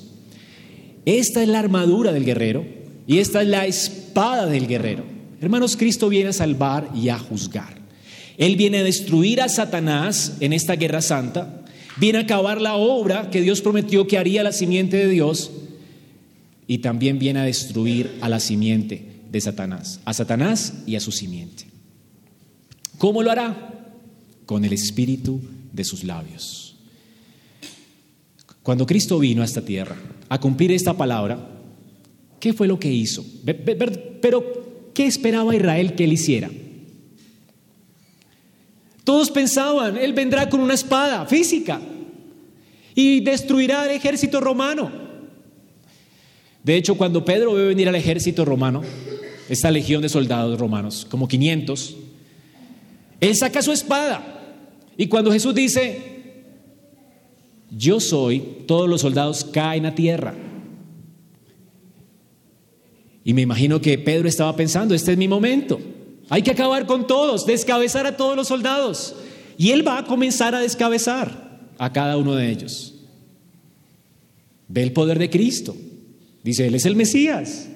Esta 1.05 1.41
es 1.41 1.47
la 1.47 1.59
armadura 1.59 2.11
del 2.11 2.25
guerrero 2.25 2.65
y 3.07 3.19
esta 3.19 3.41
es 3.41 3.47
la 3.47 3.65
espada 3.67 4.47
del 4.47 4.67
guerrero. 4.67 5.05
Hermanos, 5.39 5.77
Cristo 5.77 6.09
viene 6.09 6.31
a 6.31 6.33
salvar 6.33 6.89
y 6.93 7.07
a 7.07 7.17
juzgar. 7.17 7.77
Él 8.37 8.57
viene 8.57 8.79
a 8.79 8.83
destruir 8.83 9.39
a 9.39 9.47
Satanás 9.47 10.33
en 10.41 10.51
esta 10.51 10.75
guerra 10.75 11.01
santa, 11.01 11.63
viene 11.95 12.17
a 12.17 12.23
acabar 12.23 12.59
la 12.59 12.75
obra 12.75 13.29
que 13.29 13.41
Dios 13.41 13.61
prometió 13.61 14.07
que 14.07 14.17
haría 14.17 14.43
la 14.43 14.51
simiente 14.51 14.97
de 14.97 15.07
Dios 15.07 15.51
y 16.67 16.79
también 16.79 17.17
viene 17.17 17.39
a 17.39 17.43
destruir 17.43 18.11
a 18.19 18.27
la 18.27 18.41
simiente 18.41 19.21
de 19.31 19.39
Satanás, 19.39 20.01
a 20.03 20.13
Satanás 20.13 20.73
y 20.85 20.97
a 20.97 20.99
su 20.99 21.13
simiente. 21.13 21.71
¿Cómo 22.97 23.23
lo 23.23 23.31
hará? 23.31 23.91
Con 24.45 24.65
el 24.65 24.73
espíritu 24.73 25.41
de 25.71 25.83
sus 25.83 26.03
labios. 26.03 26.75
Cuando 28.61 28.85
Cristo 28.85 29.19
vino 29.19 29.41
a 29.41 29.45
esta 29.45 29.63
tierra 29.63 29.97
a 30.29 30.39
cumplir 30.39 30.71
esta 30.71 30.95
palabra, 30.95 31.37
¿qué 32.39 32.53
fue 32.53 32.67
lo 32.67 32.79
que 32.79 32.91
hizo? 32.91 33.25
Pero, 34.21 34.91
¿qué 34.93 35.05
esperaba 35.05 35.55
Israel 35.55 35.95
que 35.95 36.05
él 36.05 36.13
hiciera? 36.13 36.49
Todos 39.03 39.31
pensaban, 39.31 39.97
él 39.97 40.13
vendrá 40.13 40.49
con 40.49 40.61
una 40.61 40.75
espada 40.75 41.25
física 41.25 41.81
y 42.95 43.19
destruirá 43.19 43.85
el 43.85 43.91
ejército 43.97 44.39
romano. 44.39 44.89
De 46.63 46.77
hecho, 46.77 46.95
cuando 46.95 47.25
Pedro 47.25 47.53
ve 47.53 47.67
venir 47.67 47.89
al 47.89 47.95
ejército 47.95 48.45
romano, 48.45 48.81
esta 49.49 49.69
legión 49.69 50.01
de 50.01 50.07
soldados 50.07 50.57
romanos, 50.57 51.05
como 51.09 51.27
500, 51.27 51.97
él 53.23 53.35
saca 53.35 53.61
su 53.61 53.71
espada. 53.71 54.21
Y 54.97 55.07
cuando 55.07 55.31
Jesús 55.31 55.55
dice, 55.55 56.13
yo 57.71 57.99
soy, 57.99 58.39
todos 58.67 58.89
los 58.89 59.01
soldados 59.01 59.45
caen 59.45 59.85
a 59.85 59.95
tierra. 59.95 60.33
Y 63.23 63.33
me 63.33 63.41
imagino 63.41 63.79
que 63.79 63.97
Pedro 63.97 64.27
estaba 64.27 64.55
pensando, 64.55 64.93
este 64.93 65.13
es 65.13 65.17
mi 65.17 65.27
momento. 65.27 65.79
Hay 66.29 66.41
que 66.41 66.51
acabar 66.51 66.85
con 66.85 67.07
todos, 67.07 67.45
descabezar 67.45 68.05
a 68.05 68.17
todos 68.17 68.35
los 68.35 68.47
soldados. 68.47 69.15
Y 69.57 69.71
él 69.71 69.87
va 69.87 69.99
a 69.99 70.05
comenzar 70.05 70.53
a 70.55 70.59
descabezar 70.59 71.69
a 71.77 71.93
cada 71.93 72.17
uno 72.17 72.35
de 72.35 72.49
ellos. 72.49 72.93
Ve 74.67 74.83
el 74.83 74.91
poder 74.91 75.19
de 75.19 75.29
Cristo. 75.29 75.75
Dice, 76.43 76.67
Él 76.67 76.75
es 76.75 76.85
el 76.85 76.95
Mesías. 76.95 77.69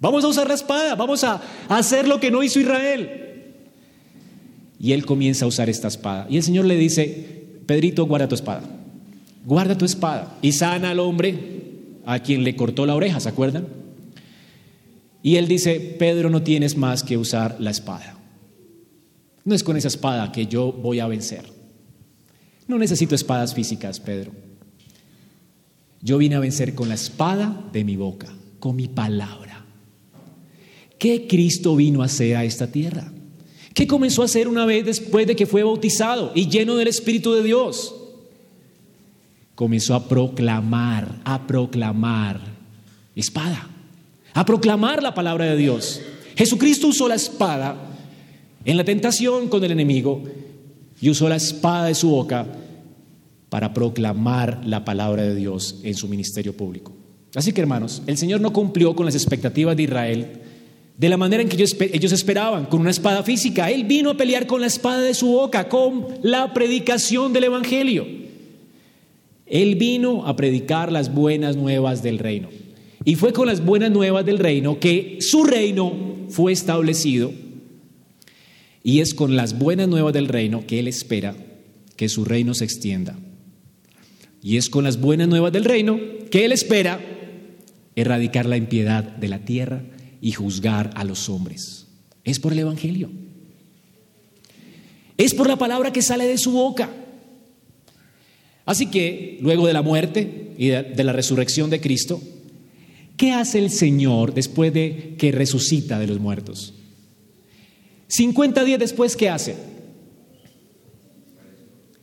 Vamos 0.00 0.24
a 0.24 0.28
usar 0.28 0.48
la 0.48 0.54
espada, 0.54 0.94
vamos 0.94 1.24
a 1.24 1.42
hacer 1.68 2.06
lo 2.08 2.20
que 2.20 2.30
no 2.30 2.42
hizo 2.42 2.60
Israel. 2.60 3.27
Y 4.80 4.92
él 4.92 5.04
comienza 5.04 5.44
a 5.44 5.48
usar 5.48 5.68
esta 5.68 5.88
espada. 5.88 6.26
Y 6.30 6.36
el 6.36 6.42
Señor 6.42 6.64
le 6.64 6.76
dice, 6.76 7.60
Pedrito, 7.66 8.06
guarda 8.06 8.28
tu 8.28 8.34
espada. 8.34 8.62
Guarda 9.44 9.76
tu 9.76 9.84
espada. 9.84 10.38
Y 10.42 10.52
sana 10.52 10.90
al 10.90 11.00
hombre 11.00 11.58
a 12.06 12.20
quien 12.20 12.44
le 12.44 12.56
cortó 12.56 12.86
la 12.86 12.94
oreja, 12.94 13.20
¿se 13.20 13.28
acuerdan? 13.28 13.66
Y 15.22 15.36
él 15.36 15.48
dice, 15.48 15.78
Pedro, 15.98 16.30
no 16.30 16.42
tienes 16.42 16.76
más 16.76 17.02
que 17.02 17.18
usar 17.18 17.56
la 17.58 17.70
espada. 17.70 18.18
No 19.44 19.54
es 19.54 19.62
con 19.62 19.76
esa 19.76 19.88
espada 19.88 20.32
que 20.32 20.46
yo 20.46 20.72
voy 20.72 21.00
a 21.00 21.06
vencer. 21.06 21.44
No 22.66 22.78
necesito 22.78 23.14
espadas 23.14 23.54
físicas, 23.54 23.98
Pedro. 23.98 24.32
Yo 26.00 26.18
vine 26.18 26.36
a 26.36 26.40
vencer 26.40 26.74
con 26.74 26.88
la 26.88 26.94
espada 26.94 27.68
de 27.72 27.84
mi 27.84 27.96
boca, 27.96 28.28
con 28.60 28.76
mi 28.76 28.88
palabra. 28.88 29.66
¿Qué 30.98 31.26
Cristo 31.26 31.76
vino 31.76 32.02
a 32.02 32.06
hacer 32.06 32.36
a 32.36 32.44
esta 32.44 32.70
tierra? 32.70 33.12
¿Qué 33.78 33.86
comenzó 33.86 34.22
a 34.22 34.24
hacer 34.24 34.48
una 34.48 34.66
vez 34.66 34.84
después 34.84 35.24
de 35.28 35.36
que 35.36 35.46
fue 35.46 35.62
bautizado 35.62 36.32
y 36.34 36.48
lleno 36.48 36.74
del 36.74 36.88
Espíritu 36.88 37.32
de 37.32 37.44
Dios? 37.44 37.94
Comenzó 39.54 39.94
a 39.94 40.08
proclamar, 40.08 41.20
a 41.22 41.46
proclamar 41.46 42.40
espada, 43.14 43.68
a 44.34 44.44
proclamar 44.44 45.00
la 45.00 45.14
palabra 45.14 45.44
de 45.44 45.56
Dios. 45.56 46.00
Jesucristo 46.34 46.88
usó 46.88 47.06
la 47.06 47.14
espada 47.14 47.76
en 48.64 48.76
la 48.76 48.82
tentación 48.82 49.46
con 49.46 49.62
el 49.62 49.70
enemigo 49.70 50.24
y 51.00 51.10
usó 51.10 51.28
la 51.28 51.36
espada 51.36 51.84
de 51.84 51.94
su 51.94 52.10
boca 52.10 52.48
para 53.48 53.72
proclamar 53.72 54.60
la 54.66 54.84
palabra 54.84 55.22
de 55.22 55.36
Dios 55.36 55.76
en 55.84 55.94
su 55.94 56.08
ministerio 56.08 56.56
público. 56.56 56.92
Así 57.36 57.52
que 57.52 57.60
hermanos, 57.60 58.02
el 58.08 58.18
Señor 58.18 58.40
no 58.40 58.52
cumplió 58.52 58.96
con 58.96 59.06
las 59.06 59.14
expectativas 59.14 59.76
de 59.76 59.84
Israel 59.84 60.47
de 60.98 61.08
la 61.08 61.16
manera 61.16 61.42
en 61.42 61.48
que 61.48 61.54
ellos, 61.56 62.12
esperaban, 62.12 62.66
con 62.66 62.80
una 62.80 62.90
espada 62.90 63.22
física. 63.22 63.70
Él 63.70 63.84
vino 63.84 64.10
a 64.10 64.16
pelear 64.16 64.48
con 64.48 64.60
la 64.60 64.66
espada 64.66 65.00
de 65.00 65.14
su 65.14 65.28
boca, 65.28 65.68
con 65.68 66.06
la 66.22 66.52
predicación 66.52 67.32
del 67.32 67.44
Evangelio. 67.44 68.04
Él 69.46 69.76
vino 69.76 70.26
a 70.26 70.34
predicar 70.34 70.90
las 70.90 71.14
buenas 71.14 71.56
nuevas 71.56 72.02
del 72.02 72.18
reino. 72.18 72.48
Y 73.04 73.14
fue 73.14 73.32
con 73.32 73.46
las 73.46 73.64
buenas 73.64 73.92
nuevas 73.92 74.26
del 74.26 74.40
reino 74.40 74.80
que 74.80 75.18
su 75.20 75.44
reino 75.44 76.26
fue 76.30 76.50
establecido. 76.50 77.32
Y 78.82 78.98
es 78.98 79.14
con 79.14 79.36
las 79.36 79.56
buenas 79.56 79.86
nuevas 79.86 80.12
del 80.12 80.26
reino 80.26 80.66
que 80.66 80.80
Él 80.80 80.88
espera 80.88 81.36
que 81.94 82.08
su 82.08 82.24
reino 82.24 82.54
se 82.54 82.64
extienda. 82.64 83.16
Y 84.42 84.56
es 84.56 84.68
con 84.68 84.82
las 84.82 85.00
buenas 85.00 85.28
nuevas 85.28 85.52
del 85.52 85.64
reino 85.64 86.00
que 86.32 86.44
Él 86.44 86.50
espera 86.50 87.00
erradicar 87.94 88.46
la 88.46 88.56
impiedad 88.56 89.04
de 89.04 89.28
la 89.28 89.44
tierra 89.44 89.84
y 90.20 90.32
juzgar 90.32 90.90
a 90.94 91.04
los 91.04 91.28
hombres. 91.28 91.86
Es 92.24 92.38
por 92.38 92.52
el 92.52 92.60
Evangelio. 92.60 93.10
Es 95.16 95.34
por 95.34 95.48
la 95.48 95.56
palabra 95.56 95.92
que 95.92 96.02
sale 96.02 96.26
de 96.26 96.38
su 96.38 96.52
boca. 96.52 96.90
Así 98.64 98.86
que 98.86 99.38
luego 99.40 99.66
de 99.66 99.72
la 99.72 99.82
muerte 99.82 100.54
y 100.58 100.68
de, 100.68 101.04
la 101.04 101.12
resurrección 101.12 101.70
de 101.70 101.80
Cristo, 101.80 102.20
¿qué 103.16 103.32
hace 103.32 103.58
el 103.58 103.70
Señor 103.70 104.34
después 104.34 104.72
de 104.72 105.16
que 105.18 105.32
resucita 105.32 105.98
de 105.98 106.06
los 106.06 106.20
muertos? 106.20 106.74
50 108.08 108.64
días 108.64 108.78
después, 108.78 109.16
¿qué 109.16 109.28
hace? 109.28 109.56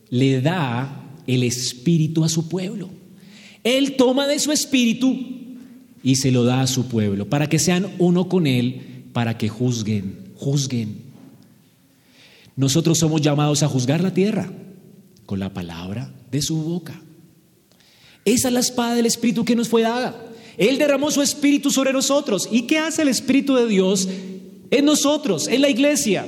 Le 0.09 0.41
da 0.41 1.13
el 1.27 1.43
espíritu 1.43 2.23
a 2.23 2.29
su 2.29 2.49
pueblo. 2.49 2.89
Él 3.63 3.95
toma 3.95 4.27
de 4.27 4.39
su 4.39 4.51
espíritu 4.51 5.44
y 6.05 6.17
se 6.17 6.29
lo 6.31 6.43
da 6.43 6.61
a 6.61 6.67
su 6.67 6.85
pueblo, 6.85 7.27
para 7.27 7.49
que 7.49 7.57
sean 7.57 7.87
uno 7.97 8.29
con 8.29 8.45
Él, 8.45 9.05
para 9.11 9.39
que 9.39 9.49
juzguen, 9.49 10.29
juzguen. 10.35 10.97
Nosotros 12.55 12.99
somos 12.99 13.21
llamados 13.21 13.63
a 13.63 13.67
juzgar 13.67 14.01
la 14.01 14.13
tierra 14.13 14.53
con 15.25 15.39
la 15.39 15.51
palabra 15.51 16.13
de 16.29 16.43
su 16.43 16.57
boca. 16.57 17.01
Esa 18.23 18.49
es 18.49 18.53
la 18.53 18.59
espada 18.59 18.93
del 18.93 19.07
Espíritu 19.07 19.43
que 19.45 19.55
nos 19.55 19.67
fue 19.67 19.81
dada. 19.81 20.15
Él 20.59 20.77
derramó 20.77 21.09
su 21.09 21.23
Espíritu 21.23 21.71
sobre 21.71 21.91
nosotros. 21.91 22.49
¿Y 22.51 22.67
qué 22.67 22.77
hace 22.77 23.01
el 23.01 23.07
Espíritu 23.07 23.55
de 23.55 23.65
Dios 23.67 24.07
en 24.69 24.85
nosotros, 24.85 25.47
en 25.47 25.61
la 25.61 25.69
iglesia? 25.69 26.27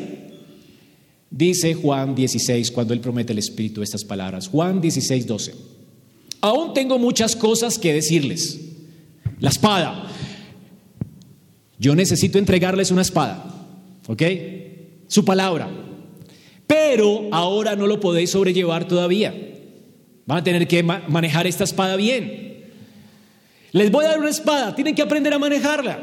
Dice 1.29 1.75
Juan 1.75 2.15
16, 2.15 2.71
cuando 2.71 2.95
Él 2.95 2.99
promete 2.99 3.31
el 3.31 3.37
Espíritu, 3.37 3.83
estas 3.83 4.03
palabras. 4.03 4.47
Juan 4.47 4.81
16, 4.81 5.27
12. 5.27 5.53
Aún 6.41 6.73
tengo 6.73 6.97
muchas 6.97 7.35
cosas 7.35 7.77
que 7.77 7.93
decirles. 7.93 8.66
La 9.39 9.49
espada. 9.49 10.07
Yo 11.79 11.95
necesito 11.95 12.39
entregarles 12.39 12.91
una 12.91 13.01
espada. 13.01 13.43
¿Ok? 14.07 14.23
Su 15.07 15.23
palabra. 15.23 15.69
Pero 16.65 17.29
ahora 17.31 17.75
no 17.75 17.87
lo 17.87 17.99
podéis 17.99 18.31
sobrellevar 18.31 18.87
todavía. 18.87 19.33
Van 20.25 20.39
a 20.39 20.43
tener 20.43 20.67
que 20.67 20.83
manejar 20.83 21.47
esta 21.47 21.63
espada 21.63 21.95
bien. 21.95 22.65
Les 23.71 23.91
voy 23.91 24.05
a 24.05 24.09
dar 24.09 24.19
una 24.19 24.29
espada, 24.29 24.75
tienen 24.75 24.95
que 24.95 25.01
aprender 25.01 25.33
a 25.33 25.39
manejarla. 25.39 25.99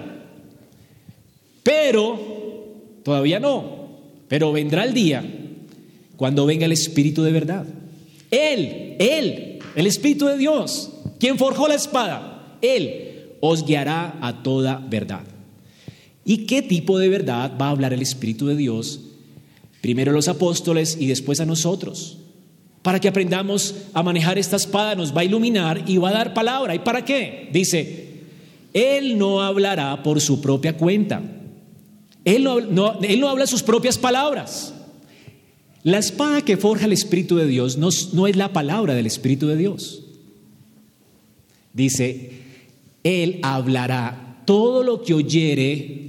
Pero 1.62 2.20
todavía 3.02 3.40
no. 3.40 3.88
Pero 4.28 4.52
vendrá 4.52 4.84
el 4.84 4.94
día 4.94 5.24
cuando 6.16 6.46
venga 6.46 6.66
el 6.66 6.72
Espíritu 6.72 7.22
de 7.22 7.32
verdad. 7.32 7.66
Él, 8.30 8.96
Él, 8.98 9.58
el 9.74 9.86
Espíritu 9.86 10.26
de 10.26 10.38
Dios, 10.38 10.90
quien 11.18 11.36
forjó 11.36 11.68
la 11.68 11.74
espada, 11.74 12.56
Él 12.62 13.13
os 13.46 13.66
guiará 13.66 14.16
a 14.22 14.42
toda 14.42 14.78
verdad. 14.78 15.20
¿Y 16.24 16.46
qué 16.46 16.62
tipo 16.62 16.98
de 16.98 17.10
verdad 17.10 17.52
va 17.60 17.66
a 17.66 17.70
hablar 17.70 17.92
el 17.92 18.00
Espíritu 18.00 18.46
de 18.46 18.56
Dios? 18.56 19.00
Primero 19.82 20.12
a 20.12 20.14
los 20.14 20.28
apóstoles 20.28 20.96
y 20.98 21.08
después 21.08 21.40
a 21.40 21.44
nosotros. 21.44 22.16
Para 22.80 23.00
que 23.00 23.08
aprendamos 23.08 23.74
a 23.92 24.02
manejar 24.02 24.38
esta 24.38 24.56
espada, 24.56 24.94
nos 24.94 25.14
va 25.14 25.20
a 25.20 25.24
iluminar 25.24 25.84
y 25.86 25.98
va 25.98 26.08
a 26.08 26.14
dar 26.14 26.32
palabra. 26.32 26.74
¿Y 26.74 26.78
para 26.78 27.04
qué? 27.04 27.50
Dice, 27.52 28.22
Él 28.72 29.18
no 29.18 29.42
hablará 29.42 30.02
por 30.02 30.22
su 30.22 30.40
propia 30.40 30.78
cuenta. 30.78 31.20
Él 32.24 32.44
no, 32.44 32.98
él 33.02 33.20
no 33.20 33.28
habla 33.28 33.46
sus 33.46 33.62
propias 33.62 33.98
palabras. 33.98 34.72
La 35.82 35.98
espada 35.98 36.40
que 36.40 36.56
forja 36.56 36.86
el 36.86 36.94
Espíritu 36.94 37.36
de 37.36 37.46
Dios 37.46 37.76
no, 37.76 37.90
no 38.14 38.26
es 38.26 38.36
la 38.36 38.54
palabra 38.54 38.94
del 38.94 39.04
Espíritu 39.04 39.48
de 39.48 39.58
Dios. 39.58 40.02
Dice, 41.74 42.43
Él 43.04 43.38
hablará 43.42 44.42
todo 44.44 44.82
lo 44.82 45.02
que 45.02 45.14
oyere 45.14 46.04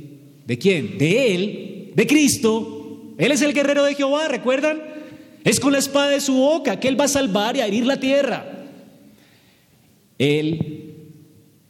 ¿De 0.46 0.58
quién? 0.60 0.98
De 0.98 1.36
Él, 1.36 1.92
de 1.96 2.08
Cristo. 2.08 3.14
Él 3.18 3.32
es 3.32 3.42
el 3.42 3.54
guerrero 3.54 3.84
de 3.84 3.96
Jehová, 3.96 4.28
¿recuerdan? 4.28 4.82
Es 5.44 5.60
con 5.60 5.72
la 5.72 5.80
espada 5.80 6.10
de 6.10 6.22
su 6.22 6.34
boca 6.34 6.80
que 6.80 6.88
Él 6.88 7.00
va 7.00 7.06
a 7.06 7.10
salvar 7.10 7.56
y 7.56 7.62
a 7.62 7.68
herir 7.68 7.86
la 7.86 8.00
tierra. 8.00 8.46
Él, 10.18 10.94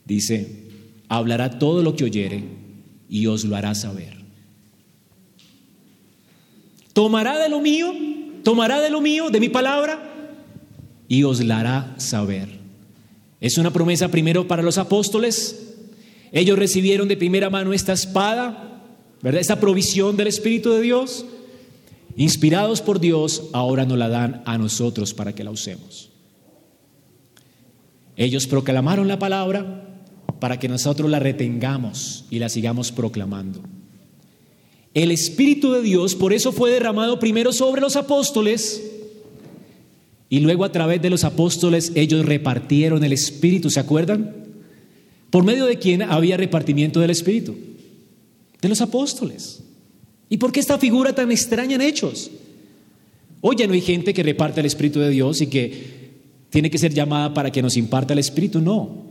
dice, 0.06 0.66
hablará 1.08 1.58
todo 1.58 1.82
lo 1.82 1.96
que 1.96 2.04
oyere 2.04 2.44
y 3.10 3.28
os 3.28 3.46
lo 3.46 3.56
hará 3.56 3.74
saber. 3.76 4.16
Tomará 6.94 7.38
de 7.38 7.50
lo 7.50 7.60
mío, 7.60 7.94
tomará 8.44 8.80
de 8.82 8.90
lo 8.90 9.02
mío, 9.02 9.30
de 9.30 9.40
mi 9.40 9.50
palabra, 9.50 10.00
y 11.08 11.24
os 11.24 11.44
la 11.44 11.60
hará 11.60 11.96
saber. 11.98 12.65
Es 13.46 13.60
una 13.60 13.72
promesa 13.72 14.08
primero 14.08 14.48
para 14.48 14.64
los 14.64 14.80
apóstoles, 14.80 15.76
ellos 16.32 16.58
recibieron 16.58 17.08
de 17.08 17.16
primera 17.16 17.52
mano 17.52 17.74
esta 17.74 17.94
espada, 17.94 18.82
¿verdad? 19.22 19.40
Esta 19.40 19.60
provisión 19.60 20.18
del 20.18 20.26
Espíritu 20.26 20.72
de 20.72 20.82
Dios. 20.82 21.28
Inspirados 22.18 22.82
por 22.82 23.00
Dios, 23.00 23.44
ahora 23.54 23.86
nos 23.86 24.00
la 24.00 24.10
dan 24.10 24.42
a 24.48 24.58
nosotros 24.58 25.14
para 25.14 25.36
que 25.36 25.44
la 25.44 25.52
usemos. 25.52 26.10
Ellos 28.16 28.48
proclamaron 28.48 29.08
la 29.08 29.20
palabra 29.20 29.96
para 30.40 30.58
que 30.58 30.68
nosotros 30.68 31.08
la 31.08 31.20
retengamos 31.20 32.26
y 32.32 32.40
la 32.40 32.50
sigamos 32.50 32.92
proclamando. 32.92 33.62
El 34.96 35.12
Espíritu 35.12 35.72
de 35.72 35.84
Dios 35.84 36.16
por 36.16 36.34
eso 36.34 36.52
fue 36.52 36.72
derramado 36.72 37.20
primero 37.20 37.54
sobre 37.54 37.82
los 37.82 37.96
apóstoles 37.96 38.95
y 40.30 40.40
luego 40.40 40.66
a 40.66 40.72
través 40.72 41.02
de 41.02 41.10
los 41.10 41.24
apóstoles 41.24 41.92
ellos 41.96 42.26
repartieron 42.26 43.04
el 43.04 43.14
Espíritu, 43.14 43.70
¿se 43.70 43.80
acuerdan? 43.80 44.34
¿Por 45.30 45.44
medio 45.44 45.66
de 45.66 45.78
quién 45.78 46.02
había 46.02 46.38
repartimiento 46.38 47.00
del 47.00 47.12
Espíritu? 47.12 47.56
De 48.62 48.70
los 48.70 48.82
apóstoles. 48.82 49.62
¿Y 50.30 50.38
por 50.38 50.52
qué 50.52 50.60
esta 50.60 50.78
figura 50.78 51.14
tan 51.14 51.32
extraña 51.32 51.76
en 51.76 51.82
Hechos? 51.82 52.32
Hoy 53.42 53.58
ya 53.58 53.68
no 53.68 53.74
hay 53.74 53.82
gente 53.82 54.14
que 54.14 54.24
reparte 54.24 54.60
el 54.60 54.66
Espíritu 54.66 55.00
de 55.00 55.10
Dios 55.10 55.42
y 55.42 55.48
que 55.48 56.06
tiene 56.50 56.72
que 56.72 56.78
ser 56.78 56.94
llamada 56.94 57.34
para 57.34 57.52
que 57.52 57.62
nos 57.62 57.78
imparta 57.78 58.14
el 58.14 58.20
Espíritu. 58.20 58.60
No. 58.60 59.06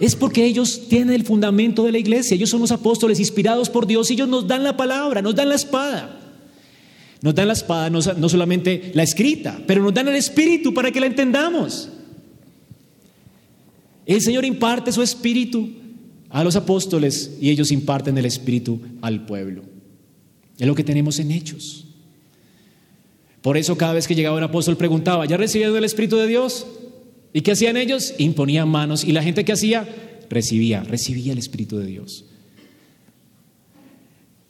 Es 0.00 0.16
porque 0.16 0.44
ellos 0.44 0.88
tienen 0.88 1.14
el 1.14 1.24
fundamento 1.24 1.84
de 1.84 1.92
la 1.92 1.98
iglesia. 1.98 2.34
Ellos 2.34 2.50
son 2.50 2.60
los 2.60 2.72
apóstoles 2.72 3.20
inspirados 3.20 3.68
por 3.68 3.86
Dios 3.86 4.10
y 4.10 4.14
ellos 4.14 4.28
nos 4.28 4.46
dan 4.46 4.64
la 4.64 4.76
palabra, 4.76 5.20
nos 5.20 5.34
dan 5.34 5.50
la 5.50 5.54
espada. 5.54 6.23
Nos 7.24 7.34
dan 7.34 7.46
la 7.46 7.54
espada, 7.54 7.88
no, 7.88 8.00
no 8.18 8.28
solamente 8.28 8.92
la 8.92 9.02
escrita, 9.02 9.58
pero 9.66 9.82
nos 9.82 9.94
dan 9.94 10.08
el 10.08 10.14
Espíritu 10.14 10.74
para 10.74 10.90
que 10.90 11.00
la 11.00 11.06
entendamos. 11.06 11.88
El 14.04 14.20
Señor 14.20 14.44
imparte 14.44 14.92
su 14.92 15.00
espíritu 15.00 15.70
a 16.28 16.44
los 16.44 16.54
apóstoles 16.54 17.38
y 17.40 17.48
ellos 17.48 17.72
imparten 17.72 18.18
el 18.18 18.26
espíritu 18.26 18.78
al 19.00 19.24
pueblo. 19.24 19.62
Es 20.58 20.66
lo 20.66 20.74
que 20.74 20.84
tenemos 20.84 21.18
en 21.18 21.30
hechos. 21.30 21.86
Por 23.40 23.56
eso 23.56 23.78
cada 23.78 23.94
vez 23.94 24.06
que 24.06 24.14
llegaba 24.14 24.36
un 24.36 24.42
apóstol 24.42 24.76
preguntaba, 24.76 25.24
¿ya 25.24 25.38
recibieron 25.38 25.74
el 25.78 25.84
espíritu 25.84 26.18
de 26.18 26.26
Dios? 26.26 26.66
¿Y 27.32 27.40
qué 27.40 27.52
hacían 27.52 27.78
ellos? 27.78 28.12
Imponían 28.18 28.68
manos 28.68 29.02
y 29.02 29.12
la 29.12 29.22
gente 29.22 29.46
que 29.46 29.52
hacía 29.54 29.88
recibía, 30.28 30.82
recibía 30.82 31.32
el 31.32 31.38
espíritu 31.38 31.78
de 31.78 31.86
Dios. 31.86 32.26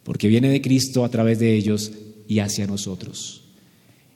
Porque 0.03 0.27
viene 0.27 0.49
de 0.49 0.61
Cristo 0.61 1.05
a 1.05 1.09
través 1.09 1.39
de 1.39 1.55
ellos 1.55 1.93
y 2.27 2.39
hacia 2.39 2.67
nosotros. 2.67 3.43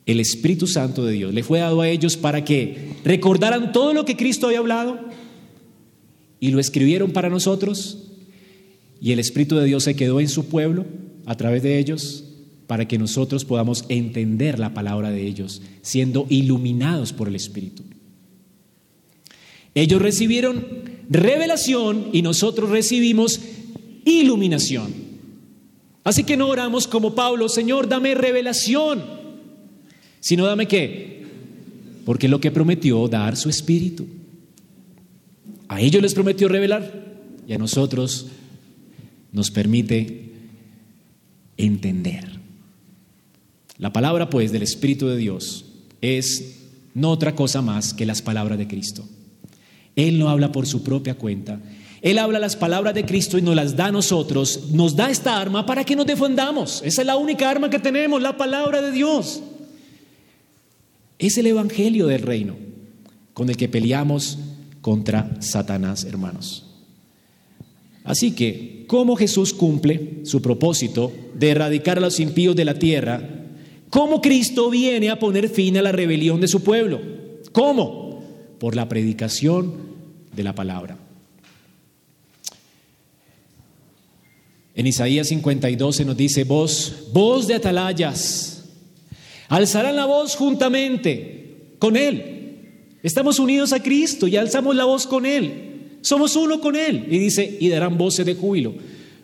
El 0.06 0.20
Espíritu 0.20 0.68
Santo 0.68 1.06
de 1.06 1.14
Dios 1.14 1.34
le 1.34 1.44
fue 1.44 1.60
dado 1.60 1.82
a 1.82 1.90
ellos 1.90 2.18
para 2.18 2.44
que 2.44 2.94
recordaran 3.04 3.72
todo 3.72 3.94
lo 3.94 4.06
que 4.06 4.16
Cristo 4.18 4.48
había 4.48 4.60
hablado, 4.60 5.00
y 6.40 6.52
lo 6.52 6.60
escribieron 6.60 7.12
para 7.12 7.30
nosotros 7.30 8.10
y 9.02 9.12
el 9.12 9.20
Espíritu 9.20 9.56
de 9.56 9.66
Dios 9.66 9.84
se 9.84 9.96
quedó 9.96 10.20
en 10.20 10.30
su 10.30 10.48
pueblo 10.48 10.86
a 11.26 11.36
través 11.36 11.64
de 11.64 11.80
ellos 11.80 12.26
para 12.68 12.88
que 12.88 12.98
nosotros 12.98 13.46
podamos 13.46 13.86
entender 13.90 14.60
la 14.60 14.74
palabra 14.74 15.10
de 15.10 15.26
ellos, 15.26 15.62
siendo 15.82 16.28
iluminados 16.30 17.14
por 17.14 17.28
el 17.28 17.36
Espíritu. 17.36 17.84
Ellos 19.74 20.02
recibieron 20.02 20.66
revelación 21.10 22.10
y 22.14 22.22
nosotros 22.22 22.70
recibimos 22.70 23.40
iluminación. 24.06 24.99
Así 26.04 26.24
que 26.24 26.38
no 26.38 26.48
oramos 26.48 26.88
como 26.88 27.14
Pablo, 27.16 27.50
Señor, 27.50 27.88
dame 27.88 28.16
revelación, 28.16 29.04
sino 30.20 30.46
dame 30.46 30.68
qué, 30.68 31.26
porque 32.06 32.28
lo 32.28 32.40
que 32.40 32.52
prometió 32.52 33.08
dar 33.08 33.36
su 33.36 33.50
Espíritu. 33.50 34.08
A 35.68 35.82
ellos 35.82 36.02
les 36.02 36.14
prometió 36.14 36.48
revelar 36.48 37.10
y 37.48 37.54
a 37.54 37.58
nosotros 37.58 38.28
nos 39.32 39.52
permite 39.52 40.32
entender. 41.58 42.40
La 43.78 43.94
palabra 43.94 44.30
pues 44.30 44.52
del 44.52 44.64
Espíritu 44.64 45.08
de 45.08 45.18
Dios 45.18 45.66
es 46.02 46.60
no 46.94 47.12
otra 47.12 47.36
cosa 47.36 47.62
más 47.62 47.94
que 47.94 48.06
las 48.06 48.22
palabras 48.22 48.58
de 48.58 48.68
Cristo. 48.68 49.08
Él 49.96 50.20
no 50.20 50.30
habla 50.30 50.52
por 50.52 50.66
su 50.66 50.84
propia 50.84 51.16
cuenta. 51.16 51.60
Él 52.02 52.18
habla 52.18 52.40
las 52.40 52.56
palabras 52.56 52.94
de 52.94 53.06
Cristo 53.06 53.38
y 53.38 53.42
nos 53.42 53.56
las 53.56 53.76
da 53.76 53.88
a 53.88 53.92
nosotros. 53.92 54.70
Nos 54.72 54.96
da 54.96 55.10
esta 55.10 55.40
arma 55.40 55.66
para 55.66 55.84
que 55.84 55.96
nos 55.96 56.06
defendamos. 56.06 56.82
Esa 56.86 57.02
es 57.02 57.08
la 57.08 57.18
única 57.18 57.50
arma 57.50 57.70
que 57.70 57.80
tenemos, 57.80 58.22
la 58.22 58.38
palabra 58.38 58.82
de 58.82 58.92
Dios. 58.92 59.42
Es 61.18 61.38
el 61.38 61.48
Evangelio 61.48 62.08
del 62.08 62.22
reino 62.22 62.56
con 63.34 63.50
el 63.50 63.58
que 63.58 63.70
peleamos 63.70 64.38
contra 64.82 65.42
Satanás, 65.42 66.06
hermanos. 66.06 66.66
Así 68.04 68.32
que, 68.32 68.86
¿cómo 68.88 69.16
Jesús 69.16 69.54
cumple 69.54 70.20
su 70.24 70.42
propósito 70.42 71.12
de 71.36 71.50
erradicar 71.50 71.98
a 71.98 72.02
los 72.02 72.20
impíos 72.20 72.56
de 72.56 72.66
la 72.66 72.76
tierra? 72.76 73.22
¿Cómo 73.90 74.22
Cristo 74.22 74.70
viene 74.70 75.10
a 75.10 75.20
poner 75.20 75.50
fin 75.50 75.78
a 75.78 75.82
la 75.82 75.92
rebelión 75.92 76.42
de 76.42 76.48
su 76.48 76.64
pueblo? 76.64 77.02
¿Cómo? 77.52 78.24
Por 78.60 78.76
la 78.76 78.88
predicación 78.88 79.74
de 80.36 80.44
la 80.44 80.54
palabra. 80.54 80.98
En 84.80 84.88
Isaías 84.88 85.28
52 85.28 85.94
se 85.94 86.06
nos 86.06 86.16
dice, 86.16 86.46
voz, 86.46 87.10
voz 87.12 87.48
de 87.48 87.56
atalayas, 87.56 88.64
alzarán 89.50 89.98
la 89.98 90.06
voz 90.06 90.38
juntamente 90.38 91.76
con 91.80 91.98
él 91.98 92.40
Estamos 93.02 93.40
unidos 93.40 93.72
a 93.72 93.82
Cristo 93.82 94.28
y 94.28 94.36
alzamos 94.36 94.76
la 94.76 94.84
voz 94.84 95.08
con 95.08 95.26
Él. 95.26 95.98
Somos 96.02 96.36
uno 96.36 96.60
con 96.60 96.76
Él. 96.76 97.08
Y 97.10 97.18
dice, 97.18 97.58
y 97.60 97.70
darán 97.70 97.98
voces 97.98 98.26
de 98.26 98.36
júbilo, 98.36 98.74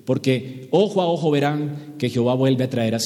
porque 0.05 0.67
ojo 0.71 1.01
a 1.01 1.07
ojo 1.07 1.29
verán 1.31 1.95
que 1.97 2.09
Jehová 2.09 2.35
vuelve 2.35 2.63
a 2.63 2.69
traer 2.69 2.95
a 2.95 2.99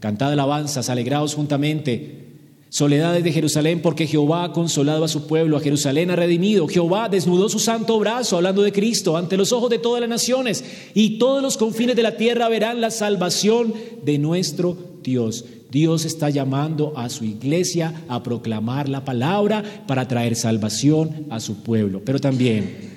Cantad 0.00 0.32
alabanzas, 0.32 0.90
alegraos 0.90 1.34
juntamente. 1.34 2.29
Soledades 2.70 3.24
de 3.24 3.32
Jerusalén, 3.32 3.82
porque 3.82 4.06
Jehová 4.06 4.44
ha 4.44 4.52
consolado 4.52 5.04
a 5.04 5.08
su 5.08 5.26
pueblo, 5.26 5.56
a 5.56 5.60
Jerusalén 5.60 6.12
ha 6.12 6.16
redimido. 6.16 6.68
Jehová 6.68 7.08
desnudó 7.08 7.48
su 7.48 7.58
santo 7.58 7.98
brazo, 7.98 8.36
hablando 8.36 8.62
de 8.62 8.72
Cristo, 8.72 9.16
ante 9.16 9.36
los 9.36 9.50
ojos 9.50 9.70
de 9.70 9.80
todas 9.80 10.00
las 10.00 10.08
naciones, 10.08 10.64
y 10.94 11.18
todos 11.18 11.42
los 11.42 11.56
confines 11.56 11.96
de 11.96 12.04
la 12.04 12.16
tierra 12.16 12.48
verán 12.48 12.80
la 12.80 12.92
salvación 12.92 13.74
de 14.04 14.18
nuestro 14.18 14.78
Dios. 15.02 15.44
Dios 15.72 16.04
está 16.04 16.30
llamando 16.30 16.92
a 16.96 17.08
su 17.08 17.24
iglesia 17.24 18.04
a 18.06 18.22
proclamar 18.22 18.88
la 18.88 19.04
palabra 19.04 19.64
para 19.88 20.06
traer 20.06 20.36
salvación 20.36 21.26
a 21.28 21.40
su 21.40 21.64
pueblo, 21.64 22.02
pero 22.04 22.20
también 22.20 22.90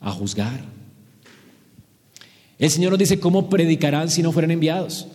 a 0.00 0.10
juzgar. 0.12 0.64
El 2.58 2.70
Señor 2.70 2.90
nos 2.90 2.98
dice, 2.98 3.20
¿cómo 3.20 3.48
predicarán 3.48 4.10
si 4.10 4.22
no 4.22 4.32
fueran 4.32 4.50
enviados? 4.50 5.06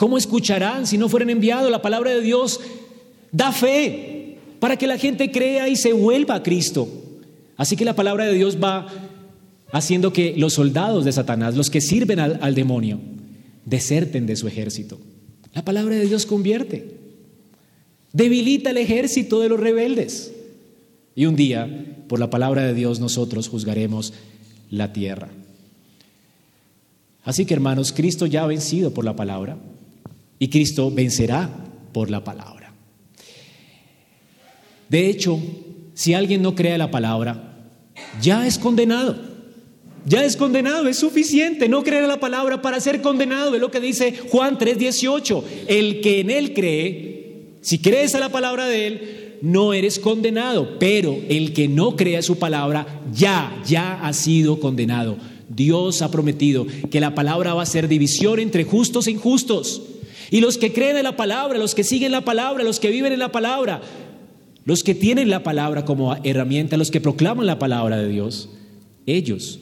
¿Cómo 0.00 0.16
escucharán 0.16 0.86
si 0.86 0.96
no 0.96 1.10
fueran 1.10 1.28
enviados? 1.28 1.70
La 1.70 1.82
palabra 1.82 2.10
de 2.10 2.22
Dios 2.22 2.58
da 3.32 3.52
fe 3.52 4.38
para 4.58 4.78
que 4.78 4.86
la 4.86 4.96
gente 4.96 5.30
crea 5.30 5.68
y 5.68 5.76
se 5.76 5.92
vuelva 5.92 6.36
a 6.36 6.42
Cristo. 6.42 6.88
Así 7.58 7.76
que 7.76 7.84
la 7.84 7.94
palabra 7.94 8.24
de 8.24 8.32
Dios 8.32 8.56
va 8.56 8.86
haciendo 9.72 10.10
que 10.10 10.32
los 10.38 10.54
soldados 10.54 11.04
de 11.04 11.12
Satanás, 11.12 11.54
los 11.54 11.68
que 11.68 11.82
sirven 11.82 12.18
al, 12.18 12.54
demonio, 12.54 12.98
deserten 13.66 14.24
de 14.24 14.36
su 14.36 14.48
ejército. 14.48 14.98
La 15.52 15.66
palabra 15.66 15.96
de 15.96 16.06
Dios 16.06 16.24
convierte, 16.24 16.96
debilita 18.14 18.70
el 18.70 18.78
ejército 18.78 19.38
de 19.40 19.50
los 19.50 19.60
rebeldes. 19.60 20.32
Y 21.14 21.26
un 21.26 21.36
día, 21.36 21.68
por 22.08 22.20
la 22.20 22.30
palabra 22.30 22.64
de 22.64 22.72
Dios, 22.72 23.00
nosotros 23.00 23.48
juzgaremos 23.48 24.14
la 24.70 24.94
tierra. 24.94 25.28
Así 27.22 27.44
que 27.44 27.52
hermanos, 27.52 27.92
Cristo 27.92 28.24
ya 28.24 28.44
ha 28.44 28.46
vencido 28.46 28.94
por 28.94 29.04
la 29.04 29.14
palabra 29.14 29.58
y 30.40 30.48
Cristo 30.48 30.90
vencerá 30.90 31.48
por 31.92 32.10
la 32.10 32.24
palabra. 32.24 32.74
De 34.88 35.08
hecho, 35.08 35.38
si 35.94 36.14
alguien 36.14 36.42
no 36.42 36.56
cree 36.56 36.76
la 36.78 36.90
palabra, 36.90 37.68
ya 38.20 38.46
es 38.46 38.58
condenado. 38.58 39.30
Ya 40.06 40.24
es 40.24 40.34
condenado, 40.34 40.88
es 40.88 40.96
suficiente 40.96 41.68
no 41.68 41.84
creer 41.84 42.08
la 42.08 42.18
palabra 42.18 42.62
para 42.62 42.80
ser 42.80 43.02
condenado. 43.02 43.54
Es 43.54 43.60
lo 43.60 43.70
que 43.70 43.80
dice 43.80 44.14
Juan 44.30 44.56
3:18. 44.58 45.44
El 45.68 46.00
que 46.00 46.20
en 46.20 46.30
él 46.30 46.54
cree, 46.54 47.58
si 47.60 47.78
crees 47.78 48.14
a 48.14 48.18
la 48.18 48.30
palabra 48.30 48.66
de 48.66 48.86
él, 48.86 49.38
no 49.42 49.74
eres 49.74 49.98
condenado. 49.98 50.78
Pero 50.78 51.18
el 51.28 51.52
que 51.52 51.68
no 51.68 51.96
cree 51.96 52.16
a 52.16 52.22
su 52.22 52.38
palabra, 52.38 53.02
ya, 53.12 53.62
ya 53.66 54.00
ha 54.02 54.12
sido 54.14 54.58
condenado. 54.58 55.18
Dios 55.50 56.00
ha 56.00 56.10
prometido 56.10 56.66
que 56.90 57.00
la 57.00 57.14
palabra 57.14 57.52
va 57.52 57.62
a 57.62 57.66
ser 57.66 57.86
división 57.86 58.38
entre 58.38 58.64
justos 58.64 59.06
e 59.06 59.10
injustos. 59.10 59.82
Y 60.30 60.40
los 60.40 60.58
que 60.58 60.72
creen 60.72 60.96
en 60.96 61.04
la 61.04 61.16
palabra, 61.16 61.58
los 61.58 61.74
que 61.74 61.84
siguen 61.84 62.12
la 62.12 62.20
palabra, 62.20 62.62
los 62.62 62.78
que 62.78 62.90
viven 62.90 63.12
en 63.12 63.18
la 63.18 63.32
palabra, 63.32 63.80
los 64.64 64.84
que 64.84 64.94
tienen 64.94 65.30
la 65.30 65.42
palabra 65.42 65.84
como 65.84 66.14
herramienta, 66.24 66.76
los 66.76 66.90
que 66.90 67.00
proclaman 67.00 67.46
la 67.46 67.58
palabra 67.58 67.96
de 67.96 68.08
Dios, 68.08 68.48
ellos 69.06 69.60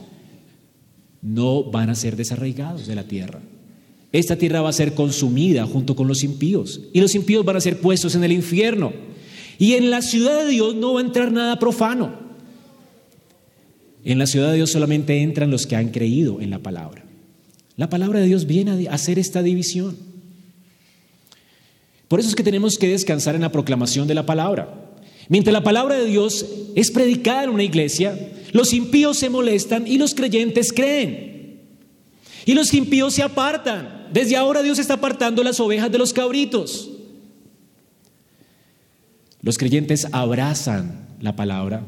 no 1.22 1.64
van 1.64 1.90
a 1.90 1.94
ser 1.94 2.16
desarraigados 2.16 2.86
de 2.86 2.94
la 2.94 3.04
tierra. 3.04 3.40
Esta 4.12 4.36
tierra 4.36 4.62
va 4.62 4.70
a 4.70 4.74
ser 4.74 4.94
consumida 4.94 5.66
junto 5.66 5.94
con 5.94 6.08
los 6.08 6.24
impíos 6.24 6.80
y 6.92 7.00
los 7.00 7.14
impíos 7.14 7.44
van 7.44 7.56
a 7.56 7.60
ser 7.60 7.80
puestos 7.80 8.14
en 8.14 8.24
el 8.24 8.32
infierno. 8.32 8.92
Y 9.58 9.74
en 9.74 9.90
la 9.90 10.02
ciudad 10.02 10.44
de 10.44 10.50
Dios 10.50 10.74
no 10.74 10.94
va 10.94 11.00
a 11.00 11.04
entrar 11.04 11.32
nada 11.32 11.58
profano. 11.58 12.12
En 14.04 14.18
la 14.18 14.26
ciudad 14.26 14.50
de 14.50 14.56
Dios 14.56 14.70
solamente 14.70 15.20
entran 15.20 15.50
los 15.50 15.66
que 15.66 15.76
han 15.76 15.88
creído 15.88 16.40
en 16.40 16.50
la 16.50 16.60
palabra. 16.60 17.04
La 17.76 17.90
palabra 17.90 18.20
de 18.20 18.26
Dios 18.26 18.46
viene 18.46 18.88
a 18.88 18.94
hacer 18.94 19.18
esta 19.18 19.42
división. 19.42 20.07
Por 22.08 22.20
eso 22.20 22.30
es 22.30 22.34
que 22.34 22.42
tenemos 22.42 22.78
que 22.78 22.88
descansar 22.88 23.34
en 23.34 23.42
la 23.42 23.52
proclamación 23.52 24.08
de 24.08 24.14
la 24.14 24.24
palabra. 24.24 24.88
Mientras 25.28 25.52
la 25.52 25.62
palabra 25.62 25.94
de 25.96 26.06
Dios 26.06 26.46
es 26.74 26.90
predicada 26.90 27.44
en 27.44 27.50
una 27.50 27.62
iglesia, 27.62 28.18
los 28.52 28.72
impíos 28.72 29.18
se 29.18 29.28
molestan 29.28 29.86
y 29.86 29.98
los 29.98 30.14
creyentes 30.14 30.72
creen. 30.72 31.60
Y 32.46 32.54
los 32.54 32.72
impíos 32.72 33.12
se 33.12 33.22
apartan. 33.22 34.08
Desde 34.10 34.36
ahora 34.36 34.62
Dios 34.62 34.78
está 34.78 34.94
apartando 34.94 35.44
las 35.44 35.60
ovejas 35.60 35.92
de 35.92 35.98
los 35.98 36.14
cabritos. 36.14 36.90
Los 39.42 39.58
creyentes 39.58 40.08
abrazan 40.12 41.06
la 41.20 41.36
palabra, 41.36 41.84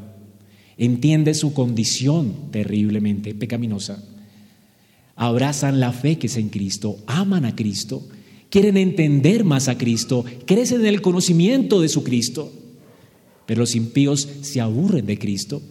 entienden 0.77 1.35
su 1.35 1.53
condición 1.53 2.51
terriblemente 2.51 3.33
pecaminosa, 3.33 4.01
abrazan 5.15 5.79
la 5.79 5.91
fe 5.91 6.17
que 6.17 6.27
es 6.27 6.37
en 6.37 6.49
Cristo, 6.49 6.97
aman 7.07 7.43
a 7.45 7.55
Cristo 7.55 8.07
quieren 8.51 8.77
entender 8.77 9.43
más 9.43 9.67
a 9.67 9.77
Cristo, 9.77 10.23
crecen 10.45 10.81
en 10.81 10.87
el 10.87 11.01
conocimiento 11.01 11.81
de 11.81 11.89
su 11.89 12.03
Cristo. 12.03 12.51
Pero 13.47 13.61
los 13.61 13.75
impíos 13.75 14.27
se 14.41 14.61
aburren 14.61 15.07
de 15.07 15.17
Cristo 15.17 15.61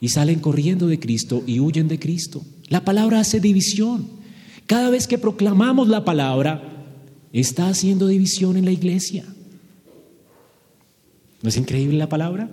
y 0.00 0.08
salen 0.08 0.38
corriendo 0.38 0.86
de 0.86 0.98
Cristo 0.98 1.42
y 1.46 1.60
huyen 1.60 1.88
de 1.88 1.98
Cristo. 1.98 2.42
La 2.68 2.84
palabra 2.84 3.20
hace 3.20 3.40
división. 3.40 4.08
Cada 4.66 4.90
vez 4.90 5.06
que 5.06 5.18
proclamamos 5.18 5.88
la 5.88 6.04
palabra, 6.04 6.86
está 7.32 7.68
haciendo 7.68 8.06
división 8.06 8.56
en 8.56 8.64
la 8.64 8.72
iglesia. 8.72 9.24
¿No 11.42 11.48
es 11.48 11.56
increíble 11.56 11.98
la 11.98 12.08
palabra? 12.08 12.50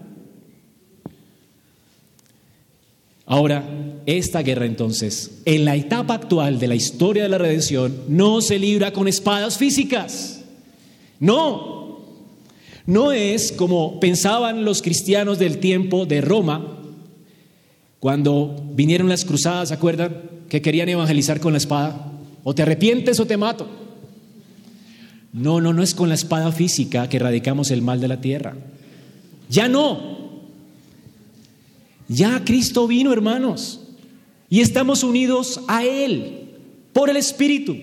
Ahora, 3.25 3.63
esta 4.05 4.43
guerra 4.43 4.65
entonces, 4.65 5.41
en 5.45 5.65
la 5.65 5.75
etapa 5.75 6.13
actual 6.13 6.59
de 6.59 6.67
la 6.67 6.75
historia 6.75 7.23
de 7.23 7.29
la 7.29 7.39
redención, 7.39 7.95
no 8.07 8.41
se 8.41 8.59
libra 8.59 8.93
con 8.93 9.07
espadas 9.07 9.57
físicas. 9.57 10.43
No, 11.19 12.01
no 12.85 13.11
es 13.11 13.51
como 13.51 13.99
pensaban 13.99 14.63
los 14.63 14.81
cristianos 14.81 15.39
del 15.39 15.57
tiempo 15.57 16.05
de 16.05 16.21
Roma, 16.21 16.75
cuando 17.99 18.63
vinieron 18.73 19.09
las 19.09 19.25
cruzadas, 19.25 19.69
¿se 19.69 19.73
acuerdan? 19.73 20.21
Que 20.47 20.61
querían 20.61 20.89
evangelizar 20.89 21.39
con 21.39 21.53
la 21.53 21.57
espada. 21.57 22.11
O 22.43 22.53
te 22.53 22.61
arrepientes 22.61 23.19
o 23.19 23.25
te 23.25 23.37
mato. 23.37 23.67
No, 25.33 25.59
no, 25.59 25.73
no 25.73 25.81
es 25.81 25.95
con 25.95 26.09
la 26.09 26.15
espada 26.15 26.51
física 26.51 27.09
que 27.09 27.17
erradicamos 27.17 27.71
el 27.71 27.81
mal 27.81 27.99
de 27.99 28.07
la 28.07 28.21
tierra. 28.21 28.55
Ya 29.49 29.67
no. 29.67 30.14
Ya 32.07 32.43
Cristo 32.43 32.87
vino, 32.87 33.11
hermanos, 33.11 33.81
y 34.49 34.61
estamos 34.61 35.03
unidos 35.03 35.61
a 35.67 35.83
Él 35.83 36.49
por 36.93 37.09
el 37.09 37.17
Espíritu. 37.17 37.75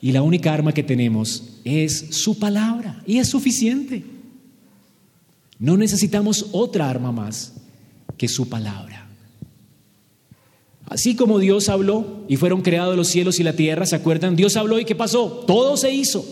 Y 0.00 0.12
la 0.12 0.22
única 0.22 0.52
arma 0.52 0.72
que 0.72 0.82
tenemos 0.82 1.60
es 1.64 2.16
su 2.16 2.38
palabra, 2.38 3.02
y 3.06 3.18
es 3.18 3.28
suficiente. 3.28 4.04
No 5.58 5.76
necesitamos 5.76 6.46
otra 6.52 6.88
arma 6.88 7.12
más 7.12 7.54
que 8.16 8.28
su 8.28 8.48
palabra. 8.48 9.08
Así 10.86 11.14
como 11.14 11.38
Dios 11.38 11.68
habló 11.68 12.24
y 12.28 12.36
fueron 12.36 12.62
creados 12.62 12.96
los 12.96 13.08
cielos 13.08 13.38
y 13.40 13.42
la 13.42 13.52
tierra, 13.52 13.84
¿se 13.84 13.96
acuerdan? 13.96 14.36
Dios 14.36 14.56
habló 14.56 14.78
y 14.78 14.84
¿qué 14.84 14.94
pasó? 14.94 15.44
Todo 15.46 15.76
se 15.76 15.92
hizo. 15.92 16.24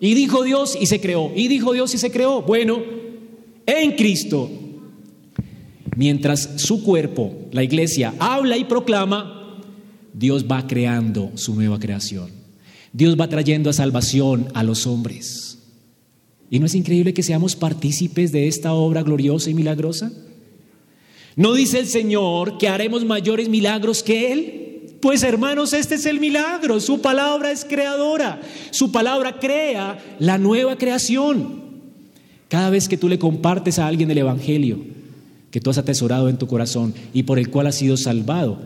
Y 0.00 0.14
dijo 0.14 0.42
Dios 0.42 0.76
y 0.78 0.86
se 0.86 1.00
creó. 1.00 1.32
Y 1.34 1.48
dijo 1.48 1.72
Dios 1.72 1.94
y 1.94 1.98
se 1.98 2.10
creó. 2.10 2.42
Bueno, 2.42 2.82
en 3.64 3.92
Cristo 3.92 4.50
Mientras 5.96 6.54
su 6.56 6.82
cuerpo, 6.82 7.34
la 7.52 7.62
iglesia, 7.62 8.14
habla 8.18 8.56
y 8.56 8.64
proclama, 8.64 9.60
Dios 10.14 10.46
va 10.50 10.66
creando 10.66 11.32
su 11.34 11.54
nueva 11.54 11.78
creación. 11.78 12.30
Dios 12.92 13.16
va 13.18 13.28
trayendo 13.28 13.70
a 13.70 13.74
salvación 13.74 14.48
a 14.54 14.62
los 14.62 14.86
hombres. 14.86 15.58
¿Y 16.50 16.58
no 16.58 16.66
es 16.66 16.74
increíble 16.74 17.14
que 17.14 17.22
seamos 17.22 17.56
partícipes 17.56 18.32
de 18.32 18.46
esta 18.46 18.74
obra 18.74 19.02
gloriosa 19.02 19.50
y 19.50 19.54
milagrosa? 19.54 20.12
¿No 21.34 21.54
dice 21.54 21.78
el 21.78 21.86
Señor 21.86 22.58
que 22.58 22.68
haremos 22.68 23.04
mayores 23.04 23.48
milagros 23.48 24.02
que 24.02 24.32
Él? 24.32 24.98
Pues 25.00 25.22
hermanos, 25.22 25.72
este 25.72 25.94
es 25.94 26.06
el 26.06 26.20
milagro. 26.20 26.78
Su 26.78 27.00
palabra 27.00 27.50
es 27.50 27.64
creadora. 27.64 28.40
Su 28.70 28.92
palabra 28.92 29.40
crea 29.40 29.98
la 30.18 30.36
nueva 30.38 30.76
creación. 30.76 31.62
Cada 32.48 32.68
vez 32.68 32.86
que 32.86 32.98
tú 32.98 33.08
le 33.08 33.18
compartes 33.18 33.78
a 33.78 33.86
alguien 33.86 34.10
el 34.10 34.18
Evangelio, 34.18 34.84
que 35.52 35.60
tú 35.60 35.70
has 35.70 35.78
atesorado 35.78 36.28
en 36.28 36.38
tu 36.38 36.48
corazón 36.48 36.94
y 37.14 37.22
por 37.22 37.38
el 37.38 37.50
cual 37.50 37.68
has 37.68 37.76
sido 37.76 37.96
salvado, 37.96 38.58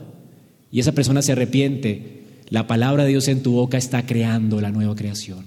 y 0.71 0.81
esa 0.81 0.93
persona 0.93 1.21
se 1.21 1.33
arrepiente, 1.33 2.23
la 2.49 2.67
palabra 2.67 3.05
de 3.05 3.11
Dios 3.11 3.29
en 3.29 3.43
tu 3.43 3.53
boca 3.53 3.77
está 3.77 4.07
creando 4.07 4.61
la 4.61 4.71
nueva 4.71 4.95
creación. 4.95 5.45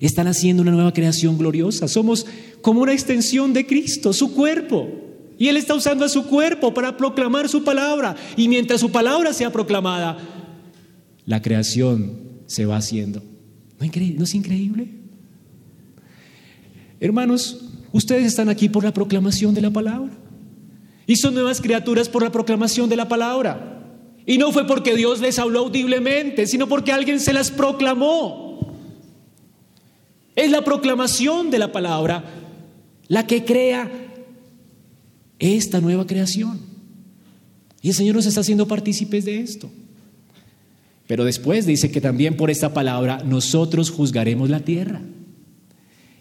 Están 0.00 0.26
haciendo 0.26 0.62
una 0.62 0.72
nueva 0.72 0.92
creación 0.92 1.38
gloriosa. 1.38 1.88
Somos 1.88 2.26
como 2.62 2.82
una 2.82 2.92
extensión 2.92 3.52
de 3.52 3.66
Cristo, 3.66 4.12
su 4.12 4.34
cuerpo. 4.34 4.88
Y 5.38 5.48
Él 5.48 5.56
está 5.56 5.74
usando 5.74 6.04
a 6.04 6.08
su 6.08 6.26
cuerpo 6.26 6.74
para 6.74 6.96
proclamar 6.96 7.48
su 7.48 7.64
palabra. 7.64 8.16
Y 8.36 8.48
mientras 8.48 8.80
su 8.80 8.90
palabra 8.90 9.32
sea 9.32 9.52
proclamada, 9.52 10.18
la 11.24 11.40
creación 11.40 12.18
se 12.46 12.66
va 12.66 12.76
haciendo. 12.76 13.22
¿No 13.78 14.24
es 14.24 14.34
increíble? 14.34 14.88
Hermanos, 16.98 17.64
ustedes 17.92 18.26
están 18.26 18.48
aquí 18.48 18.68
por 18.68 18.84
la 18.84 18.92
proclamación 18.92 19.54
de 19.54 19.60
la 19.60 19.70
palabra. 19.70 20.12
Son 21.14 21.34
nuevas 21.34 21.60
criaturas 21.60 22.08
por 22.08 22.22
la 22.22 22.32
proclamación 22.32 22.88
de 22.88 22.96
la 22.96 23.08
palabra. 23.08 23.82
Y 24.26 24.38
no 24.38 24.50
fue 24.50 24.66
porque 24.66 24.96
Dios 24.96 25.20
les 25.20 25.38
habló 25.38 25.60
audiblemente, 25.60 26.48
sino 26.48 26.68
porque 26.68 26.90
alguien 26.90 27.20
se 27.20 27.32
las 27.32 27.52
proclamó. 27.52 28.76
Es 30.34 30.50
la 30.50 30.64
proclamación 30.64 31.50
de 31.50 31.58
la 31.60 31.70
palabra 31.70 32.24
la 33.08 33.26
que 33.26 33.44
crea 33.44 33.90
esta 35.38 35.80
nueva 35.80 36.06
creación. 36.06 36.60
Y 37.82 37.90
el 37.90 37.94
Señor 37.94 38.16
nos 38.16 38.26
está 38.26 38.40
haciendo 38.40 38.66
partícipes 38.66 39.24
de 39.24 39.40
esto. 39.40 39.70
Pero 41.06 41.24
después 41.24 41.66
dice 41.66 41.92
que 41.92 42.00
también 42.00 42.36
por 42.36 42.50
esta 42.50 42.74
palabra 42.74 43.22
nosotros 43.24 43.90
juzgaremos 43.90 44.50
la 44.50 44.60
tierra. 44.60 45.02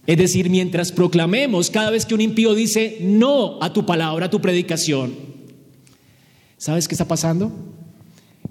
Es 0.08 0.18
decir, 0.18 0.50
mientras 0.50 0.92
proclamemos 0.92 1.72
cada 1.72 1.90
vez 1.90 2.06
que 2.06 2.14
un 2.14 2.22
impío 2.22 2.54
dice 2.54 3.00
no 3.02 3.58
a 3.62 3.74
tu 3.74 3.86
palabra, 3.86 4.28
a 4.28 4.30
tu 4.30 4.40
predicación, 4.40 5.14
¿sabes 6.58 6.88
qué 6.88 6.94
está 6.94 7.08
pasando? 7.08 7.52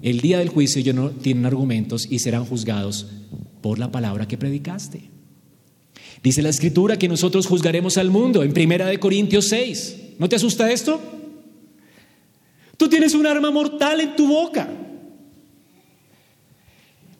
El 0.01 0.19
día 0.19 0.37
del 0.37 0.49
juicio 0.49 0.81
ellos 0.81 0.95
no 0.95 1.09
tienen 1.11 1.45
argumentos 1.45 2.07
y 2.09 2.19
serán 2.19 2.45
juzgados 2.45 3.07
por 3.61 3.79
la 3.79 3.91
palabra 3.91 4.27
que 4.27 4.37
predicaste. 4.37 5.09
Dice 6.21 6.41
la 6.41 6.49
escritura 6.49 6.97
que 6.97 7.07
nosotros 7.07 7.47
juzgaremos 7.47 7.97
al 7.97 8.09
mundo 8.09 8.43
en 8.43 8.53
Primera 8.53 8.87
de 8.87 8.99
Corintios 8.99 9.47
6. 9.47 9.95
¿No 10.19 10.27
te 10.27 10.35
asusta 10.35 10.71
esto? 10.71 10.99
Tú 12.77 12.89
tienes 12.89 13.13
un 13.13 13.25
arma 13.25 13.51
mortal 13.51 14.01
en 14.01 14.15
tu 14.15 14.27
boca. 14.27 14.69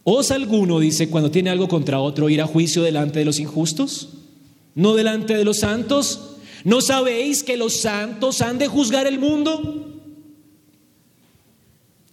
¿Osa 0.04 0.36
alguno, 0.36 0.80
dice, 0.80 1.10
cuando 1.10 1.32
tiene 1.32 1.50
algo 1.50 1.68
contra 1.68 2.00
otro, 2.00 2.30
ir 2.30 2.42
a 2.42 2.48
juicio 2.48 2.84
delante 2.84 3.20
de 3.20 3.26
los 3.26 3.40
injustos? 3.40 4.25
¿No 4.76 4.94
delante 4.94 5.36
de 5.36 5.46
los 5.46 5.60
santos? 5.60 6.36
¿No 6.66 6.82
sabéis 6.82 7.44
que 7.44 7.58
los 7.58 7.78
santos 7.78 8.42
han 8.42 8.58
de 8.58 8.68
juzgar 8.68 9.08
el 9.08 9.20
mundo? 9.20 10.02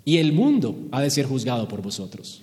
Y 0.05 0.19
el 0.19 0.33
mundo 0.33 0.77
ha 0.93 1.01
de 1.01 1.11
ser 1.11 1.27
juzgado 1.27 1.69
por 1.69 1.83
vosotros. 1.83 2.41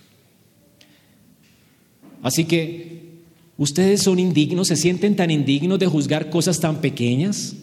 Así 2.21 2.45
que, 2.45 3.21
¿ustedes 3.57 4.03
son 4.03 4.19
indignos? 4.19 4.67
¿Se 4.67 4.75
sienten 4.75 5.15
tan 5.15 5.31
indignos 5.31 5.79
de 5.79 5.87
juzgar 5.87 6.29
cosas 6.29 6.59
tan 6.59 6.81
pequeñas? 6.81 7.55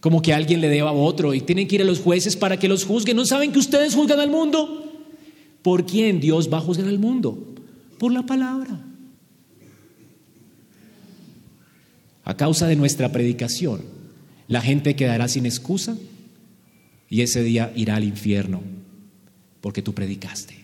Como 0.00 0.22
que 0.22 0.32
alguien 0.32 0.60
le 0.60 0.68
deba 0.68 0.90
a 0.90 0.94
otro 0.94 1.34
y 1.34 1.40
tienen 1.40 1.66
que 1.66 1.76
ir 1.76 1.82
a 1.82 1.84
los 1.84 2.00
jueces 2.00 2.36
para 2.36 2.58
que 2.58 2.68
los 2.68 2.84
juzguen. 2.84 3.16
¿No 3.16 3.26
saben 3.26 3.52
que 3.52 3.58
ustedes 3.58 3.94
juzgan 3.94 4.20
al 4.20 4.30
mundo? 4.30 4.86
¿Por 5.62 5.84
quién 5.84 6.20
Dios 6.20 6.52
va 6.52 6.58
a 6.58 6.62
juzgar 6.62 6.88
al 6.88 6.98
mundo? 6.98 7.54
Por 7.98 8.12
la 8.12 8.24
palabra. 8.24 8.89
A 12.30 12.36
causa 12.36 12.68
de 12.68 12.76
nuestra 12.76 13.10
predicación, 13.10 13.80
la 14.46 14.60
gente 14.60 14.94
quedará 14.94 15.26
sin 15.26 15.46
excusa 15.46 15.96
y 17.08 17.22
ese 17.22 17.42
día 17.42 17.72
irá 17.74 17.96
al 17.96 18.04
infierno 18.04 18.62
porque 19.60 19.82
tú 19.82 19.94
predicaste. 19.94 20.54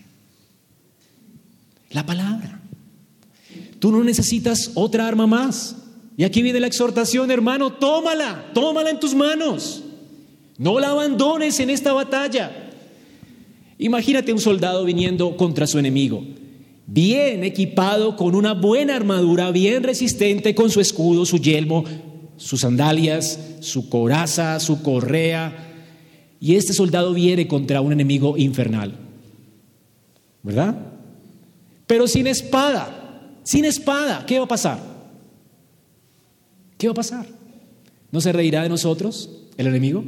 La 1.89 2.05
palabra. 2.05 2.61
Tú 3.79 3.91
no 3.91 4.01
necesitas 4.01 4.71
otra 4.75 5.09
arma 5.09 5.27
más. 5.27 5.75
Y 6.15 6.23
aquí 6.23 6.41
viene 6.41 6.61
la 6.61 6.67
exhortación, 6.67 7.31
hermano, 7.31 7.73
tómala, 7.73 8.49
tómala 8.53 8.89
en 8.89 9.01
tus 9.01 9.13
manos. 9.13 9.83
No 10.57 10.79
la 10.79 10.91
abandones 10.91 11.59
en 11.59 11.69
esta 11.69 11.91
batalla. 11.91 12.71
Imagínate 13.77 14.31
un 14.31 14.39
soldado 14.39 14.85
viniendo 14.85 15.35
contra 15.35 15.67
su 15.67 15.77
enemigo 15.77 16.23
bien 16.87 17.43
equipado 17.43 18.15
con 18.15 18.33
una 18.33 18.53
buena 18.53 18.95
armadura, 18.95 19.51
bien 19.51 19.83
resistente, 19.83 20.55
con 20.55 20.71
su 20.71 20.79
escudo, 20.79 21.25
su 21.25 21.37
yelmo, 21.37 21.83
sus 22.37 22.61
sandalias, 22.61 23.39
su 23.59 23.89
coraza, 23.89 24.59
su 24.59 24.81
correa. 24.81 25.65
Y 26.39 26.55
este 26.55 26.73
soldado 26.73 27.13
viene 27.13 27.47
contra 27.47 27.81
un 27.81 27.91
enemigo 27.91 28.37
infernal. 28.37 28.95
¿Verdad? 30.41 30.75
Pero 31.85 32.07
sin 32.07 32.25
espada, 32.27 33.31
sin 33.43 33.65
espada, 33.65 34.25
¿qué 34.25 34.39
va 34.39 34.45
a 34.45 34.49
pasar? 34.49 34.79
¿Qué 36.77 36.87
va 36.87 36.91
a 36.91 36.95
pasar? 36.95 37.25
¿No 38.11 38.21
se 38.21 38.31
reirá 38.31 38.63
de 38.63 38.69
nosotros 38.69 39.29
el 39.57 39.67
enemigo? 39.67 40.03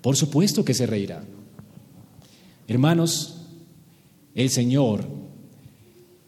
Por 0.00 0.16
supuesto 0.16 0.64
que 0.64 0.72
se 0.72 0.86
reirá. 0.86 1.24
Hermanos, 2.68 3.37
el 4.38 4.50
Señor 4.50 5.04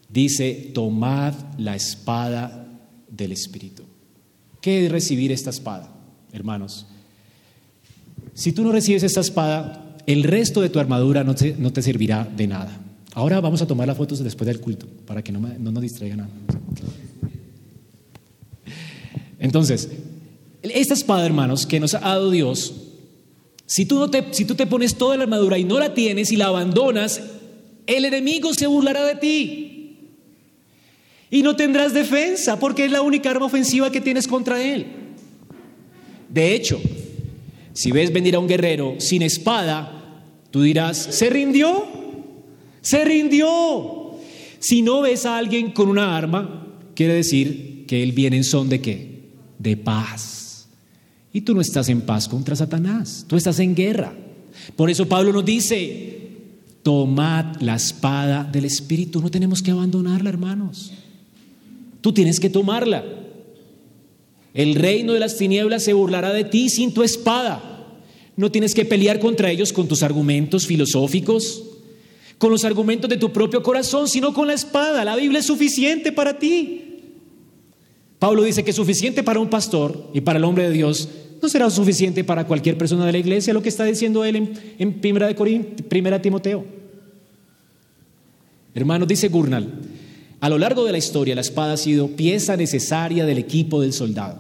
dice, 0.09 0.73
tomad 0.75 1.33
la 1.59 1.77
espada 1.77 2.67
del 3.09 3.31
Espíritu. 3.31 3.85
¿Qué 4.61 4.85
es 4.85 4.93
recibir 4.93 5.31
esta 5.31 5.51
espada, 5.51 5.95
hermanos? 6.33 6.87
Si 8.35 8.51
tú 8.51 8.65
no 8.65 8.73
recibes 8.73 9.05
esta 9.05 9.21
espada, 9.21 9.97
el 10.07 10.25
resto 10.25 10.61
de 10.61 10.71
tu 10.71 10.81
armadura 10.81 11.23
no 11.23 11.37
te, 11.37 11.55
no 11.57 11.73
te 11.73 11.83
servirá 11.83 12.25
de 12.25 12.49
nada. 12.49 12.81
Ahora 13.15 13.41
vamos 13.41 13.63
a 13.63 13.69
tomar 13.69 13.87
las 13.87 13.97
fotos 13.97 14.19
después 14.25 14.47
del 14.47 14.61
culto, 14.61 14.89
para 15.07 15.23
que 15.23 15.31
no, 15.31 15.39
no 15.39 15.71
nos 15.71 15.83
distraigan 15.83 16.19
nada. 16.19 16.31
Entonces, 19.39 19.89
esta 20.63 20.95
espada, 20.95 21.25
hermanos, 21.25 21.65
que 21.65 21.79
nos 21.79 21.95
ha 21.95 22.01
dado 22.01 22.33
Dios, 22.33 22.75
si 23.67 23.87
tú, 23.87 24.01
no 24.01 24.11
te, 24.11 24.35
si 24.35 24.45
tú 24.45 24.57
te 24.57 24.67
pones 24.67 24.97
toda 24.97 25.17
la 25.17 25.23
armadura 25.23 25.59
y 25.59 25.65
no 25.65 25.79
la 25.79 25.95
tienes 25.95 26.33
y 26.33 26.37
la 26.37 26.47
abandonas, 26.47 27.23
el 27.87 28.05
enemigo 28.05 28.53
se 28.55 28.67
burlará 28.67 29.05
de 29.05 29.15
ti. 29.17 29.81
Y 31.31 31.43
no 31.43 31.55
tendrás 31.55 31.95
defensa 31.95 32.59
porque 32.59 32.85
es 32.85 32.91
la 32.91 33.03
única 33.03 33.31
arma 33.31 33.47
ofensiva 33.47 33.93
que 33.93 34.01
tienes 34.01 34.27
contra 34.27 34.63
él. 34.63 34.87
De 36.29 36.55
hecho, 36.55 36.81
si 37.73 37.93
ves 37.93 38.13
venir 38.13 38.35
a 38.35 38.41
un 38.41 38.49
guerrero 38.49 38.97
sin 38.99 39.23
espada, 39.23 40.25
tú 40.51 40.63
dirás, 40.63 40.99
se 40.99 41.31
rindió, 41.31 41.87
se 42.81 43.05
rindió. 43.05 44.17
Si 44.59 44.83
no 44.83 45.01
ves 45.03 45.25
a 45.25 45.39
alguien 45.39 45.71
con 45.71 45.89
una 45.89 46.17
arma, 46.17 46.67
quiere 46.95 47.15
decir 47.15 47.85
que 47.87 48.03
él 48.03 48.13
viene 48.13 48.37
en 48.37 48.45
son 48.45 48.69
de 48.69 48.81
qué? 48.81 49.23
De 49.59 49.77
paz. 49.77 50.69
Y 51.33 51.43
tú 51.43 51.55
no 51.55 51.61
estás 51.61 51.89
en 51.89 52.01
paz 52.01 52.29
contra 52.29 52.57
Satanás, 52.57 53.25
tú 53.29 53.37
estás 53.37 53.59
en 53.61 53.75
guerra. 53.75 54.13
Por 54.77 54.91
eso 54.91 55.09
Pablo 55.09 55.33
nos 55.33 55.45
dice, 55.45 56.20
Tomad 56.83 57.61
la 57.61 57.77
espada 57.77 58.45
del 58.45 58.65
Espíritu. 58.65 59.21
No 59.21 59.31
tenemos 59.31 59.63
que 59.63 59.71
abandonarla, 59.71 60.31
hermanos. 60.31 60.93
Tú 62.01 62.13
tienes 62.13 62.41
que 62.41 62.49
tomarla. 62.49 63.05
El 64.55 64.75
reino 64.75 65.13
de 65.13 65.21
las 65.21 65.37
tinieblas 65.37 65.85
se 65.85 65.93
burlará 65.93 66.33
de 66.33 66.45
ti 66.45 66.69
sin 66.69 66.93
tu 66.93 67.03
espada. 67.03 67.63
No 68.37 68.51
tienes 68.51 68.75
que 68.75 68.85
pelear 68.85 69.21
contra 69.21 69.51
ellos 69.51 69.73
con 69.73 69.87
tus 69.87 70.03
argumentos 70.03 70.67
filosóficos, 70.67 71.63
con 72.39 72.51
los 72.51 72.65
argumentos 72.65 73.11
de 73.11 73.19
tu 73.19 73.33
propio 73.33 73.63
corazón, 73.63 74.09
sino 74.09 74.33
con 74.33 74.47
la 74.47 74.55
espada. 74.55 75.05
La 75.05 75.17
Biblia 75.17 75.41
es 75.41 75.47
suficiente 75.47 76.11
para 76.11 76.39
ti. 76.39 76.87
Pablo 78.19 78.43
dice 78.43 78.65
que 78.65 78.71
es 78.71 78.77
suficiente 78.77 79.23
para 79.23 79.41
un 79.41 79.51
pastor 79.51 80.11
y 80.15 80.21
para 80.23 80.39
el 80.39 80.45
hombre 80.45 80.65
de 80.65 80.73
Dios 80.73 81.09
no 81.41 81.49
será 81.49 81.71
suficiente 81.71 82.25
para 82.25 82.47
cualquier 82.47 82.77
persona 82.77 83.07
de 83.07 83.13
la 83.13 83.19
iglesia 83.19 83.55
lo 83.55 83.63
que 83.63 83.69
está 83.69 83.85
diciendo 83.85 84.25
él 84.25 84.55
en, 84.79 85.01
primera, 85.01 85.27
de 85.27 85.35
primera 85.89 86.21
Timoteo. 86.21 86.65
Hermanos, 88.75 89.09
dice 89.09 89.29
Gurnal, 89.29 89.69
a 90.41 90.49
lo 90.49 90.59
largo 90.59 90.85
de 90.85 90.93
la 90.93 90.99
historia 90.99 91.35
la 91.35 91.41
espada 91.41 91.75
ha 91.75 91.77
sido 91.77 92.09
pieza 92.09 92.57
necesaria 92.57 93.25
del 93.27 93.39
equipo 93.39 93.81
del 93.81 93.93
soldado 93.93 94.39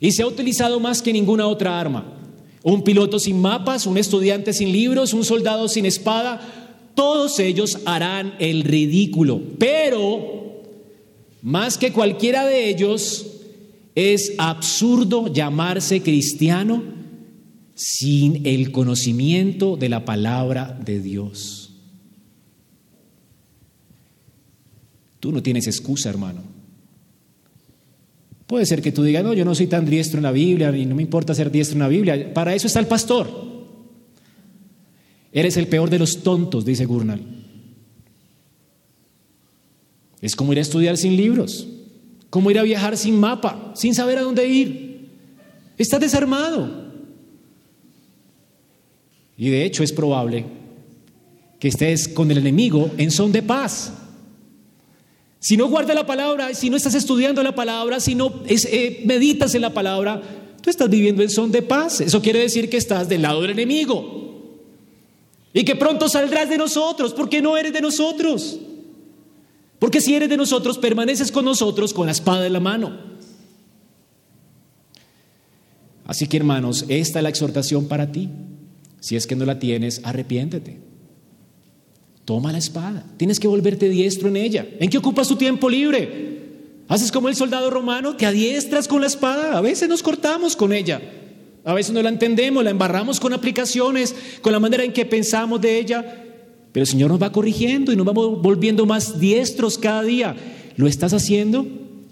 y 0.00 0.12
se 0.12 0.22
ha 0.22 0.26
utilizado 0.26 0.80
más 0.80 1.02
que 1.02 1.12
ninguna 1.12 1.46
otra 1.46 1.78
arma. 1.78 2.14
Un 2.62 2.82
piloto 2.82 3.18
sin 3.18 3.40
mapas, 3.40 3.86
un 3.86 3.98
estudiante 3.98 4.52
sin 4.52 4.72
libros, 4.72 5.14
un 5.14 5.24
soldado 5.24 5.68
sin 5.68 5.86
espada, 5.86 6.40
todos 6.94 7.38
ellos 7.38 7.78
harán 7.84 8.34
el 8.40 8.64
ridículo, 8.64 9.40
pero 9.58 10.62
más 11.42 11.78
que 11.78 11.92
cualquiera 11.92 12.46
de 12.46 12.68
ellos, 12.68 13.37
es 13.98 14.34
absurdo 14.38 15.26
llamarse 15.26 16.02
cristiano 16.02 16.84
sin 17.74 18.46
el 18.46 18.70
conocimiento 18.70 19.76
de 19.76 19.88
la 19.88 20.04
palabra 20.04 20.78
de 20.84 21.00
Dios. 21.00 21.72
Tú 25.18 25.32
no 25.32 25.42
tienes 25.42 25.66
excusa, 25.66 26.10
hermano. 26.10 26.42
Puede 28.46 28.66
ser 28.66 28.82
que 28.82 28.92
tú 28.92 29.02
digas, 29.02 29.24
no, 29.24 29.34
yo 29.34 29.44
no 29.44 29.56
soy 29.56 29.66
tan 29.66 29.84
diestro 29.84 30.18
en 30.18 30.22
la 30.22 30.32
Biblia 30.32 30.74
y 30.76 30.86
no 30.86 30.94
me 30.94 31.02
importa 31.02 31.34
ser 31.34 31.50
diestro 31.50 31.74
en 31.74 31.80
la 31.80 31.88
Biblia. 31.88 32.32
Para 32.32 32.54
eso 32.54 32.68
está 32.68 32.78
el 32.78 32.86
pastor. 32.86 33.28
Eres 35.32 35.56
el 35.56 35.66
peor 35.66 35.90
de 35.90 35.98
los 35.98 36.22
tontos, 36.22 36.64
dice 36.64 36.84
Gurnal. 36.84 37.20
Es 40.20 40.36
como 40.36 40.52
ir 40.52 40.58
a 40.58 40.62
estudiar 40.62 40.96
sin 40.96 41.16
libros. 41.16 41.66
Como 42.30 42.50
ir 42.50 42.58
a 42.58 42.62
viajar 42.62 42.96
sin 42.96 43.18
mapa, 43.18 43.72
sin 43.74 43.94
saber 43.94 44.18
a 44.18 44.22
dónde 44.22 44.46
ir. 44.46 45.08
Estás 45.76 46.00
desarmado. 46.00 46.88
Y 49.36 49.50
de 49.50 49.64
hecho 49.64 49.82
es 49.82 49.92
probable 49.92 50.44
que 51.60 51.68
estés 51.68 52.08
con 52.08 52.30
el 52.30 52.38
enemigo 52.38 52.90
en 52.98 53.10
son 53.10 53.32
de 53.32 53.42
paz. 53.42 53.92
Si 55.40 55.56
no 55.56 55.68
guardas 55.68 55.94
la 55.94 56.06
palabra, 56.06 56.52
si 56.54 56.68
no 56.68 56.76
estás 56.76 56.94
estudiando 56.94 57.42
la 57.42 57.54
palabra, 57.54 58.00
si 58.00 58.14
no 58.14 58.42
eh, 58.46 59.02
meditas 59.04 59.54
en 59.54 59.62
la 59.62 59.72
palabra, 59.72 60.20
tú 60.60 60.70
estás 60.70 60.90
viviendo 60.90 61.22
en 61.22 61.30
son 61.30 61.52
de 61.52 61.62
paz. 61.62 62.00
Eso 62.00 62.20
quiere 62.20 62.40
decir 62.40 62.68
que 62.68 62.76
estás 62.76 63.08
del 63.08 63.22
lado 63.22 63.42
del 63.42 63.52
enemigo. 63.52 64.18
Y 65.52 65.64
que 65.64 65.76
pronto 65.76 66.08
saldrás 66.08 66.50
de 66.50 66.58
nosotros, 66.58 67.14
porque 67.14 67.40
no 67.40 67.56
eres 67.56 67.72
de 67.72 67.80
nosotros. 67.80 68.58
Porque 69.78 70.00
si 70.00 70.14
eres 70.14 70.28
de 70.28 70.36
nosotros, 70.36 70.78
permaneces 70.78 71.30
con 71.30 71.44
nosotros 71.44 71.94
con 71.94 72.06
la 72.06 72.12
espada 72.12 72.46
en 72.46 72.52
la 72.52 72.60
mano. 72.60 72.96
Así 76.04 76.26
que 76.26 76.38
hermanos, 76.38 76.84
esta 76.88 77.18
es 77.18 77.22
la 77.22 77.28
exhortación 77.28 77.86
para 77.86 78.10
ti. 78.10 78.30
Si 79.00 79.14
es 79.14 79.26
que 79.26 79.36
no 79.36 79.44
la 79.44 79.58
tienes, 79.58 80.00
arrepiéntete. 80.04 80.80
Toma 82.24 82.50
la 82.50 82.58
espada. 82.58 83.04
Tienes 83.16 83.38
que 83.38 83.46
volverte 83.46 83.88
diestro 83.88 84.28
en 84.28 84.36
ella. 84.36 84.66
¿En 84.80 84.90
qué 84.90 84.98
ocupas 84.98 85.28
tu 85.28 85.36
tiempo 85.36 85.70
libre? 85.70 86.38
¿Haces 86.88 87.12
como 87.12 87.28
el 87.28 87.36
soldado 87.36 87.70
romano? 87.70 88.16
¿Te 88.16 88.26
adiestras 88.26 88.88
con 88.88 89.00
la 89.00 89.06
espada? 89.06 89.56
A 89.56 89.60
veces 89.60 89.88
nos 89.88 90.02
cortamos 90.02 90.56
con 90.56 90.72
ella. 90.72 91.00
A 91.64 91.74
veces 91.74 91.92
no 91.92 92.02
la 92.02 92.08
entendemos, 92.08 92.64
la 92.64 92.70
embarramos 92.70 93.20
con 93.20 93.34
aplicaciones, 93.34 94.14
con 94.40 94.52
la 94.52 94.58
manera 94.58 94.84
en 94.84 94.92
que 94.92 95.04
pensamos 95.04 95.60
de 95.60 95.78
ella. 95.78 96.24
Pero 96.72 96.82
el 96.82 96.88
Señor 96.88 97.10
nos 97.10 97.22
va 97.22 97.32
corrigiendo 97.32 97.92
y 97.92 97.96
nos 97.96 98.06
vamos 98.06 98.42
volviendo 98.42 98.86
más 98.86 99.18
diestros 99.18 99.78
cada 99.78 100.02
día. 100.02 100.36
¿Lo 100.76 100.86
estás 100.86 101.12
haciendo? 101.12 101.66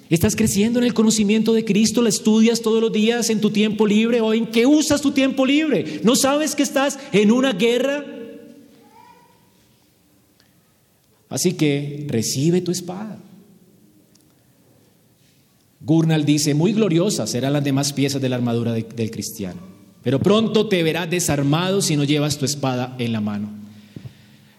¿Estás 0.09 0.37
creciendo 0.37 0.79
en 0.79 0.85
el 0.85 0.95
conocimiento 0.95 1.53
de 1.53 1.65
Cristo? 1.65 2.01
¿La 2.01 2.09
estudias 2.09 2.61
todos 2.61 2.81
los 2.81 2.93
días 2.93 3.29
en 3.31 3.41
tu 3.41 3.51
tiempo 3.51 3.87
libre? 3.87 4.21
¿O 4.21 4.33
en 4.33 4.47
qué 4.47 4.67
usas 4.67 5.01
tu 5.03 5.11
tiempo 5.11 5.45
libre? 5.45 6.01
¿No 6.05 6.15
sabes 6.15 6.55
que 6.55 6.63
estás 6.63 6.99
en 7.13 7.33
una 7.33 7.53
guerra? 7.53 8.05
Así 11.29 11.55
que 11.55 12.07
recibe 12.09 12.61
tu 12.61 12.71
espada. 12.71 13.19
Gurnal 15.81 16.25
dice, 16.25 16.55
muy 16.55 16.73
gloriosas 16.73 17.31
serán 17.31 17.53
las 17.53 17.65
demás 17.65 17.93
piezas 17.93 18.21
de 18.21 18.29
la 18.29 18.37
armadura 18.37 18.73
del 18.73 19.11
cristiano, 19.11 19.61
pero 20.03 20.19
pronto 20.19 20.69
te 20.69 20.83
verás 20.83 21.09
desarmado 21.09 21.81
si 21.81 21.97
no 21.97 22.03
llevas 22.03 22.39
tu 22.39 22.45
espada 22.45 22.97
en 22.99 23.13
la 23.13 23.21
mano. 23.21 23.66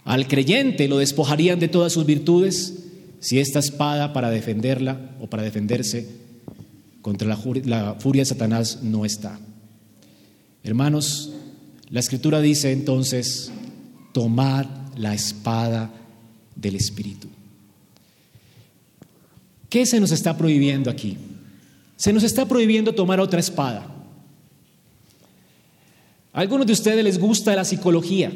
Al 0.07 0.25
creyente 0.25 0.87
lo 0.87 0.99
despojarían 0.99 1.59
de 1.59 1.67
todas 1.67 1.91
sus 1.91 2.05
virtudes 2.05 2.75
si 3.19 3.39
esta 3.39 3.59
espada 3.59 4.13
para 4.13 4.29
defenderla 4.29 5.11
o 5.19 5.27
para 5.27 5.43
defenderse 5.43 6.07
contra 7.01 7.27
la, 7.27 7.37
la 7.65 7.95
furia 7.95 8.21
de 8.21 8.27
Satanás 8.27 8.83
no 8.83 9.03
está. 9.03 9.37
Hermanos, 10.63 11.33
la 11.89 11.99
escritura 11.99 12.39
dice 12.39 12.71
entonces, 12.71 13.51
tomad 14.13 14.65
la 14.95 15.13
espada 15.13 15.91
del 16.55 16.77
Espíritu. 16.77 17.27
¿Qué 19.69 19.85
se 19.85 19.99
nos 19.99 20.11
está 20.11 20.37
prohibiendo 20.37 20.89
aquí? 20.89 21.17
Se 21.97 22.13
nos 22.13 22.23
está 22.23 22.45
prohibiendo 22.45 22.95
tomar 22.95 23.19
otra 23.19 23.41
espada. 23.41 23.93
A 26.31 26.39
algunos 26.39 26.65
de 26.65 26.71
ustedes 26.71 27.03
les 27.03 27.19
gusta 27.19 27.53
la 27.57 27.65
psicología 27.65 28.31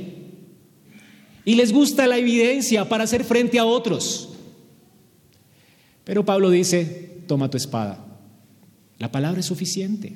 y 1.46 1.56
les 1.56 1.72
gusta 1.72 2.08
la 2.08 2.18
evidencia 2.18 2.88
para 2.88 3.04
hacer 3.04 3.24
frente 3.24 3.60
a 3.60 3.66
otros. 3.66 4.30
Pero 6.04 6.26
Pablo 6.26 6.50
dice, 6.50 7.22
toma 7.28 7.50
tu 7.50 7.58
espada. 7.58 8.06
La 9.00 9.12
palabra 9.12 9.40
es 9.40 9.46
suficiente. 9.46 10.14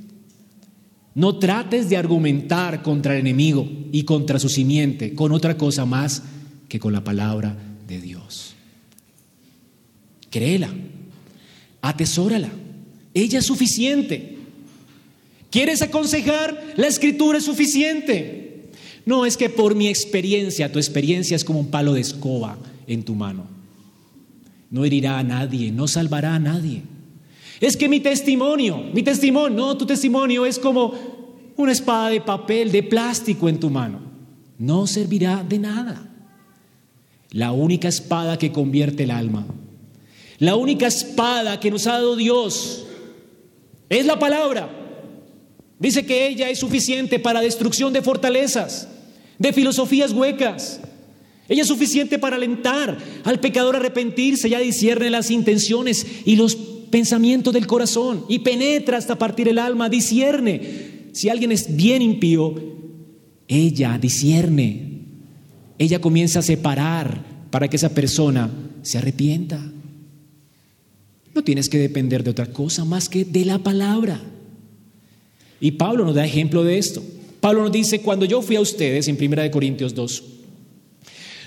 No 1.15 1.39
trates 1.39 1.89
de 1.89 1.97
argumentar 1.97 2.83
contra 2.83 3.13
el 3.13 3.21
enemigo 3.21 3.67
y 3.91 4.03
contra 4.03 4.37
su 4.37 4.49
simiente 4.49 5.15
con 5.15 5.31
otra 5.31 5.57
cosa 5.57 5.85
más 5.85 6.23
que 6.67 6.79
con 6.79 6.91
la 6.91 7.03
palabra 7.03 7.55
de 7.87 8.01
Dios. 8.01 8.53
Créela, 10.29 10.69
atesórala. 11.81 12.49
Ella 13.13 13.39
es 13.39 13.45
suficiente. 13.45 14.37
¿Quieres 15.49 15.81
aconsejar? 15.81 16.73
La 16.75 16.87
escritura 16.87 17.37
es 17.37 17.45
suficiente. 17.45 18.44
No 19.05 19.25
es 19.25 19.37
que 19.37 19.49
por 19.49 19.75
mi 19.75 19.87
experiencia, 19.87 20.71
tu 20.71 20.79
experiencia 20.79 21.35
es 21.35 21.43
como 21.43 21.59
un 21.59 21.67
palo 21.67 21.93
de 21.93 22.01
escoba 22.01 22.57
en 22.87 23.03
tu 23.03 23.15
mano. 23.15 23.45
No 24.69 24.83
herirá 24.83 25.19
a 25.19 25.23
nadie, 25.23 25.71
no 25.71 25.87
salvará 25.87 26.35
a 26.35 26.39
nadie. 26.39 26.81
Es 27.61 27.77
que 27.77 27.87
mi 27.87 27.99
testimonio, 27.99 28.83
mi 28.93 29.03
testimonio, 29.03 29.55
no, 29.55 29.77
tu 29.77 29.85
testimonio 29.85 30.45
es 30.45 30.59
como 30.59 30.93
una 31.55 31.71
espada 31.71 32.09
de 32.09 32.21
papel, 32.21 32.71
de 32.71 32.83
plástico 32.83 33.47
en 33.47 33.59
tu 33.59 33.69
mano. 33.69 33.99
No 34.57 34.87
servirá 34.87 35.45
de 35.47 35.59
nada. 35.59 36.09
La 37.31 37.51
única 37.51 37.87
espada 37.87 38.37
que 38.37 38.51
convierte 38.51 39.03
el 39.03 39.11
alma 39.11 39.45
la 40.39 40.55
única 40.55 40.87
espada 40.87 41.59
que 41.59 41.71
nos 41.71 41.87
ha 41.87 41.93
dado 41.93 42.15
Dios 42.15 42.85
es 43.89 44.05
la 44.05 44.19
palabra. 44.19 44.69
Dice 45.79 46.05
que 46.05 46.27
ella 46.27 46.49
es 46.49 46.59
suficiente 46.59 47.19
para 47.19 47.41
destrucción 47.41 47.93
de 47.93 48.01
fortalezas, 48.01 48.87
de 49.39 49.53
filosofías 49.53 50.11
huecas. 50.11 50.79
Ella 51.47 51.61
es 51.61 51.67
suficiente 51.67 52.17
para 52.17 52.37
alentar 52.37 52.97
al 53.23 53.39
pecador 53.39 53.75
a 53.75 53.79
arrepentirse, 53.79 54.49
ya 54.49 54.59
discierne 54.59 55.09
las 55.09 55.29
intenciones 55.29 56.05
y 56.25 56.35
los 56.35 56.55
pensamientos 56.55 57.53
del 57.53 57.67
corazón 57.67 58.25
y 58.29 58.39
penetra 58.39 58.97
hasta 58.97 59.17
partir 59.17 59.47
el 59.47 59.59
alma, 59.59 59.89
discierne. 59.89 61.05
Si 61.11 61.29
alguien 61.29 61.51
es 61.51 61.75
bien 61.75 62.01
impío, 62.01 62.55
ella 63.47 63.97
discierne. 63.99 65.01
Ella 65.77 65.99
comienza 65.99 66.39
a 66.39 66.41
separar 66.41 67.23
para 67.51 67.67
que 67.67 67.75
esa 67.75 67.89
persona 67.89 68.49
se 68.81 68.97
arrepienta. 68.97 69.59
No 71.33 71.43
tienes 71.43 71.69
que 71.69 71.77
depender 71.77 72.23
de 72.23 72.31
otra 72.31 72.47
cosa 72.47 72.85
más 72.85 73.09
que 73.09 73.25
de 73.25 73.45
la 73.45 73.59
palabra. 73.59 74.21
Y 75.59 75.71
Pablo 75.71 76.05
nos 76.05 76.15
da 76.15 76.25
ejemplo 76.25 76.63
de 76.63 76.77
esto. 76.77 77.03
Pablo 77.45 77.61
nos 77.61 77.71
dice, 77.71 78.01
cuando 78.01 78.25
yo 78.25 78.41
fui 78.41 78.55
a 78.55 78.59
ustedes 78.59 79.07
en 79.07 79.23
1 79.23 79.51
Corintios 79.51 79.93
2, 79.93 80.23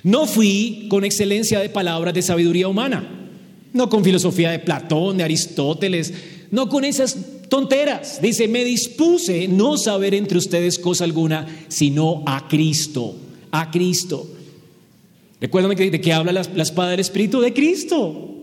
no 0.05 0.29
fui 0.29 0.87
con 0.89 1.05
excelencia 1.05 1.59
de 1.59 1.71
palabras 1.71 2.15
de 2.15 2.23
sabiduría 2.23 2.69
humana, 2.69 3.29
no 3.73 3.89
con 3.89 4.05
filosofía 4.05 4.53
de 4.53 4.61
Platón, 4.61 5.17
de 5.17 5.25
Aristóteles, 5.25 6.15
no 6.53 6.69
con 6.69 6.85
esas 6.85 7.17
tonteras. 7.49 8.23
Dice, 8.23 8.47
me 8.47 8.63
dispuse 8.63 9.49
no 9.49 9.77
saber 9.77 10.15
entre 10.15 10.39
ustedes 10.39 10.79
cosa 10.79 11.03
alguna, 11.03 11.49
sino 11.67 12.23
a 12.27 12.47
Cristo, 12.47 13.17
a 13.51 13.69
Cristo. 13.73 14.25
Recuerdan 15.41 15.75
de 15.75 16.01
que 16.01 16.13
habla 16.13 16.31
la, 16.31 16.47
la 16.55 16.63
espada 16.63 16.91
del 16.91 17.01
Espíritu 17.01 17.41
de 17.41 17.53
Cristo 17.53 18.37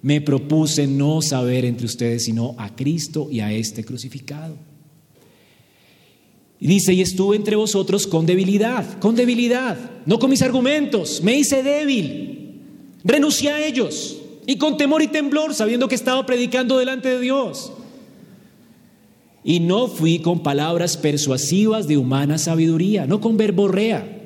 me 0.00 0.22
propuse 0.22 0.86
no 0.86 1.20
saber 1.20 1.66
entre 1.66 1.84
ustedes 1.84 2.24
sino 2.24 2.54
a 2.56 2.74
Cristo 2.74 3.28
y 3.30 3.40
a 3.40 3.52
este 3.52 3.84
crucificado. 3.84 4.67
Y 6.60 6.66
dice, 6.66 6.92
y 6.92 7.00
estuve 7.00 7.36
entre 7.36 7.56
vosotros 7.56 8.06
con 8.06 8.26
debilidad, 8.26 8.98
con 8.98 9.14
debilidad, 9.14 9.78
no 10.06 10.18
con 10.18 10.30
mis 10.30 10.42
argumentos, 10.42 11.22
me 11.22 11.36
hice 11.36 11.62
débil, 11.62 12.60
renuncié 13.04 13.50
a 13.50 13.64
ellos 13.64 14.18
y 14.44 14.56
con 14.56 14.76
temor 14.76 15.02
y 15.02 15.08
temblor, 15.08 15.54
sabiendo 15.54 15.88
que 15.88 15.94
estaba 15.94 16.24
predicando 16.26 16.78
delante 16.78 17.10
de 17.10 17.20
Dios. 17.20 17.72
Y 19.44 19.60
no 19.60 19.86
fui 19.86 20.18
con 20.18 20.42
palabras 20.42 20.96
persuasivas 20.96 21.86
de 21.86 21.96
humana 21.96 22.38
sabiduría, 22.38 23.06
no 23.06 23.20
con 23.20 23.36
verborrea, 23.36 24.18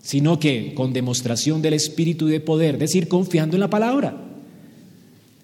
sino 0.00 0.40
que 0.40 0.74
con 0.74 0.92
demostración 0.92 1.62
del 1.62 1.74
Espíritu 1.74 2.26
de 2.26 2.40
poder, 2.40 2.74
es 2.74 2.80
decir, 2.80 3.06
confiando 3.06 3.54
en 3.56 3.60
la 3.60 3.70
palabra. 3.70 4.16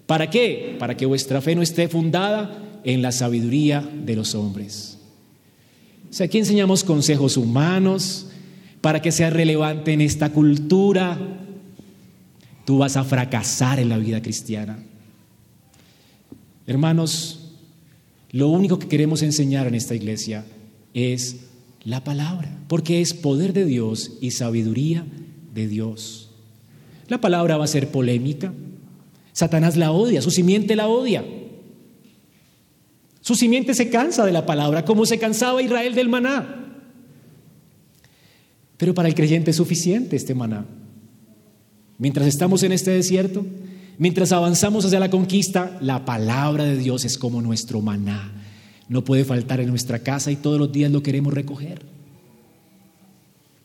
¿Para 0.06 0.30
qué? 0.30 0.76
Para 0.78 0.96
que 0.96 1.04
vuestra 1.04 1.42
fe 1.42 1.54
no 1.54 1.60
esté 1.60 1.88
fundada 1.88 2.80
en 2.84 3.02
la 3.02 3.12
sabiduría 3.12 3.86
de 4.04 4.16
los 4.16 4.34
hombres. 4.34 4.87
O 6.10 6.12
sea, 6.12 6.26
aquí 6.26 6.38
enseñamos 6.38 6.84
consejos 6.84 7.36
humanos 7.36 8.26
para 8.80 9.02
que 9.02 9.12
sea 9.12 9.30
relevante 9.30 9.92
en 9.92 10.00
esta 10.00 10.30
cultura. 10.30 11.18
Tú 12.64 12.78
vas 12.78 12.96
a 12.96 13.04
fracasar 13.04 13.78
en 13.80 13.88
la 13.88 13.98
vida 13.98 14.22
cristiana. 14.22 14.78
Hermanos, 16.66 17.52
lo 18.30 18.48
único 18.48 18.78
que 18.78 18.88
queremos 18.88 19.22
enseñar 19.22 19.66
en 19.66 19.74
esta 19.74 19.94
iglesia 19.94 20.44
es 20.94 21.36
la 21.84 22.04
palabra, 22.04 22.58
porque 22.68 23.00
es 23.00 23.14
poder 23.14 23.52
de 23.52 23.64
Dios 23.64 24.18
y 24.20 24.32
sabiduría 24.32 25.06
de 25.54 25.66
Dios. 25.66 26.30
La 27.08 27.20
palabra 27.20 27.56
va 27.56 27.64
a 27.64 27.68
ser 27.68 27.90
polémica, 27.90 28.52
Satanás 29.32 29.76
la 29.76 29.92
odia, 29.92 30.20
su 30.20 30.30
simiente 30.30 30.76
la 30.76 30.88
odia. 30.88 31.24
Su 33.28 33.34
simiente 33.34 33.74
se 33.74 33.90
cansa 33.90 34.24
de 34.24 34.32
la 34.32 34.46
palabra, 34.46 34.86
como 34.86 35.04
se 35.04 35.18
cansaba 35.18 35.60
Israel 35.60 35.94
del 35.94 36.08
maná. 36.08 36.80
Pero 38.78 38.94
para 38.94 39.06
el 39.06 39.14
creyente 39.14 39.50
es 39.50 39.56
suficiente 39.58 40.16
este 40.16 40.34
maná. 40.34 40.64
Mientras 41.98 42.26
estamos 42.26 42.62
en 42.62 42.72
este 42.72 42.90
desierto, 42.90 43.44
mientras 43.98 44.32
avanzamos 44.32 44.86
hacia 44.86 44.98
la 44.98 45.10
conquista, 45.10 45.76
la 45.82 46.06
palabra 46.06 46.64
de 46.64 46.78
Dios 46.78 47.04
es 47.04 47.18
como 47.18 47.42
nuestro 47.42 47.82
maná. 47.82 48.32
No 48.88 49.04
puede 49.04 49.26
faltar 49.26 49.60
en 49.60 49.68
nuestra 49.68 49.98
casa 49.98 50.32
y 50.32 50.36
todos 50.36 50.58
los 50.58 50.72
días 50.72 50.90
lo 50.90 51.02
queremos 51.02 51.34
recoger. 51.34 51.82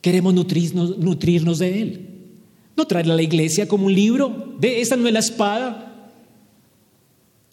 Queremos 0.02 0.34
nutrirnos, 0.34 1.58
de 1.58 1.80
Él. 1.80 2.10
No 2.76 2.86
traerla 2.86 3.14
a 3.14 3.16
la 3.16 3.22
iglesia 3.22 3.66
como 3.66 3.86
un 3.86 3.94
libro. 3.94 4.56
De 4.60 4.82
esta 4.82 4.96
no 4.96 5.06
es 5.06 5.14
la 5.14 5.20
espada. 5.20 5.93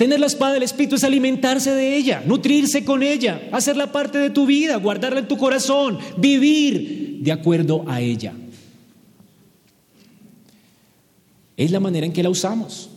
Tener 0.01 0.19
la 0.19 0.25
espada 0.25 0.53
del 0.55 0.63
Espíritu 0.63 0.95
es 0.95 1.03
alimentarse 1.03 1.75
de 1.75 1.95
ella, 1.95 2.23
nutrirse 2.25 2.83
con 2.83 3.03
ella, 3.03 3.39
hacerla 3.51 3.91
parte 3.91 4.17
de 4.17 4.31
tu 4.31 4.47
vida, 4.47 4.77
guardarla 4.77 5.19
en 5.19 5.27
tu 5.27 5.37
corazón, 5.37 5.99
vivir 6.17 7.19
de 7.21 7.31
acuerdo 7.31 7.85
a 7.87 8.01
ella. 8.01 8.33
es 11.55 11.69
la 11.69 11.79
manera 11.79 12.07
en 12.07 12.13
que 12.13 12.23
la 12.23 12.31
usamos. 12.31 12.89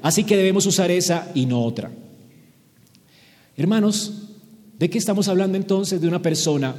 Así 0.00 0.22
que 0.22 0.36
debemos 0.36 0.64
usar 0.66 0.92
esa 0.92 1.28
y 1.34 1.44
no 1.44 1.60
otra. 1.64 1.90
Hermanos, 3.56 4.28
¿de 4.78 4.88
qué 4.88 4.98
estamos 4.98 5.26
hablando 5.26 5.56
entonces? 5.56 6.00
De 6.00 6.06
una 6.06 6.22
persona 6.22 6.76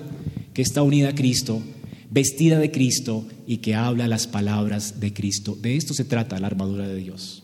que 0.54 0.62
está 0.62 0.84
unida 0.84 1.10
a 1.10 1.16
Cristo, 1.16 1.62
vestida 2.10 2.60
de 2.60 2.72
Cristo 2.72 3.26
y 3.46 3.58
que 3.58 3.76
habla 3.76 4.08
las 4.08 4.26
palabras 4.26 5.02
de 5.02 5.12
Cristo. 5.12 5.58
De 5.62 5.76
esto 5.76 5.94
se 5.94 6.06
trata 6.06 6.40
la 6.40 6.48
armadura 6.48 6.88
de 6.88 6.96
Dios. 6.96 7.44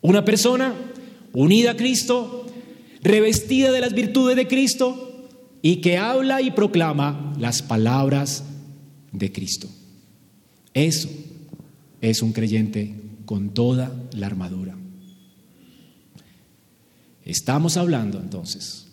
Una 0.00 0.24
persona 0.24 0.74
unida 1.32 1.72
a 1.72 1.76
Cristo, 1.76 2.46
revestida 3.02 3.72
de 3.72 3.80
las 3.80 3.94
virtudes 3.94 4.36
de 4.36 4.48
Cristo 4.48 5.28
y 5.62 5.76
que 5.76 5.98
habla 5.98 6.42
y 6.42 6.50
proclama 6.50 7.34
las 7.38 7.62
palabras 7.62 8.44
de 9.12 9.32
Cristo. 9.32 9.68
Eso 10.74 11.08
es 12.00 12.22
un 12.22 12.32
creyente 12.32 12.94
con 13.24 13.50
toda 13.50 13.94
la 14.12 14.26
armadura. 14.26 14.76
Estamos 17.24 17.76
hablando 17.76 18.18
entonces 18.20 18.88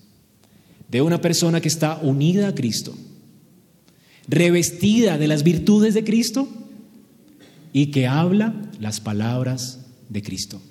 de 0.88 1.02
una 1.02 1.22
persona 1.22 1.62
que 1.62 1.68
está 1.68 2.00
unida 2.02 2.50
a 2.50 2.56
Cristo, 2.56 2.96
revestida 4.28 5.18
de 5.18 5.28
las 5.28 5.44
virtudes 5.44 5.94
de 5.94 6.04
Cristo 6.04 6.48
y 7.74 7.88
que 7.88 8.08
habla 8.08 8.54
las 8.80 9.00
palabras 9.00 9.80
de 10.10 10.22
Cristo. 10.22 10.62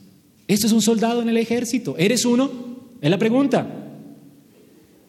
Esto 0.49 0.67
es 0.67 0.73
un 0.73 0.83
soldado 0.83 1.21
en 1.21 1.29
el 1.29 1.37
ejército. 1.37 1.95
¿Eres 1.99 2.25
uno? 2.25 2.51
Es 3.01 3.11
la 3.11 3.19
pregunta. 3.19 3.67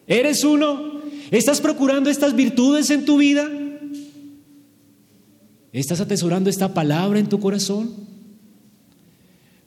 ¿Eres 0.06 0.44
uno? 0.44 1.00
¿Estás 1.30 1.60
procurando 1.60 2.10
estas 2.10 2.36
virtudes 2.36 2.90
en 2.90 3.06
tu 3.06 3.16
vida? 3.16 3.48
¿Estás 5.72 6.00
atesorando 6.00 6.50
esta 6.50 6.74
palabra 6.74 7.18
en 7.18 7.28
tu 7.28 7.40
corazón? 7.40 7.90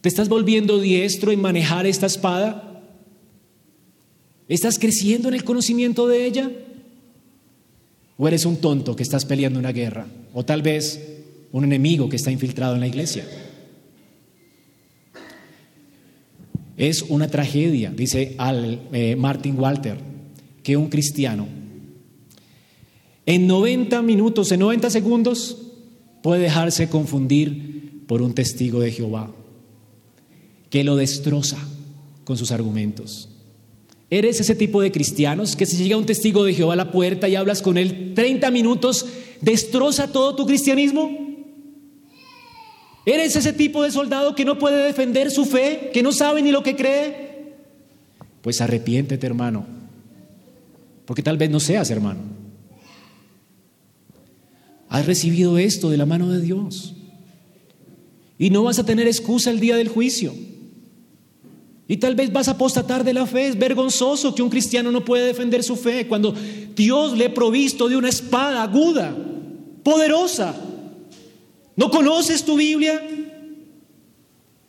¿Te 0.01 0.09
estás 0.09 0.29
volviendo 0.29 0.79
diestro 0.79 1.31
en 1.31 1.41
manejar 1.41 1.87
esta 1.87 2.05
espada? 2.05 2.83
¿Estás 4.47 4.77
creciendo 4.77 5.29
en 5.29 5.33
el 5.33 5.43
conocimiento 5.43 6.07
de 6.07 6.25
ella? 6.25 6.51
¿O 8.17 8.27
eres 8.27 8.45
un 8.45 8.57
tonto 8.57 8.95
que 8.95 9.03
estás 9.03 9.25
peleando 9.25 9.59
una 9.59 9.71
guerra? 9.71 10.05
¿O 10.33 10.45
tal 10.45 10.61
vez 10.61 10.99
un 11.51 11.63
enemigo 11.63 12.09
que 12.09 12.17
está 12.17 12.29
infiltrado 12.29 12.75
en 12.75 12.81
la 12.81 12.87
iglesia? 12.87 13.25
Es 16.83 17.01
una 17.03 17.29
tragedia, 17.29 17.93
dice 17.95 18.35
al, 18.37 18.89
eh, 18.91 19.15
Martin 19.15 19.57
Walter, 19.57 19.97
que 20.63 20.75
un 20.75 20.89
cristiano 20.89 21.47
en 23.25 23.47
90 23.47 24.01
minutos, 24.01 24.51
en 24.51 24.59
90 24.59 24.89
segundos, 24.89 25.59
puede 26.21 26.41
dejarse 26.41 26.89
confundir 26.89 28.03
por 28.05 28.21
un 28.21 28.33
testigo 28.33 28.81
de 28.81 28.91
Jehová, 28.91 29.33
que 30.69 30.83
lo 30.83 30.97
destroza 30.97 31.57
con 32.25 32.35
sus 32.35 32.51
argumentos. 32.51 33.29
¿Eres 34.09 34.41
ese 34.41 34.53
tipo 34.53 34.81
de 34.81 34.91
cristianos 34.91 35.55
que 35.55 35.65
si 35.65 35.77
llega 35.77 35.95
un 35.95 36.05
testigo 36.05 36.43
de 36.43 36.53
Jehová 36.53 36.73
a 36.73 36.75
la 36.75 36.91
puerta 36.91 37.29
y 37.29 37.37
hablas 37.37 37.61
con 37.61 37.77
él 37.77 38.11
30 38.13 38.51
minutos, 38.51 39.05
destroza 39.39 40.11
todo 40.11 40.35
tu 40.35 40.45
cristianismo? 40.45 41.22
¿Eres 43.05 43.35
ese 43.35 43.51
tipo 43.51 43.83
de 43.83 43.91
soldado 43.91 44.33
que 44.33 44.45
no 44.45 44.57
puede 44.57 44.85
defender 44.85 45.29
su 45.29 45.45
fe, 45.45 45.91
que 45.93 46.03
no 46.03 46.11
sabe 46.11 46.41
ni 46.41 46.51
lo 46.51 46.63
que 46.63 46.75
cree? 46.75 47.53
Pues 48.41 48.61
arrepiéntete, 48.61 49.25
hermano, 49.25 49.65
porque 51.05 51.23
tal 51.23 51.37
vez 51.37 51.49
no 51.49 51.59
seas 51.59 51.89
hermano. 51.89 52.21
Has 54.89 55.05
recibido 55.05 55.57
esto 55.57 55.89
de 55.89 55.97
la 55.97 56.05
mano 56.05 56.29
de 56.29 56.39
Dios 56.39 56.93
y 58.37 58.49
no 58.49 58.63
vas 58.63 58.79
a 58.79 58.85
tener 58.85 59.07
excusa 59.07 59.49
el 59.49 59.59
día 59.59 59.75
del 59.75 59.87
juicio. 59.89 60.33
Y 61.87 61.97
tal 61.97 62.15
vez 62.15 62.31
vas 62.31 62.47
a 62.47 62.51
apostatar 62.51 63.03
de 63.03 63.13
la 63.13 63.25
fe. 63.25 63.47
Es 63.47 63.57
vergonzoso 63.57 64.33
que 64.33 64.41
un 64.41 64.49
cristiano 64.49 64.91
no 64.91 65.03
puede 65.03 65.27
defender 65.27 65.63
su 65.63 65.75
fe 65.75 66.07
cuando 66.07 66.33
Dios 66.75 67.17
le 67.17 67.25
ha 67.25 67.33
provisto 67.33 67.89
de 67.89 67.97
una 67.97 68.09
espada 68.09 68.63
aguda, 68.63 69.15
poderosa. 69.83 70.55
¿No 71.75 71.89
conoces 71.89 72.43
tu 72.43 72.55
Biblia? 72.55 73.01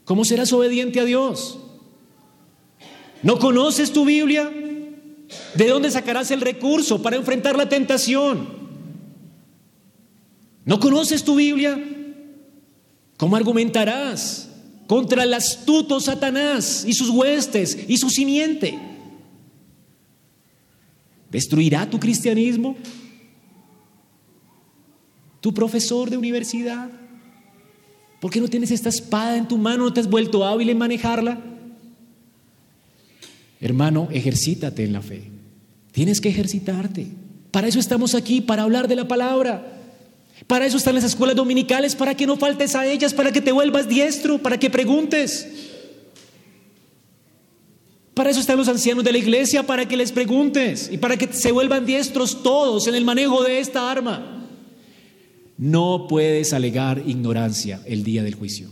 ¿Cómo 0.05 0.25
serás 0.25 0.53
obediente 0.53 1.01
a 1.01 1.05
Dios? 1.05 1.59
¿No 3.23 3.39
conoces 3.39 3.93
tu 3.93 4.05
Biblia? 4.05 4.53
¿De 5.55 5.69
dónde 5.69 5.91
sacarás 5.91 6.31
el 6.31 6.41
recurso 6.41 7.03
para 7.03 7.17
enfrentar 7.17 7.57
la 7.57 7.69
tentación? 7.69 8.49
¿No 10.65 10.81
conoces 10.81 11.25
tu 11.25 11.37
Biblia? 11.37 11.83
¿Cómo 13.17 13.37
argumentarás? 13.37 14.51
contra 14.87 15.25
el 15.25 15.35
astuto 15.35 16.01
Satanás 16.01 16.85
y 16.87 16.93
sus 16.93 17.11
huestes 17.11 17.79
y 17.89 17.97
su 17.97 18.11
simiente. 18.11 18.79
¿Destruirá 21.31 21.89
tu 21.89 21.99
cristianismo? 21.99 22.77
¿Tu 25.45 25.53
profesor 25.53 26.09
de 26.09 26.17
universidad? 26.17 26.89
¿Por 28.19 28.31
qué 28.31 28.41
no 28.41 28.49
tienes 28.49 28.71
esta 28.71 28.89
espada 28.89 29.37
en 29.37 29.47
tu 29.47 29.59
mano? 29.59 29.85
¿No 29.85 29.93
te 29.93 30.01
has 30.01 30.09
vuelto 30.09 30.43
hábil 30.43 30.71
en 30.71 30.79
manejarla? 30.79 31.39
Hermano, 33.61 34.09
ejercítate 34.11 34.85
en 34.85 34.95
la 34.95 35.03
fe. 35.03 35.25
Tienes 35.93 36.23
que 36.23 36.31
ejercitarte. 36.31 37.09
Para 37.51 37.69
eso 37.69 37.79
estamos 37.79 38.15
aquí, 38.15 38.41
para 38.41 38.63
hablar 38.63 38.89
de 38.89 38.97
la 38.97 39.07
palabra. 39.07 39.83
Para 40.47 40.65
eso 40.65 40.79
están 40.79 40.95
las 40.95 41.05
escuelas 41.05 41.37
dominicales, 41.37 41.95
para 41.95 42.15
que 42.17 42.27
no 42.27 42.39
faltes 42.39 42.75
a 42.75 42.87
ellas, 42.87 43.13
para 43.13 43.31
que 43.31 43.43
te 43.43 43.53
vuelvas 43.53 43.87
diestro, 43.87 44.39
para 44.39 44.59
que 44.59 44.71
preguntes. 44.71 45.47
Para 48.15 48.31
eso 48.31 48.41
están 48.41 48.57
los 48.57 48.69
ancianos 48.69 49.05
de 49.05 49.13
la 49.13 49.19
iglesia, 49.19 49.63
para 49.63 49.87
que 49.87 49.99
les 49.99 50.11
preguntes 50.11 50.89
y 50.91 50.97
para 50.97 51.19
que 51.19 51.31
se 51.35 51.53
vuelvan 51.53 51.85
diestros 51.85 52.43
todos 52.43 52.87
en 52.87 52.95
el 52.95 53.05
manejo 53.05 53.43
de 53.43 53.59
esta 53.59 53.91
arma. 53.91 54.34
No 55.57 56.07
puedes 56.09 56.53
alegar 56.53 57.03
ignorancia 57.07 57.81
el 57.87 58.03
día 58.03 58.23
del 58.23 58.35
juicio. 58.35 58.69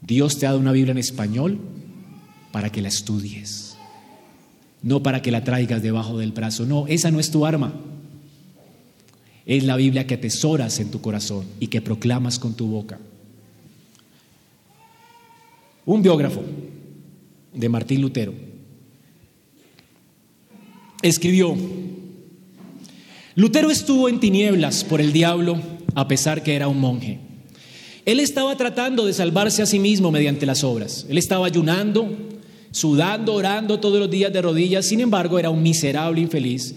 Dios 0.00 0.38
te 0.38 0.46
ha 0.46 0.50
dado 0.50 0.60
una 0.60 0.72
Biblia 0.72 0.92
en 0.92 0.98
español 0.98 1.58
para 2.52 2.70
que 2.70 2.82
la 2.82 2.88
estudies, 2.88 3.76
no 4.82 5.02
para 5.02 5.22
que 5.22 5.30
la 5.30 5.44
traigas 5.44 5.82
debajo 5.82 6.18
del 6.18 6.32
brazo. 6.32 6.66
No, 6.66 6.86
esa 6.86 7.10
no 7.10 7.20
es 7.20 7.30
tu 7.30 7.46
arma. 7.46 7.72
Es 9.46 9.64
la 9.64 9.76
Biblia 9.76 10.06
que 10.06 10.14
atesoras 10.14 10.78
en 10.80 10.90
tu 10.90 11.00
corazón 11.00 11.44
y 11.60 11.66
que 11.66 11.82
proclamas 11.82 12.38
con 12.38 12.54
tu 12.54 12.66
boca. 12.66 12.98
Un 15.86 16.02
biógrafo 16.02 16.42
de 17.52 17.68
Martín 17.68 18.00
Lutero 18.00 18.32
escribió, 21.02 21.54
Lutero 23.36 23.70
estuvo 23.70 24.08
en 24.08 24.20
tinieblas 24.20 24.84
por 24.84 25.00
el 25.00 25.12
diablo 25.12 25.60
a 25.96 26.06
pesar 26.06 26.44
que 26.44 26.54
era 26.54 26.68
un 26.68 26.78
monje. 26.78 27.18
Él 28.04 28.20
estaba 28.20 28.56
tratando 28.56 29.06
de 29.06 29.12
salvarse 29.12 29.60
a 29.60 29.66
sí 29.66 29.80
mismo 29.80 30.12
mediante 30.12 30.46
las 30.46 30.62
obras. 30.62 31.04
Él 31.08 31.18
estaba 31.18 31.46
ayunando, 31.46 32.08
sudando, 32.70 33.34
orando 33.34 33.80
todos 33.80 33.98
los 33.98 34.10
días 34.10 34.32
de 34.32 34.40
rodillas. 34.40 34.86
Sin 34.86 35.00
embargo, 35.00 35.38
era 35.38 35.50
un 35.50 35.62
miserable 35.62 36.20
infeliz 36.20 36.76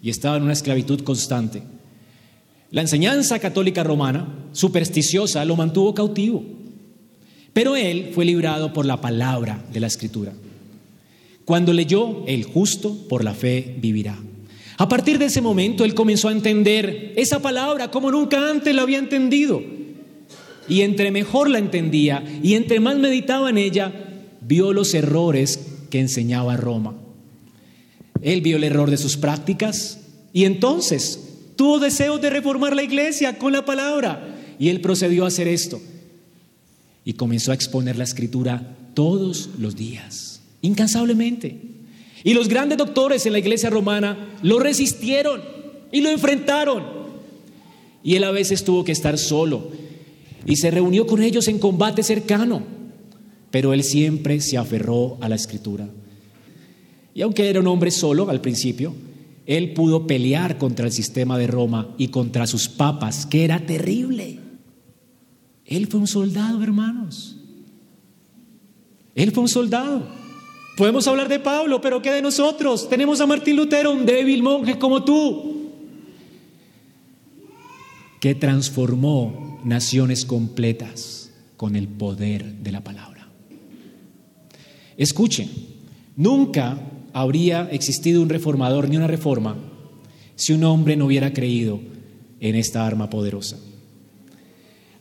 y 0.00 0.10
estaba 0.10 0.36
en 0.36 0.44
una 0.44 0.52
esclavitud 0.52 1.00
constante. 1.00 1.62
La 2.70 2.82
enseñanza 2.82 3.40
católica 3.40 3.82
romana, 3.82 4.28
supersticiosa, 4.52 5.44
lo 5.44 5.56
mantuvo 5.56 5.94
cautivo. 5.94 6.44
Pero 7.52 7.74
él 7.74 8.10
fue 8.14 8.24
librado 8.24 8.72
por 8.72 8.86
la 8.86 9.00
palabra 9.00 9.64
de 9.72 9.80
la 9.80 9.88
escritura. 9.88 10.32
Cuando 11.44 11.72
leyó, 11.72 12.24
el 12.26 12.44
justo 12.44 12.94
por 13.08 13.24
la 13.24 13.34
fe 13.34 13.74
vivirá. 13.80 14.16
A 14.78 14.88
partir 14.88 15.18
de 15.18 15.26
ese 15.26 15.42
momento, 15.42 15.84
él 15.84 15.94
comenzó 15.94 16.28
a 16.28 16.32
entender 16.32 17.12
esa 17.16 17.40
palabra 17.40 17.90
como 17.90 18.10
nunca 18.10 18.50
antes 18.50 18.74
la 18.74 18.82
había 18.82 18.98
entendido. 18.98 19.62
Y 20.68 20.80
entre 20.80 21.10
mejor 21.10 21.50
la 21.50 21.58
entendía 21.58 22.24
y 22.42 22.54
entre 22.54 22.80
más 22.80 22.96
meditaba 22.96 23.50
en 23.50 23.58
ella, 23.58 23.92
vio 24.40 24.72
los 24.72 24.94
errores 24.94 25.60
que 25.90 26.00
enseñaba 26.00 26.56
Roma. 26.56 26.94
Él 28.22 28.40
vio 28.40 28.56
el 28.56 28.64
error 28.64 28.90
de 28.90 28.96
sus 28.96 29.16
prácticas 29.16 30.00
y 30.32 30.44
entonces 30.44 31.28
Tuvo 31.58 31.80
deseos 31.80 32.22
de 32.22 32.30
reformar 32.30 32.76
la 32.76 32.84
iglesia 32.84 33.36
con 33.36 33.52
la 33.52 33.64
palabra 33.64 34.36
y 34.60 34.68
él 34.68 34.80
procedió 34.80 35.24
a 35.24 35.26
hacer 35.26 35.48
esto. 35.48 35.82
Y 37.04 37.14
comenzó 37.14 37.50
a 37.50 37.54
exponer 37.54 37.96
la 37.96 38.04
escritura 38.04 38.76
todos 38.94 39.50
los 39.58 39.74
días, 39.74 40.40
incansablemente. 40.62 41.77
Y 42.24 42.34
los 42.34 42.48
grandes 42.48 42.78
doctores 42.78 43.24
en 43.26 43.32
la 43.32 43.38
iglesia 43.38 43.70
romana 43.70 44.34
lo 44.42 44.58
resistieron 44.58 45.40
y 45.92 46.00
lo 46.00 46.10
enfrentaron. 46.10 46.82
Y 48.02 48.16
él 48.16 48.24
a 48.24 48.30
veces 48.30 48.64
tuvo 48.64 48.84
que 48.84 48.92
estar 48.92 49.18
solo 49.18 49.70
y 50.46 50.56
se 50.56 50.70
reunió 50.70 51.06
con 51.06 51.22
ellos 51.22 51.48
en 51.48 51.58
combate 51.58 52.02
cercano, 52.02 52.62
pero 53.50 53.72
él 53.72 53.82
siempre 53.84 54.40
se 54.40 54.56
aferró 54.56 55.18
a 55.20 55.28
la 55.28 55.34
escritura. 55.34 55.88
Y 57.14 57.22
aunque 57.22 57.48
era 57.48 57.60
un 57.60 57.66
hombre 57.66 57.90
solo 57.90 58.30
al 58.30 58.40
principio, 58.40 58.94
él 59.46 59.72
pudo 59.72 60.06
pelear 60.06 60.58
contra 60.58 60.86
el 60.86 60.92
sistema 60.92 61.38
de 61.38 61.46
Roma 61.46 61.94
y 61.98 62.08
contra 62.08 62.46
sus 62.46 62.68
papas, 62.68 63.26
que 63.26 63.44
era 63.44 63.64
terrible. 63.64 64.38
Él 65.64 65.86
fue 65.86 66.00
un 66.00 66.06
soldado, 66.06 66.62
hermanos. 66.62 67.36
Él 69.14 69.32
fue 69.32 69.42
un 69.42 69.48
soldado. 69.48 70.06
Podemos 70.78 71.08
hablar 71.08 71.28
de 71.28 71.40
Pablo, 71.40 71.80
pero 71.80 72.00
¿qué 72.00 72.12
de 72.12 72.22
nosotros? 72.22 72.88
Tenemos 72.88 73.20
a 73.20 73.26
Martín 73.26 73.56
Lutero, 73.56 73.90
un 73.90 74.06
débil 74.06 74.44
monje 74.44 74.78
como 74.78 75.02
tú, 75.02 75.72
que 78.20 78.36
transformó 78.36 79.58
naciones 79.64 80.24
completas 80.24 81.32
con 81.56 81.74
el 81.74 81.88
poder 81.88 82.44
de 82.44 82.70
la 82.70 82.84
palabra. 82.84 83.28
Escuchen, 84.96 85.50
nunca 86.14 86.78
habría 87.12 87.68
existido 87.72 88.22
un 88.22 88.28
reformador 88.28 88.88
ni 88.88 88.96
una 88.96 89.08
reforma 89.08 89.56
si 90.36 90.52
un 90.52 90.62
hombre 90.62 90.94
no 90.94 91.06
hubiera 91.06 91.32
creído 91.32 91.80
en 92.38 92.54
esta 92.54 92.86
arma 92.86 93.10
poderosa. 93.10 93.58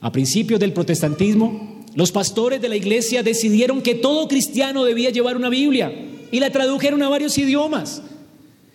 A 0.02 0.12
principios 0.12 0.60
del 0.60 0.74
protestantismo, 0.74 1.77
los 1.98 2.12
pastores 2.12 2.62
de 2.62 2.70
la 2.70 2.76
iglesia 2.76 3.24
decidieron 3.24 3.82
que 3.82 3.96
todo 3.96 4.28
cristiano 4.28 4.86
debía 4.86 5.10
llevar 5.10 5.36
una 5.36 5.50
Biblia 5.50 5.92
y 6.32 6.40
la 6.40 6.52
tradujeron 6.52 7.02
a 7.02 7.10
varios 7.10 7.36
idiomas. 7.40 8.04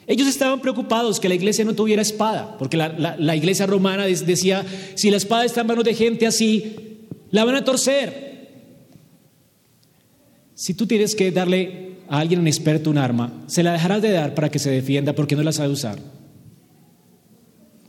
Ellos 0.09 0.27
estaban 0.27 0.61
preocupados 0.61 1.21
que 1.21 1.29
la 1.29 1.37
iglesia 1.37 1.65
no 1.65 1.73
tuviera 1.73 2.03
espada, 2.03 2.59
porque 2.59 2.77
la, 2.77 3.37
iglesia 3.37 3.65
romana 3.65 4.07
decía, 4.07 4.67
si 4.97 5.09
la 5.09 5.19
espada 5.19 5.45
está 5.45 5.61
en 5.61 5.69
manos 5.69 5.85
de 5.85 5.95
gente 5.95 6.27
así, 6.27 6.75
la 7.31 7.45
van 7.45 7.55
a 7.55 7.63
torcer. 7.63 8.49
Si 10.57 10.75
tú 10.75 10.89
tienes 10.89 11.15
que 11.15 11.31
darle 11.31 11.99
a 12.09 12.19
alguien 12.19 12.41
un 12.41 12.49
experto 12.49 12.91
un 12.91 12.99
arma, 12.99 13.45
se 13.47 13.63
la 13.63 13.73
dejarás 13.73 14.03
de 14.03 14.11
dar 14.11 14.35
para 14.35 14.51
que 14.51 14.59
se 14.59 14.69
defienda 14.69 15.13
porque 15.13 15.37
no 15.37 15.45
la 15.45 15.53
sabe 15.53 15.73
usar. 15.73 16.01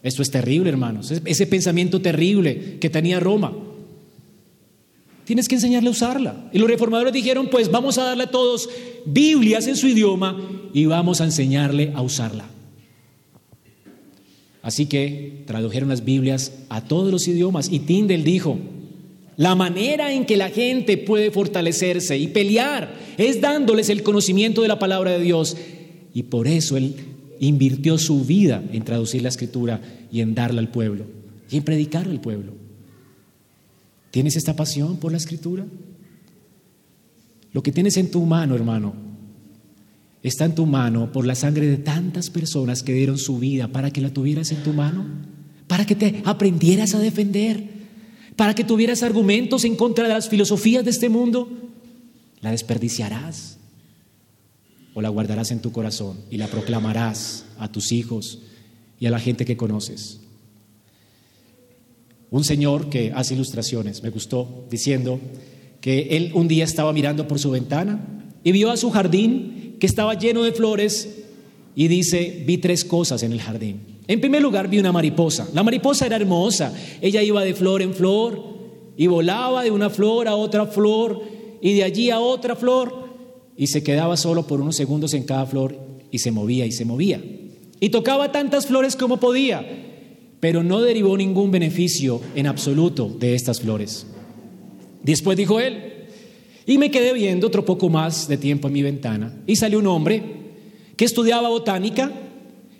Esto 0.03 0.21
es 0.21 0.29
terrible, 0.29 0.69
hermanos. 0.69 1.09
Ese 1.09 1.47
pensamiento 1.47 2.03
terrible 2.03 2.77
que 2.79 2.91
tenía 2.91 3.19
Roma. 3.19 3.71
Tienes 5.25 5.47
que 5.47 5.55
enseñarle 5.55 5.89
a 5.89 5.91
usarla. 5.91 6.49
Y 6.51 6.59
los 6.59 6.69
reformadores 6.69 7.13
dijeron, 7.13 7.47
pues 7.49 7.71
vamos 7.71 7.97
a 7.97 8.03
darle 8.03 8.23
a 8.23 8.31
todos 8.31 8.69
Biblias 9.05 9.67
en 9.67 9.75
su 9.75 9.87
idioma 9.87 10.37
y 10.73 10.85
vamos 10.85 11.21
a 11.21 11.25
enseñarle 11.25 11.91
a 11.95 12.01
usarla. 12.01 12.45
Así 14.61 14.85
que 14.85 15.43
tradujeron 15.45 15.89
las 15.89 16.05
Biblias 16.05 16.53
a 16.69 16.81
todos 16.81 17.11
los 17.11 17.27
idiomas 17.27 17.69
y 17.69 17.79
Tyndale 17.79 18.23
dijo, 18.23 18.57
la 19.35 19.55
manera 19.55 20.13
en 20.13 20.25
que 20.25 20.37
la 20.37 20.49
gente 20.49 20.97
puede 20.97 21.31
fortalecerse 21.31 22.17
y 22.17 22.27
pelear 22.27 22.93
es 23.17 23.41
dándoles 23.41 23.89
el 23.89 24.03
conocimiento 24.03 24.61
de 24.61 24.67
la 24.67 24.79
palabra 24.79 25.11
de 25.11 25.23
Dios. 25.23 25.57
Y 26.13 26.23
por 26.23 26.47
eso 26.47 26.77
él 26.77 26.95
invirtió 27.39 27.97
su 27.97 28.23
vida 28.23 28.63
en 28.71 28.83
traducir 28.83 29.21
la 29.21 29.29
escritura 29.29 29.81
y 30.11 30.21
en 30.21 30.35
darla 30.35 30.61
al 30.61 30.69
pueblo 30.69 31.05
y 31.49 31.57
en 31.57 31.63
predicar 31.63 32.07
al 32.07 32.21
pueblo. 32.21 32.62
¿Tienes 34.13 34.35
esta 34.35 34.55
pasión 34.55 34.97
por 34.97 35.11
la 35.11 35.17
escritura? 35.17 35.65
Lo 37.51 37.63
que 37.63 37.71
tienes 37.71 37.97
en 37.97 38.11
tu 38.11 38.21
mano, 38.27 38.53
hermano, 38.53 38.93
está 40.21 40.45
en 40.45 40.53
tu 40.53 40.67
mano 40.67 41.11
por 41.11 41.25
la 41.25 41.33
sangre 41.33 41.65
de 41.65 41.77
tantas 41.77 42.29
personas 42.29 42.83
que 42.83 42.93
dieron 42.93 43.17
su 43.17 43.39
vida 43.39 43.69
para 43.69 43.89
que 43.89 44.01
la 44.01 44.13
tuvieras 44.13 44.51
en 44.51 44.61
tu 44.61 44.71
mano, 44.71 45.03
para 45.65 45.87
que 45.87 45.95
te 45.95 46.21
aprendieras 46.25 46.93
a 46.93 46.99
defender, 46.99 47.67
para 48.35 48.53
que 48.53 48.63
tuvieras 48.63 49.01
argumentos 49.01 49.63
en 49.63 49.75
contra 49.75 50.07
de 50.07 50.13
las 50.13 50.29
filosofías 50.29 50.85
de 50.85 50.91
este 50.91 51.09
mundo. 51.09 51.49
La 52.39 52.51
desperdiciarás 52.51 53.57
o 54.93 55.01
la 55.01 55.09
guardarás 55.09 55.49
en 55.49 55.59
tu 55.59 55.71
corazón 55.71 56.19
y 56.29 56.37
la 56.37 56.49
proclamarás 56.49 57.45
a 57.57 57.71
tus 57.71 57.91
hijos 57.91 58.43
y 58.99 59.07
a 59.07 59.09
la 59.09 59.19
gente 59.19 59.43
que 59.43 59.57
conoces. 59.57 60.19
Un 62.33 62.43
señor 62.43 62.89
que 62.89 63.11
hace 63.13 63.35
ilustraciones 63.35 64.01
me 64.01 64.09
gustó 64.09 64.65
diciendo 64.67 65.19
que 65.81 66.17
él 66.17 66.31
un 66.33 66.47
día 66.47 66.63
estaba 66.63 66.91
mirando 66.91 67.27
por 67.27 67.37
su 67.37 67.51
ventana 67.51 68.25
y 68.43 68.51
vio 68.51 68.71
a 68.71 68.77
su 68.77 68.89
jardín 68.89 69.75
que 69.79 69.85
estaba 69.85 70.17
lleno 70.17 70.41
de 70.41 70.51
flores 70.51 71.25
y 71.75 71.87
dice, 71.89 72.43
vi 72.47 72.57
tres 72.57 72.85
cosas 72.85 73.21
en 73.21 73.33
el 73.33 73.39
jardín. 73.39 73.81
En 74.07 74.19
primer 74.19 74.41
lugar 74.41 74.67
vi 74.67 74.79
una 74.79 74.91
mariposa. 74.91 75.47
La 75.53 75.61
mariposa 75.61 76.07
era 76.07 76.15
hermosa. 76.15 76.73
Ella 77.01 77.21
iba 77.21 77.43
de 77.43 77.53
flor 77.53 77.83
en 77.83 77.93
flor 77.93 78.43
y 78.97 79.05
volaba 79.05 79.63
de 79.63 79.69
una 79.69 79.91
flor 79.91 80.27
a 80.27 80.35
otra 80.35 80.65
flor 80.65 81.21
y 81.61 81.75
de 81.75 81.83
allí 81.83 82.09
a 82.09 82.19
otra 82.19 82.55
flor 82.55 83.09
y 83.55 83.67
se 83.67 83.83
quedaba 83.83 84.17
solo 84.17 84.47
por 84.47 84.59
unos 84.59 84.75
segundos 84.75 85.13
en 85.13 85.25
cada 85.25 85.45
flor 85.45 85.77
y 86.09 86.17
se 86.17 86.31
movía 86.31 86.65
y 86.65 86.71
se 86.71 86.83
movía. 86.83 87.23
Y 87.79 87.89
tocaba 87.89 88.31
tantas 88.31 88.65
flores 88.65 88.95
como 88.95 89.17
podía, 89.17 89.92
pero 90.43 90.61
no 90.61 90.81
derivó 90.81 91.15
ningún 91.15 91.51
beneficio 91.51 92.19
en 92.35 92.47
absoluto 92.47 93.07
de 93.07 93.33
estas 93.33 93.61
flores. 93.61 94.05
Después 95.01 95.37
dijo 95.37 95.61
él, 95.61 96.09
y 96.65 96.77
me 96.77 96.91
quedé 96.91 97.13
viendo 97.13 97.47
otro 97.47 97.63
poco 97.63 97.87
más 97.87 98.27
de 98.27 98.35
tiempo 98.35 98.67
en 98.67 98.73
mi 98.73 98.81
ventana, 98.81 99.33
y 99.47 99.55
salió 99.55 99.79
un 99.79 99.87
hombre 99.87 100.21
que 100.97 101.05
estudiaba 101.05 101.47
botánica 101.47 102.11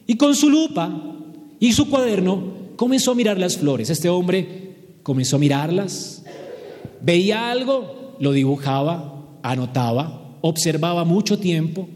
y 0.05 0.17
con 0.17 0.35
su 0.35 0.49
lupa 0.49 1.15
y 1.57 1.71
su 1.71 1.89
cuaderno 1.89 2.73
comenzó 2.75 3.11
a 3.11 3.15
mirar 3.15 3.39
las 3.39 3.55
flores. 3.55 3.89
Este 3.89 4.09
hombre 4.09 4.97
comenzó 5.01 5.37
a 5.37 5.39
mirarlas, 5.39 6.25
veía 7.01 7.49
algo, 7.49 8.17
lo 8.19 8.33
dibujaba, 8.33 9.39
anotaba, 9.41 10.37
observaba 10.41 11.05
mucho 11.05 11.39
tiempo 11.39 11.87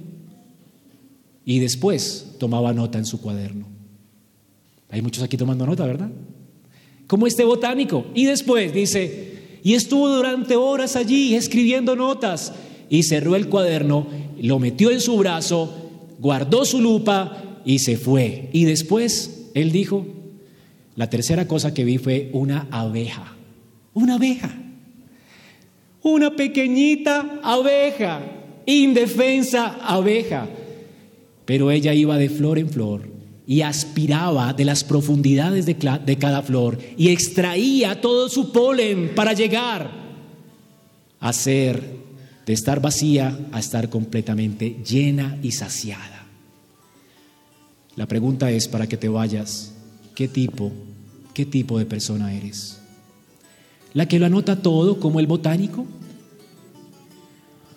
y 1.43 1.59
después 1.59 2.35
tomaba 2.39 2.71
nota 2.71 2.97
en 2.99 3.05
su 3.05 3.19
cuaderno. 3.19 3.76
Hay 4.89 5.01
muchos 5.01 5.23
aquí 5.23 5.37
tomando 5.37 5.65
nota, 5.65 5.85
¿verdad? 5.85 6.09
Como 7.07 7.27
este 7.27 7.43
botánico. 7.43 8.05
Y 8.13 8.25
después 8.25 8.73
dice, 8.73 9.59
y 9.63 9.73
estuvo 9.73 10.09
durante 10.09 10.55
horas 10.55 10.95
allí 10.95 11.35
escribiendo 11.35 11.95
notas 11.95 12.53
y 12.89 13.03
cerró 13.03 13.35
el 13.35 13.49
cuaderno, 13.49 14.07
lo 14.41 14.59
metió 14.59 14.91
en 14.91 15.01
su 15.01 15.17
brazo, 15.17 15.73
guardó 16.19 16.65
su 16.65 16.81
lupa 16.81 17.61
y 17.65 17.79
se 17.79 17.97
fue. 17.97 18.49
Y 18.53 18.65
después 18.65 19.49
él 19.53 19.71
dijo, 19.71 20.05
la 20.95 21.09
tercera 21.09 21.47
cosa 21.47 21.73
que 21.73 21.83
vi 21.83 21.97
fue 21.97 22.29
una 22.33 22.67
abeja, 22.71 23.35
una 23.93 24.15
abeja, 24.15 24.55
una 26.01 26.35
pequeñita 26.35 27.39
abeja 27.43 28.21
indefensa 28.67 29.77
abeja. 29.81 30.47
Pero 31.45 31.71
ella 31.71 31.93
iba 31.93 32.17
de 32.17 32.29
flor 32.29 32.59
en 32.59 32.69
flor 32.69 33.16
y 33.47 33.61
aspiraba 33.61 34.53
de 34.53 34.65
las 34.65 34.83
profundidades 34.83 35.65
de, 35.65 36.17
cada 36.19 36.41
flor 36.41 36.77
y 36.97 37.07
extraía 37.07 38.01
todo 38.01 38.27
su 38.27 38.51
polen 38.51 39.15
para 39.15 39.31
llegar 39.31 39.89
a 41.21 41.31
ser, 41.31 41.81
de 42.45 42.51
estar 42.53 42.81
vacía, 42.81 43.39
a 43.53 43.59
estar 43.59 43.89
completamente 43.89 44.81
llena 44.85 45.39
y 45.41 45.53
saciada. 45.53 46.25
La 47.95 48.05
pregunta 48.05 48.51
es, 48.51 48.67
para 48.67 48.85
que 48.85 48.97
te 48.97 49.07
vayas, 49.07 49.73
¿qué 50.13 50.27
tipo, 50.27 50.73
qué 51.33 51.45
tipo 51.45 51.79
de 51.79 51.85
persona 51.85 52.33
eres? 52.33 52.79
¿La 53.93 54.09
que 54.09 54.19
lo 54.19 54.25
anota 54.25 54.61
todo 54.61 54.99
como 54.99 55.21
el 55.21 55.25
botánico? 55.25 55.85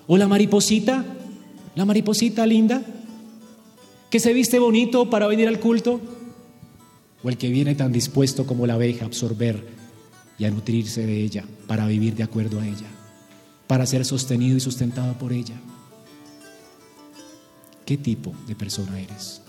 ¿O 0.09 0.19
la 0.19 0.27
mariposita? 0.27 1.05
¿La 1.77 1.85
mariposita 1.85 2.45
linda? 2.45 2.83
¿Que 4.11 4.19
se 4.19 4.33
viste 4.33 4.59
bonito 4.59 5.09
para 5.09 5.29
venir 5.29 5.47
al 5.47 5.61
culto? 5.61 6.01
¿O 7.23 7.29
el 7.29 7.39
que 7.39 7.49
viene 7.49 7.77
tan 7.77 7.93
dispuesto 7.93 8.45
como 8.45 8.67
la 8.67 8.75
abeja 8.75 9.05
a 9.05 9.07
absorber 9.07 9.65
y 10.37 10.45
a 10.45 10.51
nutrirse 10.51 11.07
de 11.07 11.23
ella 11.23 11.45
para 11.69 11.87
vivir 11.87 12.17
de 12.17 12.25
acuerdo 12.25 12.59
a 12.59 12.67
ella? 12.67 12.89
Para 13.69 13.87
ser 13.87 14.05
sostenido 14.05 14.57
y 14.57 14.61
sustentado 14.61 15.17
por 15.17 15.33
ella. 15.33 15.55
¿Qué 17.87 17.97
tipo 17.97 18.35
de 18.49 18.57
persona 18.57 18.99
eres? 18.99 19.43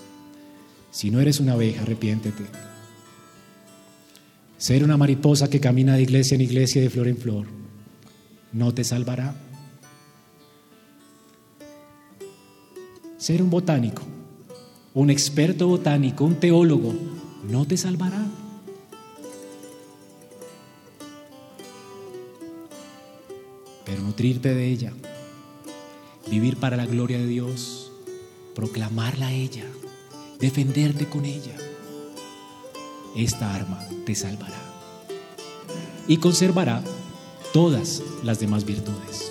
Si 0.92 1.10
no 1.10 1.20
eres 1.20 1.40
una 1.40 1.54
abeja, 1.54 1.82
arrepiéntete. 1.82 2.44
Ser 4.58 4.84
una 4.84 4.98
mariposa 4.98 5.50
que 5.50 5.60
camina 5.60 5.96
de 5.96 6.04
iglesia 6.04 6.36
en 6.36 6.42
iglesia, 6.42 6.84
de 6.84 6.90
flor 6.92 7.08
en 7.08 7.18
flor, 7.18 7.48
no 8.52 8.74
te 8.76 8.84
salvará. 8.84 9.34
Ser 13.18 13.42
un 13.42 13.50
botánico, 13.50 14.04
un 14.94 15.10
experto 15.10 15.68
botánico, 15.68 16.26
un 16.26 16.36
teólogo, 16.36 16.94
no 17.50 17.66
te 17.66 17.78
salvará. 17.78 18.26
Pero 23.86 24.02
nutrirte 24.02 24.54
de 24.54 24.68
ella, 24.68 24.94
vivir 26.30 26.58
para 26.58 26.78
la 26.78 26.86
gloria 26.86 27.18
de 27.18 27.28
Dios, 27.28 27.92
proclamarla 28.54 29.28
a 29.28 29.34
ella, 29.34 29.66
defenderte 30.40 31.08
con 31.08 31.26
ella, 31.26 31.56
esta 33.16 33.54
arma 33.54 33.86
te 34.06 34.16
salvará 34.16 34.62
y 36.08 36.18
conservará 36.18 36.84
todas 37.54 38.02
las 38.24 38.40
demás 38.40 38.66
virtudes. 38.66 39.31